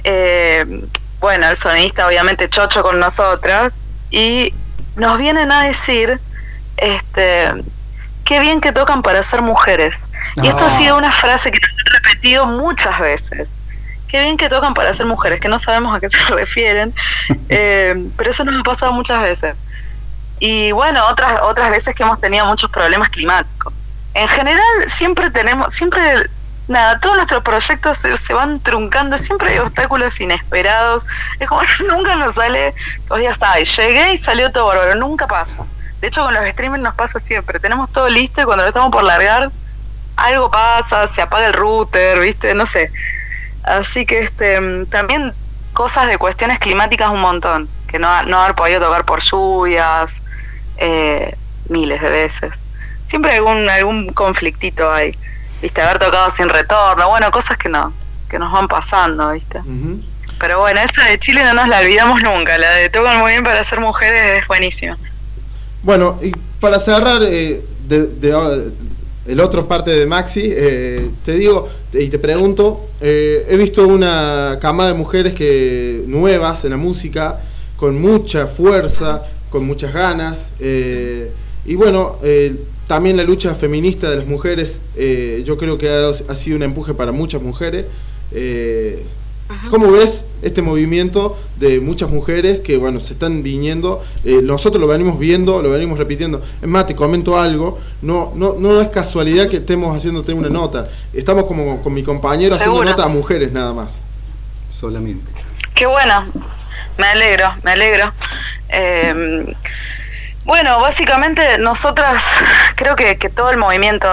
Eh, 0.03 0.65
bueno, 1.21 1.47
el 1.47 1.55
sonidista 1.55 2.07
obviamente 2.07 2.49
chocho 2.49 2.81
con 2.83 2.99
nosotras 2.99 3.73
y 4.09 4.53
nos 4.95 5.17
vienen 5.17 5.51
a 5.51 5.63
decir, 5.63 6.19
este, 6.77 7.53
qué 8.25 8.39
bien 8.39 8.59
que 8.59 8.71
tocan 8.71 9.01
para 9.01 9.23
ser 9.23 9.41
mujeres. 9.41 9.95
Y 10.35 10.47
esto 10.47 10.65
ha 10.65 10.67
Ah. 10.67 10.77
sido 10.77 10.97
una 10.97 11.11
frase 11.11 11.51
que 11.51 11.59
han 11.63 12.01
repetido 12.03 12.45
muchas 12.47 12.99
veces. 12.99 13.49
Qué 14.07 14.21
bien 14.21 14.35
que 14.35 14.49
tocan 14.49 14.73
para 14.73 14.93
ser 14.93 15.05
mujeres, 15.05 15.39
que 15.39 15.47
no 15.47 15.57
sabemos 15.59 15.95
a 15.95 15.99
qué 16.01 16.09
se 16.09 16.17
refieren, 16.35 16.93
eh, 17.49 17.95
pero 18.17 18.29
eso 18.31 18.43
nos 18.43 18.59
ha 18.59 18.63
pasado 18.63 18.91
muchas 18.93 19.21
veces. 19.21 19.55
Y 20.39 20.71
bueno, 20.71 21.05
otras 21.07 21.39
otras 21.43 21.69
veces 21.69 21.93
que 21.95 22.03
hemos 22.03 22.19
tenido 22.19 22.45
muchos 22.47 22.69
problemas 22.71 23.09
climáticos. 23.09 23.73
En 24.13 24.27
general 24.27 24.61
siempre 24.87 25.29
tenemos, 25.31 25.73
siempre, 25.73 26.01
nada, 26.71 26.99
todos 26.99 27.15
nuestros 27.15 27.43
proyectos 27.43 27.97
se, 27.97 28.17
se 28.17 28.33
van 28.33 28.59
truncando, 28.59 29.17
siempre 29.17 29.51
hay 29.51 29.59
obstáculos 29.59 30.19
inesperados. 30.19 31.05
Es 31.39 31.47
como 31.47 31.61
nunca 31.89 32.15
nos 32.15 32.35
sale, 32.35 32.73
o 33.09 33.17
ya 33.17 33.31
está, 33.31 33.59
llegué 33.59 34.13
y 34.13 34.17
salió 34.17 34.51
todo 34.51 34.67
bárbaro, 34.67 34.95
nunca 34.95 35.27
pasa. 35.27 35.65
De 36.01 36.07
hecho, 36.07 36.23
con 36.23 36.33
los 36.33 36.43
streamers 36.49 36.81
nos 36.81 36.95
pasa 36.95 37.19
siempre. 37.19 37.59
Tenemos 37.59 37.91
todo 37.91 38.09
listo 38.09 38.41
y 38.41 38.45
cuando 38.45 38.63
lo 38.63 38.69
estamos 38.69 38.91
por 38.91 39.03
largar, 39.03 39.51
algo 40.15 40.49
pasa, 40.49 41.07
se 41.07 41.21
apaga 41.21 41.47
el 41.47 41.53
router, 41.53 42.19
¿viste? 42.19 42.53
No 42.55 42.65
sé. 42.65 42.91
Así 43.63 44.05
que 44.05 44.19
este 44.19 44.85
también 44.89 45.33
cosas 45.73 46.07
de 46.07 46.17
cuestiones 46.17 46.59
climáticas 46.59 47.11
un 47.11 47.21
montón, 47.21 47.69
que 47.87 47.99
no, 47.99 48.23
no 48.23 48.41
haber 48.41 48.55
podido 48.55 48.81
tocar 48.81 49.05
por 49.05 49.21
lluvias, 49.21 50.21
eh, 50.77 51.35
miles 51.69 52.01
de 52.01 52.09
veces. 52.09 52.61
Siempre 53.05 53.35
algún 53.35 53.69
algún 53.69 54.11
conflictito 54.13 54.91
hay, 54.91 55.17
viste, 55.61 55.81
haber 55.81 55.99
tocado 55.99 56.29
sin 56.29 56.49
retorno, 56.49 57.09
bueno, 57.09 57.29
cosas 57.31 57.57
que 57.57 57.69
no 57.69 57.93
que 58.29 58.39
nos 58.39 58.51
van 58.51 58.67
pasando, 58.69 59.31
viste. 59.31 59.59
Pero 60.39 60.59
bueno, 60.61 60.79
esa 60.79 61.03
de 61.05 61.19
Chile 61.19 61.43
no 61.43 61.53
nos 61.53 61.67
la 61.67 61.79
olvidamos 61.81 62.23
nunca, 62.23 62.57
la 62.57 62.71
de 62.71 62.89
tocan 62.89 63.19
muy 63.19 63.31
bien 63.31 63.43
para 63.43 63.61
ser 63.63 63.79
mujeres 63.81 64.39
es 64.41 64.47
buenísima. 64.47 64.97
Bueno, 65.83 66.17
y 66.21 66.31
para 66.59 66.79
cerrar 66.79 67.21
eh, 67.23 67.61
de, 67.87 68.07
de- 68.07 68.71
el 69.27 69.39
otro 69.39 69.67
parte 69.67 69.91
de 69.91 70.05
Maxi, 70.05 70.41
eh, 70.45 71.11
te 71.25 71.33
digo 71.33 71.69
y 71.93 72.07
te 72.09 72.17
pregunto, 72.19 72.89
eh, 73.01 73.45
he 73.49 73.57
visto 73.57 73.85
una 73.87 74.57
camada 74.61 74.89
de 74.91 74.95
mujeres 74.95 75.33
que 75.33 76.03
nuevas 76.07 76.63
en 76.63 76.71
la 76.71 76.77
música, 76.77 77.39
con 77.75 77.99
mucha 78.01 78.47
fuerza, 78.47 79.23
con 79.49 79.65
muchas 79.65 79.93
ganas, 79.93 80.45
eh, 80.59 81.31
y 81.65 81.75
bueno, 81.75 82.17
también 82.91 83.15
la 83.15 83.23
lucha 83.23 83.55
feminista 83.55 84.09
de 84.09 84.17
las 84.17 84.25
mujeres, 84.27 84.81
eh, 84.97 85.43
yo 85.45 85.55
creo 85.55 85.77
que 85.77 85.87
ha, 85.89 86.09
ha 86.09 86.35
sido 86.35 86.57
un 86.57 86.63
empuje 86.63 86.93
para 86.93 87.13
muchas 87.13 87.41
mujeres. 87.41 87.85
eh, 88.33 89.01
¿Cómo 89.69 89.89
ves 89.93 90.25
este 90.41 90.61
movimiento 90.61 91.37
de 91.57 91.79
muchas 91.79 92.09
mujeres 92.09 92.59
que, 92.59 92.75
bueno, 92.75 92.99
se 92.99 93.13
están 93.13 93.43
viniendo? 93.43 94.03
eh, 94.25 94.39
nosotros 94.43 94.81
lo 94.81 94.87
venimos 94.87 95.17
viendo, 95.17 95.61
lo 95.61 95.69
venimos 95.69 95.97
repitiendo. 95.97 96.41
Es 96.61 96.67
más, 96.67 96.85
te 96.85 96.93
comento 96.93 97.39
algo. 97.39 97.79
No, 98.01 98.33
no, 98.35 98.55
no 98.59 98.81
es 98.81 98.89
casualidad 98.89 99.47
que 99.47 99.57
estemos 99.57 99.95
haciéndote 99.95 100.33
una 100.33 100.49
nota. 100.49 100.89
Estamos 101.13 101.45
como 101.45 101.81
con 101.81 101.93
mi 101.93 102.03
compañero 102.03 102.55
haciendo 102.55 102.75
Seguro. 102.75 102.89
nota 102.89 103.05
a 103.05 103.07
mujeres 103.07 103.53
nada 103.53 103.71
más. 103.73 103.93
Solamente. 104.79 105.23
Qué 105.73 105.85
bueno, 105.85 106.25
me 106.97 107.05
alegro, 107.07 107.45
me 107.63 107.71
alegro. 107.71 108.11
Eh, 108.67 109.45
bueno, 110.45 110.79
básicamente 110.81 111.57
nosotras, 111.59 112.23
creo 112.75 112.95
que, 112.95 113.17
que 113.17 113.29
todo 113.29 113.49
el 113.49 113.57
movimiento 113.57 114.07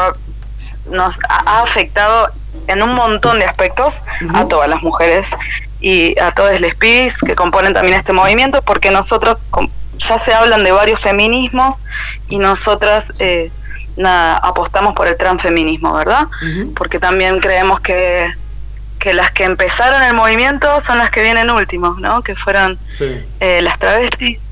nos 0.91 1.19
ha, 1.29 1.63
afectado 1.63 2.31
en 2.67 2.83
un 2.83 2.95
montón 2.95 3.39
de 3.39 3.45
aspectos 3.47 4.03
a 4.35 4.47
todas 4.47 4.69
las 4.69 4.83
mujeres 4.83 5.37
y 5.81 6.19
a 6.19 6.33
todos 6.33 6.61
los 6.61 6.75
pibis 6.75 7.19
que 7.19 7.35
componen 7.35 7.73
también 7.73 7.95
este 7.97 8.13
movimiento, 8.13 8.63
porque 8.63 8.91
nosotros 8.91 9.39
com- 9.51 9.71
ya 9.99 10.19
se 10.19 10.33
hablan 10.35 10.65
de 10.65 10.73
varios 10.73 11.01
feminismos 11.01 11.77
y 12.29 12.39
nosotras 12.39 13.13
eh, 13.19 13.51
nada, 13.97 14.37
apostamos 14.39 14.95
por 14.95 15.09
el 15.09 15.17
transfeminismo, 15.17 15.93
¿verdad? 15.95 16.27
Porque 16.75 16.99
también 16.99 17.41
creemos 17.41 17.81
que, 17.81 18.33
que 18.99 19.13
las 19.15 19.31
que 19.31 19.45
empezaron 19.45 20.03
el 20.03 20.15
movimiento 20.15 20.81
son 20.81 20.99
las 20.99 21.11
que 21.11 21.23
vienen 21.23 21.51
últimos, 21.51 21.99
¿no? 21.99 22.23
Que 22.23 22.35
fueron 22.37 22.79
Sí. 22.97 23.25
eh, 23.41 23.61
las 23.63 23.79
travestis. 23.79 24.45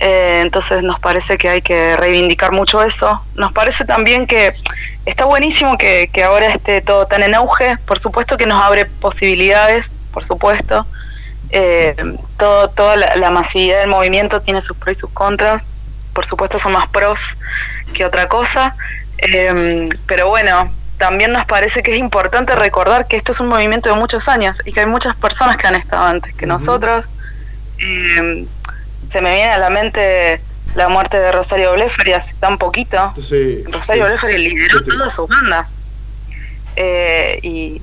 Eh, 0.00 0.40
entonces 0.42 0.82
nos 0.82 1.00
parece 1.00 1.38
que 1.38 1.48
hay 1.48 1.62
que 1.62 1.96
reivindicar 1.96 2.52
mucho 2.52 2.82
eso. 2.82 3.22
Nos 3.34 3.52
parece 3.52 3.84
también 3.84 4.26
que 4.26 4.52
está 5.04 5.24
buenísimo 5.24 5.76
que, 5.76 6.08
que 6.12 6.22
ahora 6.22 6.46
esté 6.46 6.80
todo 6.80 7.06
tan 7.06 7.22
en 7.22 7.34
auge. 7.34 7.78
Por 7.84 7.98
supuesto 7.98 8.36
que 8.36 8.46
nos 8.46 8.62
abre 8.62 8.86
posibilidades, 8.86 9.90
por 10.12 10.24
supuesto. 10.24 10.86
Eh, 11.50 11.96
todo, 12.36 12.68
toda 12.68 12.96
la, 12.96 13.16
la 13.16 13.30
masividad 13.30 13.80
del 13.80 13.88
movimiento 13.88 14.40
tiene 14.42 14.62
sus 14.62 14.76
pros 14.76 14.96
y 14.96 15.00
sus 15.00 15.10
contras. 15.10 15.62
Por 16.12 16.26
supuesto 16.26 16.58
son 16.58 16.72
más 16.72 16.88
pros 16.88 17.36
que 17.94 18.04
otra 18.04 18.28
cosa. 18.28 18.76
Eh, 19.18 19.88
pero 20.06 20.28
bueno, 20.28 20.70
también 20.98 21.32
nos 21.32 21.44
parece 21.46 21.82
que 21.82 21.92
es 21.92 21.98
importante 21.98 22.54
recordar 22.54 23.06
que 23.06 23.16
esto 23.16 23.32
es 23.32 23.40
un 23.40 23.48
movimiento 23.48 23.88
de 23.88 23.96
muchos 23.96 24.28
años 24.28 24.60
y 24.64 24.72
que 24.72 24.80
hay 24.80 24.86
muchas 24.86 25.16
personas 25.16 25.56
que 25.56 25.66
han 25.66 25.74
estado 25.74 26.04
antes 26.04 26.34
que 26.34 26.46
nosotros. 26.46 27.08
Eh, 27.78 28.46
se 29.10 29.20
me 29.20 29.34
viene 29.34 29.52
a 29.52 29.58
la 29.58 29.70
mente 29.70 30.40
la 30.74 30.88
muerte 30.88 31.18
de 31.18 31.32
Rosario 31.32 31.72
Blefari 31.72 32.12
hace 32.12 32.34
tan 32.34 32.58
poquito. 32.58 33.12
Rosario 33.16 34.04
sí. 34.04 34.08
Blefari 34.08 34.38
lideró 34.38 34.78
Sí, 34.78 34.84
todas 34.86 35.14
sus 35.14 35.28
bandas. 35.28 35.78
Eh, 36.76 37.38
y 37.42 37.82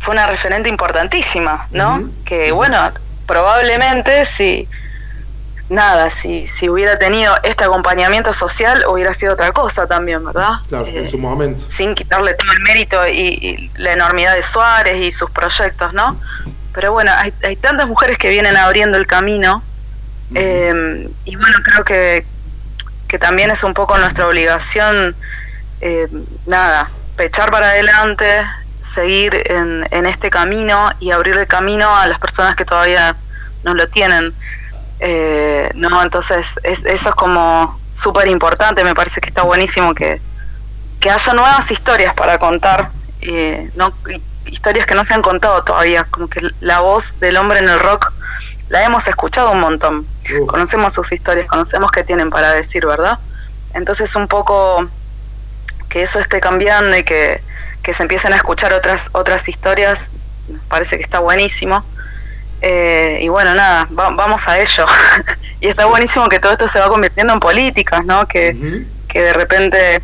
fue 0.00 0.12
una 0.12 0.26
referente 0.26 0.68
importantísima, 0.68 1.66
¿no? 1.70 2.10
Que 2.24 2.52
bueno, 2.52 2.78
probablemente 3.26 4.24
si 4.26 4.68
nada, 5.70 6.10
si, 6.10 6.46
si 6.46 6.68
hubiera 6.68 6.98
tenido 6.98 7.34
este 7.42 7.64
acompañamiento 7.64 8.34
social 8.34 8.84
hubiera 8.86 9.14
sido 9.14 9.32
otra 9.32 9.50
cosa 9.52 9.86
también, 9.86 10.22
¿verdad? 10.24 10.56
Claro, 10.68 10.84
Eh, 10.86 10.98
en 10.98 11.10
su 11.10 11.16
momento. 11.18 11.64
sin 11.70 11.94
quitarle 11.94 12.34
todo 12.34 12.52
el 12.52 12.60
mérito 12.60 13.08
y, 13.08 13.18
y 13.18 13.70
la 13.78 13.92
enormidad 13.92 14.34
de 14.34 14.42
Suárez 14.42 14.98
y 14.98 15.10
sus 15.12 15.30
proyectos, 15.30 15.94
¿no? 15.94 16.20
Pero 16.74 16.92
bueno, 16.92 17.12
hay, 17.16 17.32
hay 17.42 17.56
tantas 17.56 17.86
mujeres 17.88 18.18
que 18.18 18.28
vienen 18.28 18.56
abriendo 18.58 18.98
el 18.98 19.06
camino 19.06 19.62
eh, 20.34 21.08
y 21.24 21.36
bueno, 21.36 21.56
creo 21.64 21.84
que, 21.84 22.26
que 23.08 23.18
también 23.18 23.50
es 23.50 23.62
un 23.64 23.74
poco 23.74 23.96
nuestra 23.98 24.26
obligación, 24.26 25.14
eh, 25.80 26.08
nada, 26.46 26.90
pechar 27.16 27.50
para 27.50 27.68
adelante, 27.68 28.26
seguir 28.94 29.42
en, 29.50 29.86
en 29.90 30.06
este 30.06 30.30
camino 30.30 30.90
y 31.00 31.10
abrir 31.10 31.34
el 31.36 31.46
camino 31.46 31.94
a 31.96 32.06
las 32.06 32.18
personas 32.18 32.56
que 32.56 32.64
todavía 32.64 33.16
no 33.64 33.74
lo 33.74 33.88
tienen. 33.88 34.32
Eh, 35.00 35.70
no, 35.74 36.02
entonces 36.02 36.46
es- 36.62 36.84
eso 36.84 37.08
es 37.10 37.14
como 37.14 37.78
súper 37.92 38.28
importante, 38.28 38.84
me 38.84 38.94
parece 38.94 39.20
que 39.20 39.28
está 39.28 39.42
buenísimo 39.42 39.94
que, 39.94 40.20
que 41.00 41.10
haya 41.10 41.32
nuevas 41.34 41.70
historias 41.70 42.14
para 42.14 42.38
contar, 42.38 42.90
eh, 43.20 43.70
no 43.76 43.92
hi- 44.08 44.22
historias 44.46 44.86
que 44.86 44.94
no 44.94 45.04
se 45.04 45.14
han 45.14 45.22
contado 45.22 45.62
todavía, 45.64 46.04
como 46.04 46.28
que 46.28 46.40
la 46.60 46.80
voz 46.80 47.18
del 47.20 47.36
hombre 47.36 47.58
en 47.58 47.68
el 47.68 47.78
rock 47.80 48.12
la 48.74 48.84
hemos 48.84 49.06
escuchado 49.06 49.52
un 49.52 49.60
montón, 49.60 50.06
conocemos 50.46 50.92
sus 50.92 51.12
historias, 51.12 51.46
conocemos 51.46 51.90
qué 51.92 52.02
tienen 52.02 52.28
para 52.30 52.52
decir, 52.52 52.84
¿verdad? 52.86 53.18
Entonces 53.72 54.14
un 54.16 54.26
poco 54.28 54.88
que 55.88 56.02
eso 56.02 56.18
esté 56.18 56.40
cambiando 56.40 56.96
y 56.96 57.04
que, 57.04 57.40
que 57.82 57.92
se 57.94 58.02
empiecen 58.02 58.32
a 58.32 58.36
escuchar 58.36 58.72
otras 58.72 59.06
otras 59.12 59.48
historias, 59.48 59.98
nos 60.48 60.64
parece 60.66 60.96
que 60.96 61.02
está 61.04 61.20
buenísimo. 61.20 61.84
Eh, 62.62 63.18
y 63.22 63.28
bueno, 63.28 63.54
nada, 63.54 63.86
va- 63.96 64.10
vamos 64.10 64.48
a 64.48 64.58
ello. 64.58 64.86
y 65.60 65.68
está 65.68 65.84
buenísimo 65.86 66.28
que 66.28 66.38
todo 66.40 66.52
esto 66.52 66.66
se 66.66 66.80
va 66.80 66.88
convirtiendo 66.88 67.32
en 67.32 67.40
políticas, 67.40 68.04
¿no? 68.04 68.26
Que, 68.26 68.50
que 69.08 69.22
de 69.22 69.32
repente, 69.34 70.02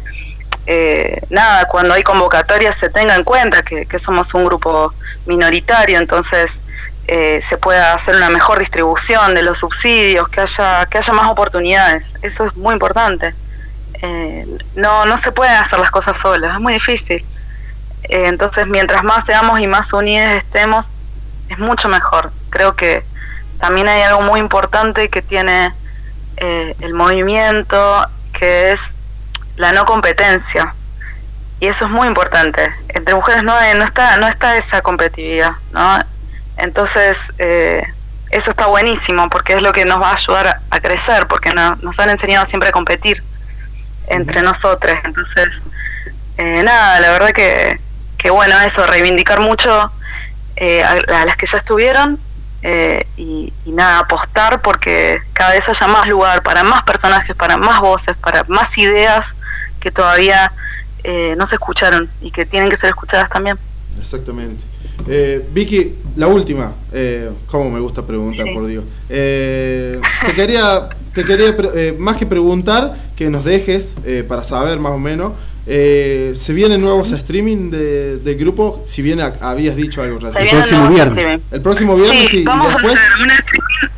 eh, 0.66 1.20
nada, 1.30 1.66
cuando 1.66 1.94
hay 1.94 2.02
convocatorias 2.02 2.74
se 2.76 2.88
tenga 2.90 3.14
en 3.16 3.24
cuenta 3.24 3.62
que, 3.62 3.86
que 3.86 3.98
somos 3.98 4.32
un 4.34 4.44
grupo 4.44 4.92
minoritario, 5.26 5.98
entonces 5.98 6.60
eh, 7.12 7.42
se 7.42 7.58
pueda 7.58 7.92
hacer 7.92 8.14
una 8.14 8.30
mejor 8.30 8.60
distribución 8.60 9.34
de 9.34 9.42
los 9.42 9.58
subsidios, 9.58 10.28
que 10.28 10.42
haya, 10.42 10.86
que 10.86 10.98
haya 10.98 11.12
más 11.12 11.26
oportunidades. 11.26 12.14
Eso 12.22 12.46
es 12.46 12.56
muy 12.56 12.72
importante. 12.72 13.34
Eh, 14.00 14.46
no, 14.76 15.04
no 15.06 15.16
se 15.16 15.32
pueden 15.32 15.54
hacer 15.54 15.80
las 15.80 15.90
cosas 15.90 16.16
solas, 16.18 16.54
es 16.54 16.60
muy 16.60 16.74
difícil. 16.74 17.24
Eh, 18.04 18.26
entonces, 18.26 18.68
mientras 18.68 19.02
más 19.02 19.26
seamos 19.26 19.58
y 19.58 19.66
más 19.66 19.92
unidas 19.92 20.36
estemos, 20.36 20.92
es 21.48 21.58
mucho 21.58 21.88
mejor. 21.88 22.30
Creo 22.48 22.76
que 22.76 23.02
también 23.58 23.88
hay 23.88 24.02
algo 24.02 24.20
muy 24.20 24.38
importante 24.38 25.08
que 25.08 25.20
tiene 25.20 25.74
eh, 26.36 26.76
el 26.78 26.94
movimiento, 26.94 28.06
que 28.32 28.70
es 28.70 28.84
la 29.56 29.72
no 29.72 29.84
competencia. 29.84 30.76
Y 31.58 31.66
eso 31.66 31.86
es 31.86 31.90
muy 31.90 32.06
importante. 32.06 32.72
Entre 32.88 33.16
mujeres 33.16 33.42
no, 33.42 33.54
no 33.74 33.84
está 33.84 34.16
no 34.18 34.28
está 34.28 34.56
esa 34.56 34.80
competitividad, 34.80 35.54
¿no? 35.72 35.98
Entonces, 36.60 37.18
eh, 37.38 37.82
eso 38.30 38.50
está 38.50 38.66
buenísimo 38.66 39.28
porque 39.28 39.54
es 39.54 39.62
lo 39.62 39.72
que 39.72 39.84
nos 39.84 40.00
va 40.00 40.10
a 40.10 40.14
ayudar 40.14 40.60
a, 40.70 40.80
crecer, 40.80 41.26
porque 41.26 41.50
no- 41.50 41.76
nos 41.76 41.98
han 41.98 42.10
enseñado 42.10 42.46
siempre 42.46 42.68
a 42.68 42.72
competir 42.72 43.22
entre 44.06 44.42
nosotros. 44.42 44.96
Entonces, 45.04 45.60
eh, 46.36 46.62
nada, 46.62 47.00
la 47.00 47.12
verdad 47.12 47.30
que, 47.32 47.80
que 48.18 48.30
bueno, 48.30 48.58
eso, 48.60 48.86
reivindicar 48.86 49.40
mucho 49.40 49.90
eh, 50.56 50.82
a, 50.82 50.92
a 51.20 51.24
las 51.24 51.36
que 51.36 51.46
ya 51.46 51.58
estuvieron 51.58 52.18
eh, 52.62 53.06
y, 53.16 53.52
y 53.64 53.72
nada, 53.72 54.00
apostar 54.00 54.60
porque 54.60 55.20
cada 55.32 55.52
vez 55.52 55.68
haya 55.68 55.86
más 55.88 56.06
lugar 56.06 56.42
para 56.42 56.62
más 56.62 56.82
personajes, 56.82 57.34
para 57.34 57.56
más 57.56 57.80
voces, 57.80 58.16
para 58.16 58.44
más 58.44 58.76
ideas 58.76 59.34
que 59.80 59.90
todavía 59.90 60.52
eh, 61.04 61.34
no 61.38 61.46
se 61.46 61.54
escucharon 61.54 62.10
y 62.20 62.30
que 62.30 62.44
tienen 62.44 62.68
que 62.68 62.76
ser 62.76 62.90
escuchadas 62.90 63.30
también. 63.30 63.58
Exactamente. 63.98 64.62
Eh, 65.10 65.44
Vicky, 65.52 65.94
la 66.16 66.26
última. 66.28 66.72
Eh, 66.92 67.30
¿Cómo 67.46 67.68
me 67.70 67.80
gusta 67.80 68.02
preguntar, 68.06 68.46
Sí. 68.46 68.54
por 68.54 68.66
Dios? 68.66 68.84
Eh, 69.08 70.00
te 70.26 70.32
quería, 70.32 70.88
te 71.14 71.24
quería 71.24 71.54
eh, 71.74 71.96
más 71.98 72.16
que 72.16 72.26
preguntar, 72.26 72.96
que 73.16 73.28
nos 73.28 73.44
dejes 73.44 73.92
eh, 74.04 74.24
para 74.26 74.44
saber 74.44 74.78
más 74.78 74.92
o 74.92 74.98
menos. 74.98 75.32
eh, 75.66 76.32
¿Se 76.36 76.52
vienen 76.52 76.80
nuevos 76.80 77.12
streaming 77.12 77.70
de- 77.70 78.16
del 78.18 78.36
grupo? 78.36 78.84
Si 78.88 79.02
bien 79.02 79.20
ha- 79.20 79.34
habías 79.42 79.76
dicho 79.76 80.02
algo 80.02 80.18
recién. 80.18 80.42
vienen 80.44 80.60
próximo 80.62 80.88
viernes. 80.88 81.18
streaming. 81.18 81.38
El 81.52 81.60
próximo 81.60 81.94
viernes 81.96 82.28
Sí, 82.30 82.36
y, 82.38 82.40
y 82.40 82.44
vamos 82.44 82.72
después. 82.72 82.94
a 82.96 82.98
hacer 82.98 83.22
una 83.22 83.34
streaming. 83.34 83.88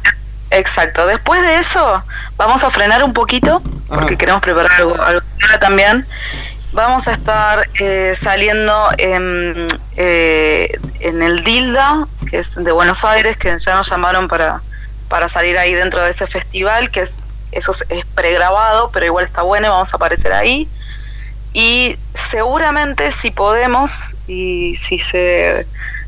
Exacto. 0.50 1.06
Después 1.06 1.40
de 1.40 1.58
eso, 1.58 2.02
vamos 2.36 2.62
a 2.64 2.70
frenar 2.70 3.02
un 3.04 3.12
poquito, 3.14 3.62
porque 3.88 4.16
queremos 4.18 4.42
preparar 4.42 4.70
algo, 4.78 5.00
algo 5.00 5.20
ahora 5.42 5.60
también. 5.60 6.04
Vamos 6.72 7.06
a 7.06 7.12
estar 7.12 7.68
eh, 7.74 8.14
saliendo 8.18 8.88
en, 8.98 9.66
eh, 9.96 10.78
en 11.00 11.22
el 11.22 11.44
Dilda, 11.44 12.06
que 12.28 12.38
es 12.38 12.54
de 12.54 12.72
Buenos 12.72 13.04
Aires, 13.04 13.36
que 13.36 13.56
ya 13.58 13.76
nos 13.76 13.90
llamaron 13.90 14.28
para, 14.28 14.62
para 15.08 15.28
salir 15.28 15.58
ahí 15.58 15.74
dentro 15.74 16.02
de 16.02 16.10
ese 16.10 16.26
festival, 16.26 16.90
que 16.90 17.00
es, 17.00 17.16
eso 17.52 17.72
es, 17.90 18.06
pregrabado, 18.06 18.90
pero 18.90 19.06
igual 19.06 19.24
está 19.24 19.42
bueno 19.42 19.66
y 19.66 19.70
vamos 19.70 19.92
a 19.92 19.96
aparecer 19.96 20.32
ahí. 20.32 20.68
Y 21.52 21.98
seguramente 22.14 23.10
si 23.10 23.30
podemos 23.30 24.16
y 24.26 24.74
si 24.76 24.98
se 24.98 25.66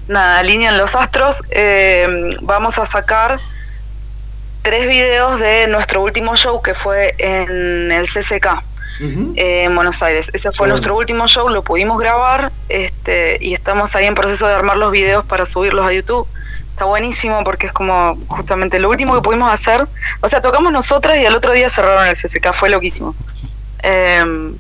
nada, 0.09 0.39
alinean 0.39 0.79
los 0.79 0.95
astros, 0.95 1.37
eh, 1.51 2.31
vamos 2.41 2.79
a 2.79 2.87
sacar 2.87 3.39
tres 4.63 4.89
videos 4.89 5.39
de 5.39 5.67
nuestro 5.67 6.01
último 6.01 6.35
show 6.37 6.63
que 6.63 6.73
fue 6.73 7.15
en 7.19 7.93
el 7.93 8.07
CCK 8.07 8.63
Eh, 9.01 9.65
en 9.65 9.75
Buenos 9.75 10.03
Aires. 10.03 10.31
Ese 10.33 10.53
fue 10.53 10.69
nuestro 10.69 10.97
último 10.97 11.27
show, 11.27 11.49
lo 11.49 11.63
pudimos 11.63 11.99
grabar 11.99 12.53
este, 12.69 13.39
y 13.41 13.55
estamos 13.55 13.95
ahí 13.97 14.07
en 14.07 14.15
proceso 14.15 14.47
de 14.47 14.55
armar 14.55 14.77
los 14.77 14.93
videos 14.93 15.25
para 15.25 15.47
subirlos 15.47 15.87
a 15.87 15.93
YouTube. 15.93 16.27
Está 16.71 16.85
buenísimo 16.87 17.43
porque 17.45 17.67
es 17.67 17.73
como 17.73 18.19
justamente 18.29 18.79
lo 18.79 18.89
último 18.89 19.15
que 19.15 19.23
pudimos 19.23 19.53
hacer. 19.53 19.87
O 20.21 20.29
sea, 20.29 20.41
tocamos 20.41 20.73
nosotras 20.73 21.19
y 21.19 21.27
al 21.27 21.35
otro 21.35 21.53
día 21.53 21.69
cerraron 21.69 22.07
el 22.07 22.15
CCK, 22.17 22.53
fue 22.53 22.69
loquísimo. 22.71 23.15
Eh, 23.83 24.55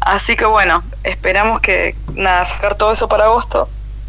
así 0.00 0.36
que 0.36 0.44
bueno, 0.44 0.82
esperamos 1.02 1.60
que 1.60 1.94
nada, 2.14 2.44
sacar 2.44 2.76
todo 2.76 2.92
eso 2.92 3.08
para 3.08 3.24
agosto. 3.24 3.68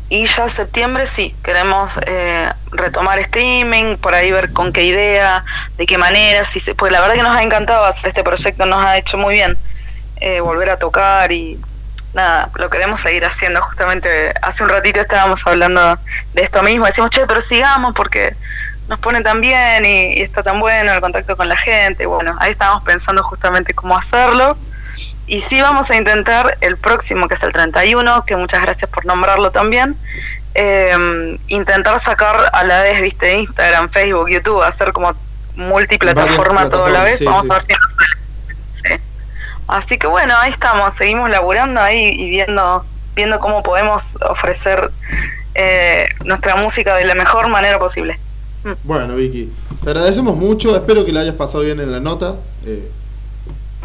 Y 0.09 0.25
ya 0.25 0.49
septiembre 0.49 1.05
sí, 1.05 1.35
queremos 1.43 1.99
eh, 2.07 2.51
retomar 2.71 3.19
streaming, 3.19 3.97
por 3.97 4.15
ahí 4.15 4.31
ver 4.31 4.51
con 4.53 4.73
qué 4.73 4.83
idea, 4.83 5.45
de 5.77 5.85
qué 5.85 5.99
manera, 5.99 6.43
si 6.45 6.59
se, 6.59 6.73
pues 6.73 6.91
la 6.91 6.99
verdad 6.99 7.13
que 7.13 7.21
nos 7.21 7.35
ha 7.35 7.43
encantado 7.43 7.85
hacer 7.85 8.07
este 8.07 8.23
proyecto, 8.23 8.65
nos 8.65 8.83
ha 8.83 8.97
hecho 8.97 9.19
muy 9.19 9.35
bien 9.35 9.55
eh, 10.19 10.39
volver 10.39 10.71
a 10.71 10.79
tocar 10.79 11.31
y 11.31 11.59
nada, 12.15 12.49
lo 12.55 12.71
queremos 12.71 13.01
seguir 13.01 13.23
haciendo. 13.23 13.61
Justamente 13.61 14.33
hace 14.41 14.63
un 14.63 14.69
ratito 14.69 14.99
estábamos 14.99 15.45
hablando 15.45 15.99
de 16.33 16.41
esto 16.41 16.63
mismo, 16.63 16.87
decimos, 16.87 17.11
che, 17.11 17.27
pero 17.27 17.39
sigamos 17.39 17.93
porque 17.93 18.35
nos 18.87 18.99
pone 18.99 19.21
tan 19.21 19.41
bien 19.41 19.85
y, 19.85 20.13
y 20.17 20.21
está 20.21 20.41
tan 20.41 20.59
bueno 20.59 20.91
el 20.91 21.01
contacto 21.01 21.37
con 21.37 21.47
la 21.47 21.57
gente. 21.57 22.07
Bueno, 22.07 22.35
ahí 22.39 22.53
estábamos 22.53 22.83
pensando 22.83 23.21
justamente 23.21 23.75
cómo 23.75 23.95
hacerlo. 23.95 24.57
Y 25.29 25.41
sí 25.41 25.61
vamos 25.61 25.91
a 25.91 25.95
intentar 25.95 26.57
el 26.59 26.75
próximo, 26.75 27.27
que 27.27 27.35
es 27.35 27.43
el 27.43 27.53
31, 27.53 28.25
que 28.25 28.35
muchas 28.35 28.63
gracias 28.63 28.89
por 28.89 29.05
nombrarlo 29.05 29.51
también, 29.51 29.95
eh, 30.55 31.37
intentar 31.49 32.03
sacar 32.03 32.49
a 32.51 32.63
la 32.63 32.81
vez, 32.81 32.99
viste, 32.99 33.35
Instagram, 33.35 33.89
Facebook, 33.89 34.27
YouTube, 34.27 34.63
hacer 34.63 34.91
como 34.91 35.13
multiplataforma 35.55 36.67
todo 36.67 36.85
a 36.85 36.89
la 36.89 37.03
vez. 37.03 37.19
sí, 37.19 37.25
vamos 37.25 37.43
sí. 37.43 37.51
a 37.51 37.53
ver 37.53 37.61
si 37.61 37.73
nos 37.73 37.93
sale. 37.93 38.97
Sí. 38.97 39.03
Así 39.67 39.97
que 39.99 40.07
bueno, 40.07 40.33
ahí 40.35 40.49
estamos, 40.49 40.95
seguimos 40.95 41.29
laburando 41.29 41.79
ahí 41.79 42.07
y 42.07 42.31
viendo, 42.31 42.83
viendo 43.13 43.39
cómo 43.39 43.61
podemos 43.61 44.17
ofrecer 44.27 44.89
eh, 45.53 46.07
nuestra 46.25 46.55
música 46.55 46.95
de 46.95 47.05
la 47.05 47.13
mejor 47.13 47.49
manera 47.49 47.77
posible. 47.77 48.19
Bueno, 48.83 49.15
Vicky, 49.15 49.53
te 49.83 49.91
agradecemos 49.91 50.35
mucho. 50.35 50.75
Espero 50.75 51.05
que 51.05 51.11
la 51.11 51.19
hayas 51.19 51.35
pasado 51.35 51.63
bien 51.63 51.79
en 51.79 51.91
la 51.91 51.99
nota. 51.99 52.35
Eh, 52.65 52.91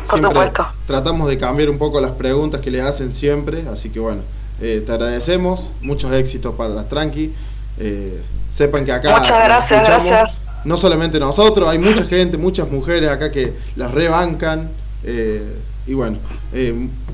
Por 0.08 0.18
siempre 0.18 0.30
supuesto. 0.30 0.66
Tratamos 0.86 1.28
de 1.28 1.38
cambiar 1.38 1.70
un 1.70 1.78
poco 1.78 2.00
las 2.00 2.12
preguntas 2.12 2.60
que 2.60 2.70
le 2.70 2.80
hacen 2.80 3.12
siempre. 3.12 3.64
Así 3.72 3.90
que 3.90 4.00
bueno, 4.00 4.22
eh, 4.60 4.82
te 4.84 4.92
agradecemos. 4.92 5.70
Muchos 5.80 6.12
éxitos 6.12 6.54
para 6.54 6.70
las 6.70 6.88
tranqui. 6.88 7.34
Eh, 7.78 8.22
sepan 8.50 8.84
que 8.84 8.92
acá. 8.92 9.16
Muchas 9.16 9.44
gracias, 9.44 9.88
gracias. 9.88 10.36
No 10.64 10.76
solamente 10.76 11.18
nosotros, 11.18 11.68
hay 11.68 11.78
mucha 11.78 12.04
gente, 12.04 12.36
muchas 12.38 12.70
mujeres 12.70 13.10
acá 13.10 13.30
que 13.30 13.52
las 13.76 13.92
rebancan. 13.92 14.70
eh, 15.02 15.58
y 15.86 15.92
bueno, 15.92 16.16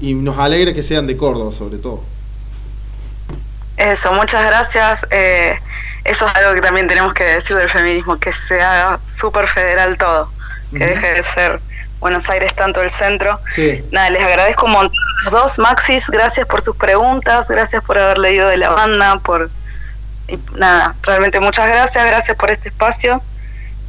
y 0.00 0.14
nos 0.14 0.38
alegra 0.38 0.72
que 0.72 0.84
sean 0.84 1.04
de 1.08 1.16
Córdoba, 1.16 1.52
sobre 1.52 1.78
todo. 1.78 2.02
Eso, 3.76 4.12
muchas 4.12 4.46
gracias. 4.46 5.00
Eso 6.04 6.26
es 6.26 6.34
algo 6.36 6.54
que 6.54 6.60
también 6.60 6.86
tenemos 6.86 7.12
que 7.12 7.24
decir 7.24 7.56
del 7.56 7.68
feminismo, 7.68 8.18
que 8.18 8.32
se 8.32 8.60
haga 8.60 9.00
súper 9.06 9.48
federal 9.48 9.98
todo, 9.98 10.30
que 10.70 10.86
deje 10.86 11.14
de 11.14 11.22
ser 11.24 11.60
Buenos 12.00 12.28
Aires 12.28 12.54
tanto 12.54 12.82
el 12.82 12.90
centro. 12.90 13.38
Sí. 13.54 13.84
Nada, 13.92 14.10
les 14.10 14.22
agradezco 14.22 14.66
un 14.66 14.72
montón 14.72 14.96
a 14.96 15.24
los 15.24 15.32
dos. 15.32 15.58
Maxis, 15.58 16.08
gracias 16.08 16.46
por 16.46 16.62
sus 16.62 16.76
preguntas, 16.76 17.46
gracias 17.48 17.84
por 17.84 17.98
haber 17.98 18.18
leído 18.18 18.48
de 18.48 18.56
la 18.56 18.70
banda, 18.70 19.18
por... 19.18 19.50
y 20.28 20.38
nada, 20.56 20.94
realmente 21.02 21.38
muchas 21.40 21.68
gracias, 21.68 22.04
gracias 22.06 22.36
por 22.36 22.50
este 22.50 22.70
espacio. 22.70 23.22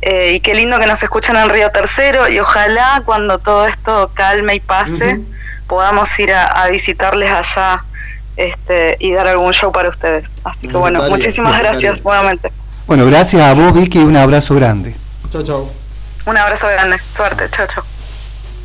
Eh, 0.01 0.33
y 0.33 0.39
qué 0.39 0.55
lindo 0.55 0.79
que 0.79 0.87
nos 0.87 1.01
escuchan 1.03 1.35
en 1.37 1.49
Río 1.49 1.69
Tercero 1.69 2.27
y 2.27 2.39
ojalá 2.39 3.03
cuando 3.05 3.37
todo 3.37 3.67
esto 3.67 4.09
calme 4.15 4.55
y 4.55 4.59
pase 4.59 5.19
podamos 5.67 6.17
ir 6.19 6.33
a, 6.33 6.47
a 6.47 6.69
visitarles 6.69 7.29
allá 7.31 7.83
este, 8.35 8.97
y 8.99 9.13
dar 9.13 9.27
algún 9.27 9.53
show 9.53 9.71
para 9.71 9.89
ustedes. 9.89 10.29
Así 10.43 10.67
que 10.67 10.75
bueno, 10.75 11.03
muchísimas 11.09 11.57
gracias 11.59 12.03
nuevamente. 12.03 12.51
Bueno, 12.87 13.05
gracias 13.05 13.41
a 13.41 13.53
vos, 13.53 13.73
Vicky, 13.73 13.99
y 13.99 14.03
un 14.03 14.17
abrazo 14.17 14.55
grande. 14.55 14.95
Chao, 15.31 15.43
chao. 15.43 15.71
Un 16.25 16.37
abrazo 16.37 16.67
grande, 16.67 16.99
suerte, 17.15 17.49
chao, 17.51 17.67
chao. 17.67 18.00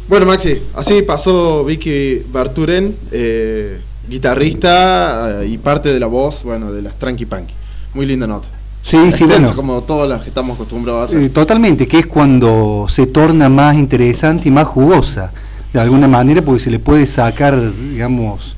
Bueno, 0.09 0.25
Maxi, 0.25 0.63
así 0.77 1.03
pasó 1.03 1.65
Vicky 1.65 2.23
Barturen, 2.31 2.95
eh, 3.11 3.81
guitarrista 4.09 5.43
eh, 5.43 5.49
y 5.49 5.59
parte 5.59 5.93
de 5.93 5.99
la 5.99 6.07
voz, 6.07 6.45
bueno, 6.45 6.71
de 6.71 6.81
las 6.81 6.97
Tranqui 6.97 7.27
Punky. 7.27 7.53
Muy 7.93 8.07
linda 8.07 8.25
nota. 8.29 8.47
Sí, 8.85 9.11
sí, 9.11 9.25
bueno. 9.25 9.53
como 9.57 9.83
todas 9.83 10.09
las 10.09 10.23
que 10.23 10.29
estamos 10.29 10.55
acostumbrados 10.55 11.01
a 11.01 11.05
hacer. 11.07 11.23
Eh, 11.25 11.31
totalmente, 11.31 11.89
que 11.89 11.99
es 11.99 12.07
cuando 12.07 12.87
se 12.89 13.09
torna 13.09 13.49
más 13.49 13.75
interesante 13.75 14.49
y 14.49 14.53
más 14.53 14.69
jugosa, 14.69 15.33
de 15.73 15.81
alguna 15.81 16.07
manera, 16.07 16.41
porque 16.41 16.61
se 16.61 16.71
le 16.71 16.79
puede 16.79 17.05
sacar, 17.07 17.73
digamos, 17.73 18.55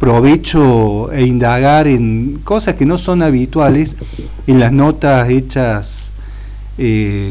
provecho 0.00 1.12
e 1.12 1.24
indagar 1.24 1.86
en 1.86 2.40
cosas 2.42 2.74
que 2.74 2.86
no 2.86 2.98
son 2.98 3.22
habituales 3.22 3.94
en 4.48 4.58
las 4.58 4.72
notas 4.72 5.28
hechas 5.28 6.12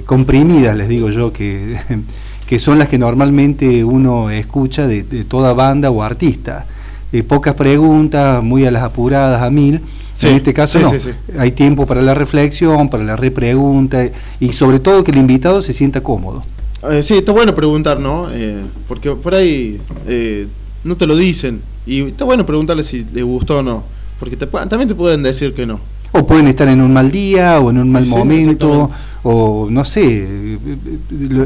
comprimidas, 0.05 0.75
les 0.77 0.87
digo 0.87 1.09
yo, 1.09 1.33
que, 1.33 1.77
que 2.47 2.59
son 2.59 2.79
las 2.79 2.87
que 2.87 2.97
normalmente 2.97 3.83
uno 3.83 4.31
escucha 4.31 4.87
de, 4.87 5.03
de 5.03 5.25
toda 5.25 5.53
banda 5.53 5.91
o 5.91 6.01
artista. 6.01 6.65
Eh, 7.11 7.23
pocas 7.23 7.53
preguntas, 7.53 8.41
muy 8.41 8.65
a 8.65 8.71
las 8.71 8.83
apuradas, 8.83 9.41
a 9.41 9.49
mil. 9.49 9.81
Sí, 10.15 10.27
en 10.27 10.35
este 10.35 10.53
caso 10.53 10.79
sí, 10.79 10.85
no. 10.85 10.91
sí. 10.91 11.09
Hay 11.37 11.51
tiempo 11.51 11.85
para 11.85 12.01
la 12.01 12.15
reflexión, 12.15 12.89
para 12.89 13.03
la 13.03 13.15
repregunta 13.15 14.09
y 14.39 14.53
sobre 14.53 14.79
todo 14.79 15.03
que 15.03 15.11
el 15.11 15.17
invitado 15.17 15.61
se 15.61 15.73
sienta 15.73 16.01
cómodo. 16.01 16.43
Eh, 16.89 17.03
sí, 17.03 17.15
está 17.15 17.33
bueno 17.33 17.53
preguntar, 17.53 17.99
¿no? 17.99 18.27
Eh, 18.31 18.61
porque 18.87 19.11
por 19.11 19.35
ahí 19.35 19.79
no 20.83 20.95
te 20.95 21.05
lo 21.05 21.15
dicen. 21.15 21.61
Y 21.85 22.01
está 22.01 22.25
bueno 22.25 22.45
preguntarle 22.45 22.83
si 22.83 23.05
le 23.13 23.23
gustó 23.23 23.59
o 23.59 23.63
no. 23.63 23.83
Porque 24.19 24.35
te 24.35 24.47
también 24.47 24.87
te 24.87 24.95
pueden 24.95 25.21
decir 25.21 25.53
que 25.53 25.65
no. 25.65 25.79
O 26.13 26.25
pueden 26.25 26.47
estar 26.47 26.67
en 26.67 26.81
un 26.81 26.91
mal 26.93 27.11
día 27.11 27.59
o 27.59 27.69
en 27.69 27.77
un 27.77 27.91
mal 27.91 28.05
momento. 28.05 28.89
O 29.23 29.67
no 29.69 29.83
sé, 29.85 30.57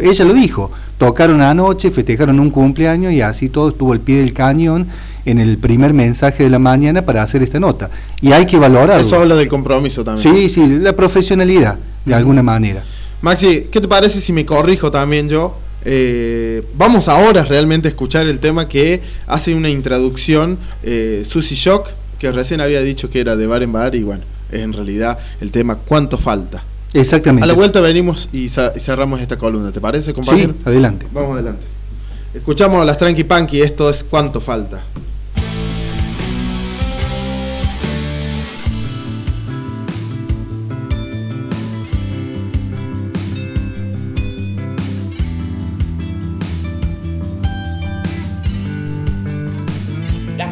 ella 0.04 0.26
lo 0.26 0.34
dijo, 0.34 0.72
tocaron 0.98 1.42
anoche, 1.42 1.92
festejaron 1.92 2.40
un 2.40 2.50
cumpleaños 2.50 3.14
y 3.14 3.22
así 3.22 3.50
todo 3.50 3.70
estuvo 3.70 3.94
al 3.94 4.00
pie 4.00 4.20
del 4.20 4.34
cañón 4.34 4.88
en 5.26 5.40
el 5.40 5.58
primer 5.58 5.94
mensaje 5.94 6.44
de 6.44 6.50
la 6.50 6.60
mañana 6.60 7.04
para 7.04 7.24
hacer 7.24 7.44
esta 7.44 7.60
nota. 7.60 7.90
Y 8.22 8.32
hay 8.32 8.46
que 8.46 8.58
valorarlo. 8.58 9.06
Eso 9.06 9.18
habla 9.18 9.36
del 9.36 9.48
compromiso 9.48 10.04
también. 10.04 10.36
Sí, 10.36 10.50
sí, 10.50 10.80
la 10.80 10.96
profesionalidad, 10.96 11.78
de 12.06 12.14
alguna 12.14 12.44
manera. 12.44 12.84
Maxi, 13.22 13.68
¿qué 13.72 13.80
te 13.80 13.88
parece 13.88 14.20
si 14.20 14.34
me 14.34 14.46
corrijo 14.46 14.92
también 14.92 15.30
yo? 15.30 15.56
Eh, 15.84 16.64
vamos 16.76 17.08
ahora 17.08 17.44
realmente 17.44 17.88
a 17.88 17.92
escuchar 17.92 18.28
el 18.28 18.40
tema 18.40 18.68
que 18.68 19.02
hace 19.28 19.54
una 19.56 19.70
introducción 19.70 20.58
eh, 20.84 21.24
Susie 21.26 21.56
Shock, 21.56 21.88
que 22.20 22.32
recién 22.32 22.62
había 22.62 22.82
dicho 22.82 23.10
que 23.10 23.20
era 23.20 23.36
de 23.36 23.48
bar 23.48 23.64
en 23.64 23.72
bar 23.72 23.96
y 23.96 24.04
bueno, 24.04 24.24
es 24.52 24.62
en 24.62 24.74
realidad 24.74 25.18
el 25.40 25.52
tema 25.52 25.76
¿Cuánto 25.76 26.18
falta? 26.18 26.64
Exactamente. 26.94 27.44
A 27.44 27.48
la 27.48 27.54
vuelta 27.54 27.80
venimos 27.80 28.30
y, 28.34 28.50
cerramos 28.50 29.22
esta 29.22 29.38
columna, 29.38 29.72
¿te 29.72 29.80
parece, 29.80 30.08
Sí, 30.08 30.14
compañero? 30.14 30.54
adelante. 30.66 31.08
Vamos 31.12 31.34
adelante. 31.36 31.66
Escuchamos 32.34 32.82
a 32.82 32.86
las 32.86 32.98
Tranqui 32.98 33.24
Punky, 33.24 33.62
esto 33.62 33.90
es 33.90 34.04
¿Cuánto 34.04 34.40
falta? 34.40 34.82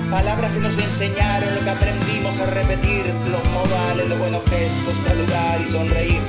Palabras 0.09 0.51
que 0.51 0.59
nos 0.59 0.77
enseñaron, 0.77 1.53
lo 1.53 1.61
que 1.61 1.69
aprendimos 1.69 2.39
a 2.39 2.45
repetir, 2.47 3.05
los 3.29 3.43
modales, 3.53 4.09
los 4.09 4.17
buenos 4.17 4.41
gestos, 4.49 5.05
saludar 5.05 5.61
y 5.61 5.69
sonreír, 5.69 6.21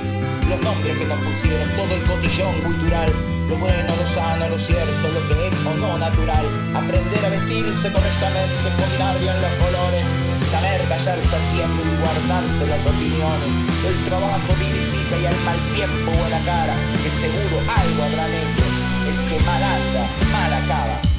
los 0.49 0.61
nombres 0.61 0.99
que 0.99 1.07
nos 1.07 1.19
pusieron, 1.21 1.69
todo 1.77 1.93
el 1.97 2.03
cotillón 2.05 2.55
cultural, 2.61 3.11
lo 3.49 3.57
bueno, 3.57 3.91
lo 3.97 4.07
sano, 4.07 4.49
lo 4.49 4.59
cierto, 4.59 5.05
lo 5.09 5.21
que 5.29 5.49
es 5.49 5.55
o 5.65 5.73
no 5.81 5.97
natural, 5.97 6.45
aprender 6.77 7.25
a 7.25 7.31
vestirse 7.31 7.89
correctamente, 7.91 8.69
combinar 8.77 9.17
bien 9.19 9.37
los 9.41 9.55
colores, 9.65 10.05
saber 10.45 10.81
callarse 10.89 11.37
a 11.37 11.43
tiempo 11.57 11.81
y 11.81 11.93
guardarse 12.05 12.69
las 12.69 12.85
opiniones, 12.85 13.51
el 13.81 13.97
trabajo 14.05 14.51
dignifica 14.61 15.17
y 15.17 15.25
al 15.25 15.39
mal 15.49 15.59
tiempo 15.73 16.13
buena 16.21 16.41
cara, 16.45 16.77
que 17.01 17.11
seguro 17.11 17.57
algo 17.65 18.01
habrán 18.05 18.29
hecho, 18.29 18.67
el 19.09 19.17
que 19.25 19.39
mal 19.45 19.63
anda, 19.65 20.05
mal 20.29 20.53
acaba. 20.53 21.10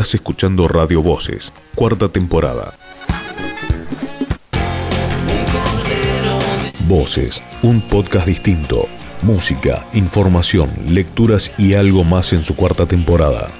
Estás 0.00 0.14
escuchando 0.14 0.66
Radio 0.66 1.02
Voces, 1.02 1.52
cuarta 1.74 2.08
temporada. 2.08 2.72
Voces, 6.88 7.42
un 7.62 7.82
podcast 7.82 8.26
distinto. 8.26 8.88
Música, 9.20 9.86
información, 9.92 10.70
lecturas 10.88 11.52
y 11.58 11.74
algo 11.74 12.02
más 12.04 12.32
en 12.32 12.42
su 12.42 12.56
cuarta 12.56 12.86
temporada. 12.86 13.50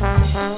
Bye. 0.00 0.57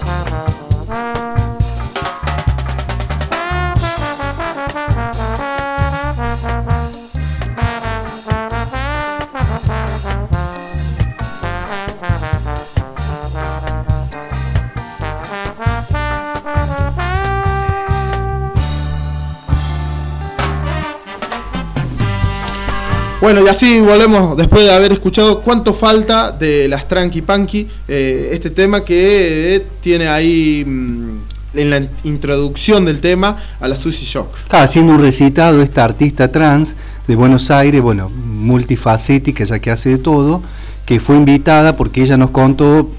Bueno, 23.33 23.47
y 23.47 23.49
así 23.49 23.79
volvemos 23.79 24.37
después 24.37 24.65
de 24.65 24.73
haber 24.73 24.91
escuchado 24.91 25.41
cuánto 25.43 25.73
falta 25.73 26.33
de 26.33 26.67
las 26.67 26.89
Tranqui 26.89 27.23
Punky, 27.23 27.65
eh, 27.87 28.31
este 28.33 28.51
tema 28.51 28.85
que 28.85 29.55
eh, 29.55 29.67
tiene 29.81 30.09
ahí 30.09 30.65
mm, 30.67 31.19
en 31.55 31.71
la 31.71 31.81
introducción 32.03 32.85
del 32.85 32.99
tema 32.99 33.37
a 33.61 33.69
la 33.69 33.77
Sushi 33.77 34.05
Shock. 34.05 34.37
Está 34.37 34.65
haciendo 34.65 34.95
un 34.95 35.01
recitado 35.01 35.63
esta 35.63 35.85
artista 35.85 36.33
trans 36.33 36.75
de 37.07 37.15
Buenos 37.15 37.53
Aires, 37.53 37.81
bueno, 37.81 38.11
multifacética, 38.11 39.45
ya 39.45 39.61
que 39.61 39.71
hace 39.71 39.91
de 39.91 39.99
todo, 39.99 40.43
que 40.85 40.99
fue 40.99 41.15
invitada 41.15 41.77
porque 41.77 42.03
ella 42.03 42.17
nos 42.17 42.31
contó, 42.31 42.91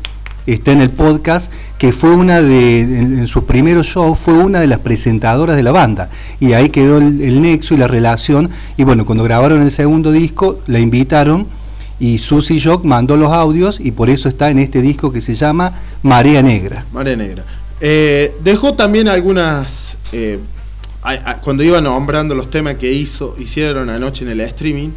está 0.45 0.71
en 0.71 0.81
el 0.81 0.89
podcast, 0.89 1.51
que 1.77 1.91
fue 1.91 2.11
una 2.11 2.41
de, 2.41 2.81
en, 2.81 3.19
en 3.19 3.27
sus 3.27 3.43
primeros 3.43 3.87
shows, 3.87 4.19
fue 4.19 4.33
una 4.33 4.59
de 4.59 4.67
las 4.67 4.79
presentadoras 4.79 5.55
de 5.55 5.63
la 5.63 5.71
banda. 5.71 6.09
Y 6.39 6.53
ahí 6.53 6.69
quedó 6.69 6.97
el, 6.97 7.41
nexo 7.41 7.73
y 7.73 7.77
la 7.77 7.87
relación. 7.87 8.49
Y 8.77 8.83
bueno, 8.83 9.05
cuando 9.05 9.23
grabaron 9.23 9.61
el 9.61 9.71
segundo 9.71 10.11
disco, 10.11 10.59
la 10.67 10.79
invitaron 10.79 11.47
y 11.99 12.17
Susie 12.17 12.59
Jock 12.59 12.83
mandó 12.83 13.15
los 13.15 13.31
audios 13.31 13.79
y 13.79 13.91
por 13.91 14.09
eso 14.09 14.27
está 14.27 14.49
en 14.49 14.59
este 14.59 14.81
disco 14.81 15.11
que 15.11 15.21
se 15.21 15.35
llama 15.35 15.73
Marea 16.01 16.41
Negra. 16.41 16.85
Marea 16.91 17.15
Negra. 17.15 17.43
Eh, 17.79 18.35
dejó 18.43 18.73
también 18.73 19.07
algunas. 19.07 19.97
eh, 20.11 20.39
cuando 21.43 21.63
iba 21.63 21.81
nombrando 21.81 22.35
los 22.35 22.51
temas 22.51 22.75
que 22.75 22.91
hizo, 22.91 23.35
hicieron 23.39 23.89
anoche 23.89 24.23
en 24.23 24.31
el 24.31 24.41
streaming, 24.41 24.89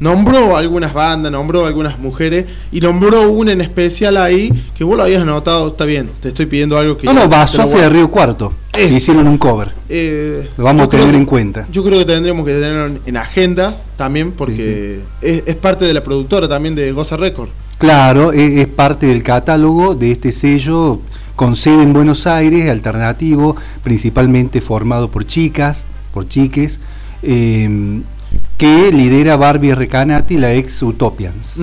nombró 0.00 0.56
algunas 0.56 0.92
bandas, 0.92 1.30
nombró 1.32 1.66
algunas 1.66 1.98
mujeres 1.98 2.46
y 2.72 2.80
nombró 2.80 3.30
una 3.30 3.52
en 3.52 3.60
especial 3.60 4.16
ahí 4.16 4.52
que 4.76 4.84
vos 4.84 4.96
lo 4.96 5.02
habías 5.04 5.22
anotado. 5.22 5.68
Está 5.68 5.84
bien, 5.84 6.10
te 6.20 6.28
estoy 6.28 6.46
pidiendo 6.46 6.76
algo 6.78 6.96
que. 6.96 7.06
No, 7.06 7.12
no, 7.12 7.22
lo 7.22 7.28
Basofe 7.28 7.78
de. 7.78 7.88
Río 7.90 8.10
Cuarto. 8.10 8.52
Es. 8.72 8.92
Hicieron 8.92 9.26
un 9.26 9.38
cover. 9.38 9.72
Eh, 9.88 10.48
Lo 10.56 10.64
vamos 10.64 10.82
a 10.86 10.88
tener 10.90 11.06
creo- 11.08 11.18
en 11.18 11.26
cuenta. 11.26 11.66
Yo 11.72 11.82
creo 11.82 11.98
que 11.98 12.04
tendremos 12.04 12.46
que 12.46 12.52
tenerlo 12.52 12.86
en, 12.86 13.00
en 13.06 13.16
agenda 13.16 13.74
también 13.96 14.30
porque 14.32 15.00
Es, 15.20 15.42
es 15.46 15.54
parte 15.56 15.84
de 15.84 15.92
la 15.94 16.04
productora 16.04 16.46
también 16.48 16.74
de 16.76 16.92
Goza 16.92 17.16
Record. 17.16 17.48
Claro, 17.78 18.32
e- 18.32 18.60
es, 18.60 18.66
parte 18.68 19.06
del 19.06 19.22
catálogo 19.22 19.94
de 19.96 20.12
este 20.12 20.30
sello 20.32 21.00
con 21.34 21.54
sede 21.56 21.82
en 21.84 21.92
Buenos 21.92 22.26
Aires, 22.26 22.68
alternativo, 22.70 23.56
principalmente 23.84 24.60
formado 24.60 25.08
por 25.08 25.26
chicas, 25.26 25.86
por 26.12 26.28
chiques, 26.28 26.80
eh, 27.22 28.00
que 28.58 28.90
lidera 28.92 29.36
Barbie 29.36 29.74
Recanati, 29.74 30.36
la 30.36 30.52
ex 30.52 30.82
Utopians. 30.82 31.60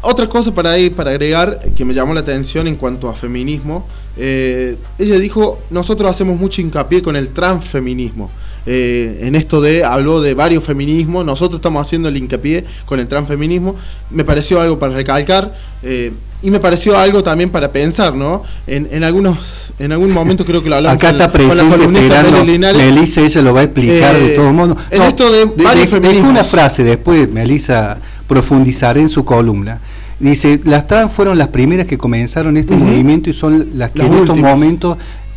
Otra 0.00 0.26
cosa 0.28 0.52
para 0.52 0.70
ahí, 0.72 0.88
para 0.88 1.10
agregar, 1.10 1.60
que 1.76 1.84
me 1.84 1.92
llamó 1.92 2.14
la 2.14 2.20
atención 2.20 2.66
en 2.66 2.76
cuanto 2.76 3.10
a 3.10 3.14
feminismo, 3.14 3.86
eh, 4.16 4.76
ella 4.98 5.18
dijo, 5.18 5.60
nosotros 5.68 6.10
hacemos 6.10 6.40
mucho 6.40 6.62
hincapié 6.62 7.02
con 7.02 7.16
el 7.16 7.28
transfeminismo. 7.28 8.30
Eh, 8.64 9.18
en 9.20 9.34
esto 9.34 9.60
de, 9.60 9.84
habló 9.84 10.22
de 10.22 10.32
varios 10.32 10.64
feminismos, 10.64 11.24
nosotros 11.24 11.58
estamos 11.58 11.86
haciendo 11.86 12.08
el 12.08 12.16
hincapié 12.16 12.64
con 12.86 12.98
el 12.98 13.06
transfeminismo, 13.06 13.76
me 14.10 14.24
pareció 14.24 14.60
algo 14.60 14.78
para 14.78 14.94
recalcar 14.94 15.54
eh, 15.82 16.12
y 16.42 16.50
me 16.50 16.60
pareció 16.60 16.98
algo 16.98 17.22
también 17.22 17.50
para 17.50 17.72
pensar, 17.72 18.14
¿no? 18.14 18.42
En, 18.66 18.88
en 18.90 19.04
algunos, 19.04 19.72
en 19.78 19.92
algún 19.92 20.12
momento 20.12 20.44
creo 20.44 20.62
que 20.62 20.68
lo 20.68 20.76
hablamos 20.76 20.96
Acá 20.98 21.10
está 21.10 21.30
con 21.30 21.48
la 21.48 21.54
presente. 21.54 22.58
Melissa, 22.58 23.20
ella 23.22 23.42
lo 23.42 23.54
va 23.54 23.60
a 23.60 23.64
explicar 23.64 24.14
Eh, 24.16 24.20
de 24.20 24.28
todo 24.36 24.52
modo. 24.52 24.76
en 24.90 25.02
esto 25.02 25.30
de 25.32 25.44
varios 25.46 25.90
dejo 25.90 26.02
feminismos. 26.02 26.30
una 26.30 26.44
frase, 26.44 26.84
después 26.84 27.30
Melissa 27.30 27.98
profundizará 28.28 29.00
en 29.00 29.08
su 29.08 29.24
columna. 29.24 29.80
Dice, 30.18 30.60
las 30.64 30.86
trans 30.86 31.12
fueron 31.12 31.36
las 31.36 31.48
primeras 31.48 31.86
que 31.86 31.98
comenzaron 31.98 32.56
este 32.56 32.74
movimiento 32.74 33.28
y 33.30 33.32
son 33.32 33.70
las 33.74 33.90
que 33.90 33.98
Las 34.00 34.08
en 34.08 34.14
estos 34.18 34.36
momentos 34.38 34.96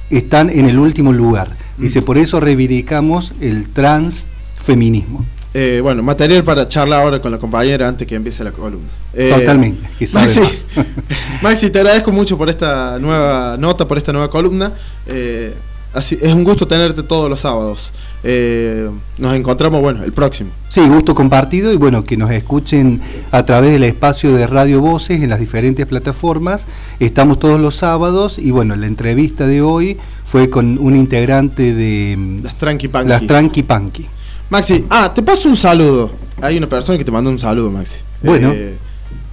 están 0.10 0.50
en 0.50 0.68
el 0.68 0.80
último 0.80 1.12
lugar. 1.12 1.50
Dice, 1.78 2.02
por 2.02 2.18
eso 2.18 2.39
reivindicamos 2.39 3.34
el 3.41 3.68
transfeminismo. 3.70 5.26
Eh, 5.54 5.80
bueno, 5.82 6.04
material 6.04 6.43
para 6.43 6.68
charlar 6.68 7.02
ahora 7.02 7.20
con 7.20 7.32
la 7.32 7.39
compañera 7.39 7.88
antes 7.88 8.08
que 8.08 8.16
empiece 8.16 8.43
la 8.43 8.52
columna. 8.52 8.88
Eh, 9.14 9.34
Totalmente, 9.36 9.82
Maxi, 10.14 10.39
más. 10.39 10.64
Maxi, 11.41 11.70
te 11.70 11.80
agradezco 11.80 12.12
mucho 12.12 12.38
por 12.38 12.50
esta 12.50 13.00
nueva 13.00 13.58
nota, 13.58 13.88
por 13.88 13.97
esta 13.97 14.12
nueva 14.12 14.30
columna. 14.30 14.74
Eh, 15.08 15.56
así, 15.93 16.20
es 16.22 16.34
un 16.34 16.43
gusto 16.43 16.68
tenerte 16.68 17.02
todos 17.02 17.30
los 17.30 17.39
sábados. 17.39 17.91
Eh, 18.24 18.89
nos 19.18 19.34
encontramos, 19.34 19.82
bueno, 19.82 20.04
el 20.04 20.12
próximo. 20.12 20.52
Sí, 20.68 20.82
gusto 20.88 21.16
compartido 21.16 21.72
y 21.72 21.78
bueno, 21.78 22.04
que 22.04 22.18
nos 22.18 22.30
escuchen 22.32 23.02
a 23.32 23.45
través 23.45 23.72
del 23.72 23.84
espacio 23.84 24.36
de 24.36 24.45
Radio 24.45 24.82
Voces 24.82 25.22
en 25.24 25.30
las 25.30 25.39
diferentes 25.39 25.86
plataformas. 25.86 26.68
Estamos 27.00 27.39
todos 27.39 27.60
los 27.60 27.76
sábados 27.76 28.38
y 28.38 28.52
bueno, 28.52 28.76
la 28.76 28.88
entrevista 28.88 29.47
de 29.47 29.62
hoy 29.62 29.97
fue 30.26 30.50
con 30.50 30.78
un 30.78 30.95
integrante 30.95 31.74
de 31.74 32.16
mm, 32.18 32.43
Las 32.43 32.56
Tranqui 32.56 32.88
Punky. 32.88 33.08
las 33.08 33.26
Tranqui 33.26 33.64
Punky. 33.64 34.06
Maxi, 34.50 34.86
ah, 34.89 35.12
te 35.14 35.22
paso 35.22 35.47
un 35.50 35.56
saludo. 35.58 36.12
Hay 36.41 36.58
una 36.58 36.68
persona 36.68 36.97
que 36.97 37.06
te 37.06 37.12
mandó 37.12 37.30
un 37.30 37.39
saludo, 37.39 37.70
Maxi. 37.70 37.97
Bueno, 38.24 38.52
Eh, 38.54 38.76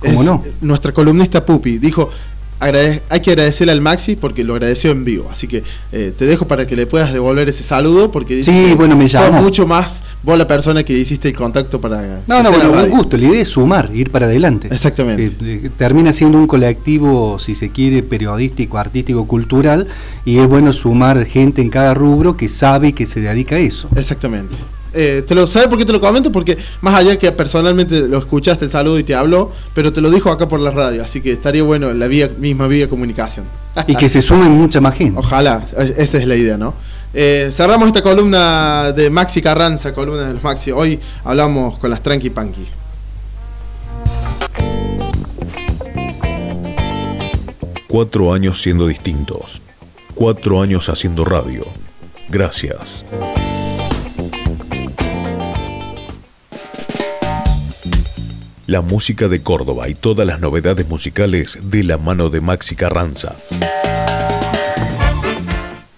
¿cómo 0.00 0.20
es 0.20 0.26
no? 0.26 0.44
Nuestra 0.60 0.92
columnista 0.92 1.44
Pupi 1.44 1.78
dijo, 1.78 2.10
"Agrade- 2.60 3.02
hay 3.08 3.20
que 3.20 3.30
agradecerle 3.30 3.72
al 3.72 3.80
Maxi 3.80 4.16
porque 4.16 4.44
lo 4.44 4.54
agradeció 4.54 4.90
en 4.90 5.04
vivo. 5.04 5.28
Así 5.32 5.46
que 5.48 5.62
eh, 5.92 6.12
te 6.16 6.26
dejo 6.26 6.46
para 6.46 6.66
que 6.66 6.76
le 6.76 6.86
puedas 6.86 7.12
devolver 7.12 7.48
ese 7.48 7.64
saludo 7.64 8.10
porque 8.12 8.34
dice 8.36 8.50
Sí, 8.52 8.68
que 8.70 8.74
bueno, 8.74 8.96
me 8.96 9.06
llamó. 9.08 9.40
mucho 9.42 9.66
más 9.66 10.02
vos 10.22 10.36
la 10.36 10.46
persona 10.48 10.82
que 10.82 10.92
hiciste 10.92 11.28
el 11.28 11.36
contacto 11.36 11.80
para... 11.80 12.22
No, 12.26 12.42
no, 12.42 12.50
bueno, 12.50 12.70
un 12.82 12.90
gusto, 12.90 13.16
la 13.16 13.26
idea 13.26 13.42
es 13.42 13.48
sumar, 13.48 13.90
ir 13.94 14.10
para 14.10 14.26
adelante. 14.26 14.68
Exactamente. 14.72 15.26
Eh, 15.26 15.32
eh, 15.64 15.70
termina 15.78 16.12
siendo 16.12 16.36
un 16.36 16.46
colectivo, 16.48 17.38
si 17.38 17.54
se 17.54 17.68
quiere, 17.70 18.02
periodístico, 18.02 18.76
artístico, 18.76 19.24
cultural, 19.28 19.86
y 20.24 20.38
es 20.38 20.46
bueno 20.48 20.72
sumar 20.72 21.24
gente 21.26 21.62
en 21.62 21.70
cada 21.70 21.94
rubro 21.94 22.36
que 22.36 22.48
sabe 22.48 22.88
y 22.88 22.92
que 22.92 23.06
se 23.06 23.20
dedica 23.20 23.54
a 23.56 23.60
eso. 23.60 23.88
Exactamente. 23.94 24.56
Eh, 24.98 25.22
te 25.26 25.34
lo 25.34 25.46
sabes 25.46 25.68
por 25.68 25.76
qué 25.76 25.84
te 25.84 25.92
lo 25.92 26.00
comento 26.00 26.32
porque 26.32 26.56
más 26.80 26.94
allá 26.94 27.18
que 27.18 27.30
personalmente 27.30 28.08
lo 28.08 28.16
escuchaste 28.16 28.64
el 28.64 28.70
saludo 28.70 28.98
y 28.98 29.04
te 29.04 29.14
habló, 29.14 29.52
pero 29.74 29.92
te 29.92 30.00
lo 30.00 30.10
dijo 30.10 30.30
acá 30.30 30.48
por 30.48 30.58
la 30.58 30.70
radio, 30.70 31.04
así 31.04 31.20
que 31.20 31.32
estaría 31.32 31.62
bueno 31.62 31.92
la 31.92 32.06
vía, 32.06 32.30
misma 32.38 32.66
vía 32.66 32.84
de 32.84 32.88
comunicación. 32.88 33.44
Y 33.86 33.94
que 33.94 34.08
se 34.08 34.22
sumen 34.22 34.50
mucha 34.52 34.80
más 34.80 34.94
gente. 34.96 35.18
Ojalá, 35.18 35.66
esa 35.98 36.16
es 36.16 36.26
la 36.26 36.34
idea, 36.34 36.56
¿no? 36.56 36.72
Eh, 37.12 37.50
cerramos 37.52 37.88
esta 37.88 38.02
columna 38.02 38.92
de 38.92 39.10
Maxi 39.10 39.42
Carranza, 39.42 39.92
columna 39.92 40.28
de 40.28 40.34
los 40.34 40.42
Maxi. 40.42 40.72
Hoy 40.72 40.98
hablamos 41.24 41.78
con 41.78 41.90
las 41.90 42.02
Tranqui 42.02 42.30
Punky. 42.30 42.66
Cuatro 47.86 48.32
años 48.32 48.60
siendo 48.60 48.86
distintos. 48.86 49.60
Cuatro 50.14 50.62
años 50.62 50.88
haciendo 50.88 51.24
radio. 51.24 51.66
Gracias. 52.28 53.04
La 58.66 58.80
música 58.80 59.28
de 59.28 59.42
Córdoba 59.42 59.88
y 59.88 59.94
todas 59.94 60.26
las 60.26 60.40
novedades 60.40 60.88
musicales 60.88 61.56
de 61.62 61.84
la 61.84 61.98
mano 61.98 62.30
de 62.30 62.40
Maxi 62.40 62.74
Carranza. 62.74 63.36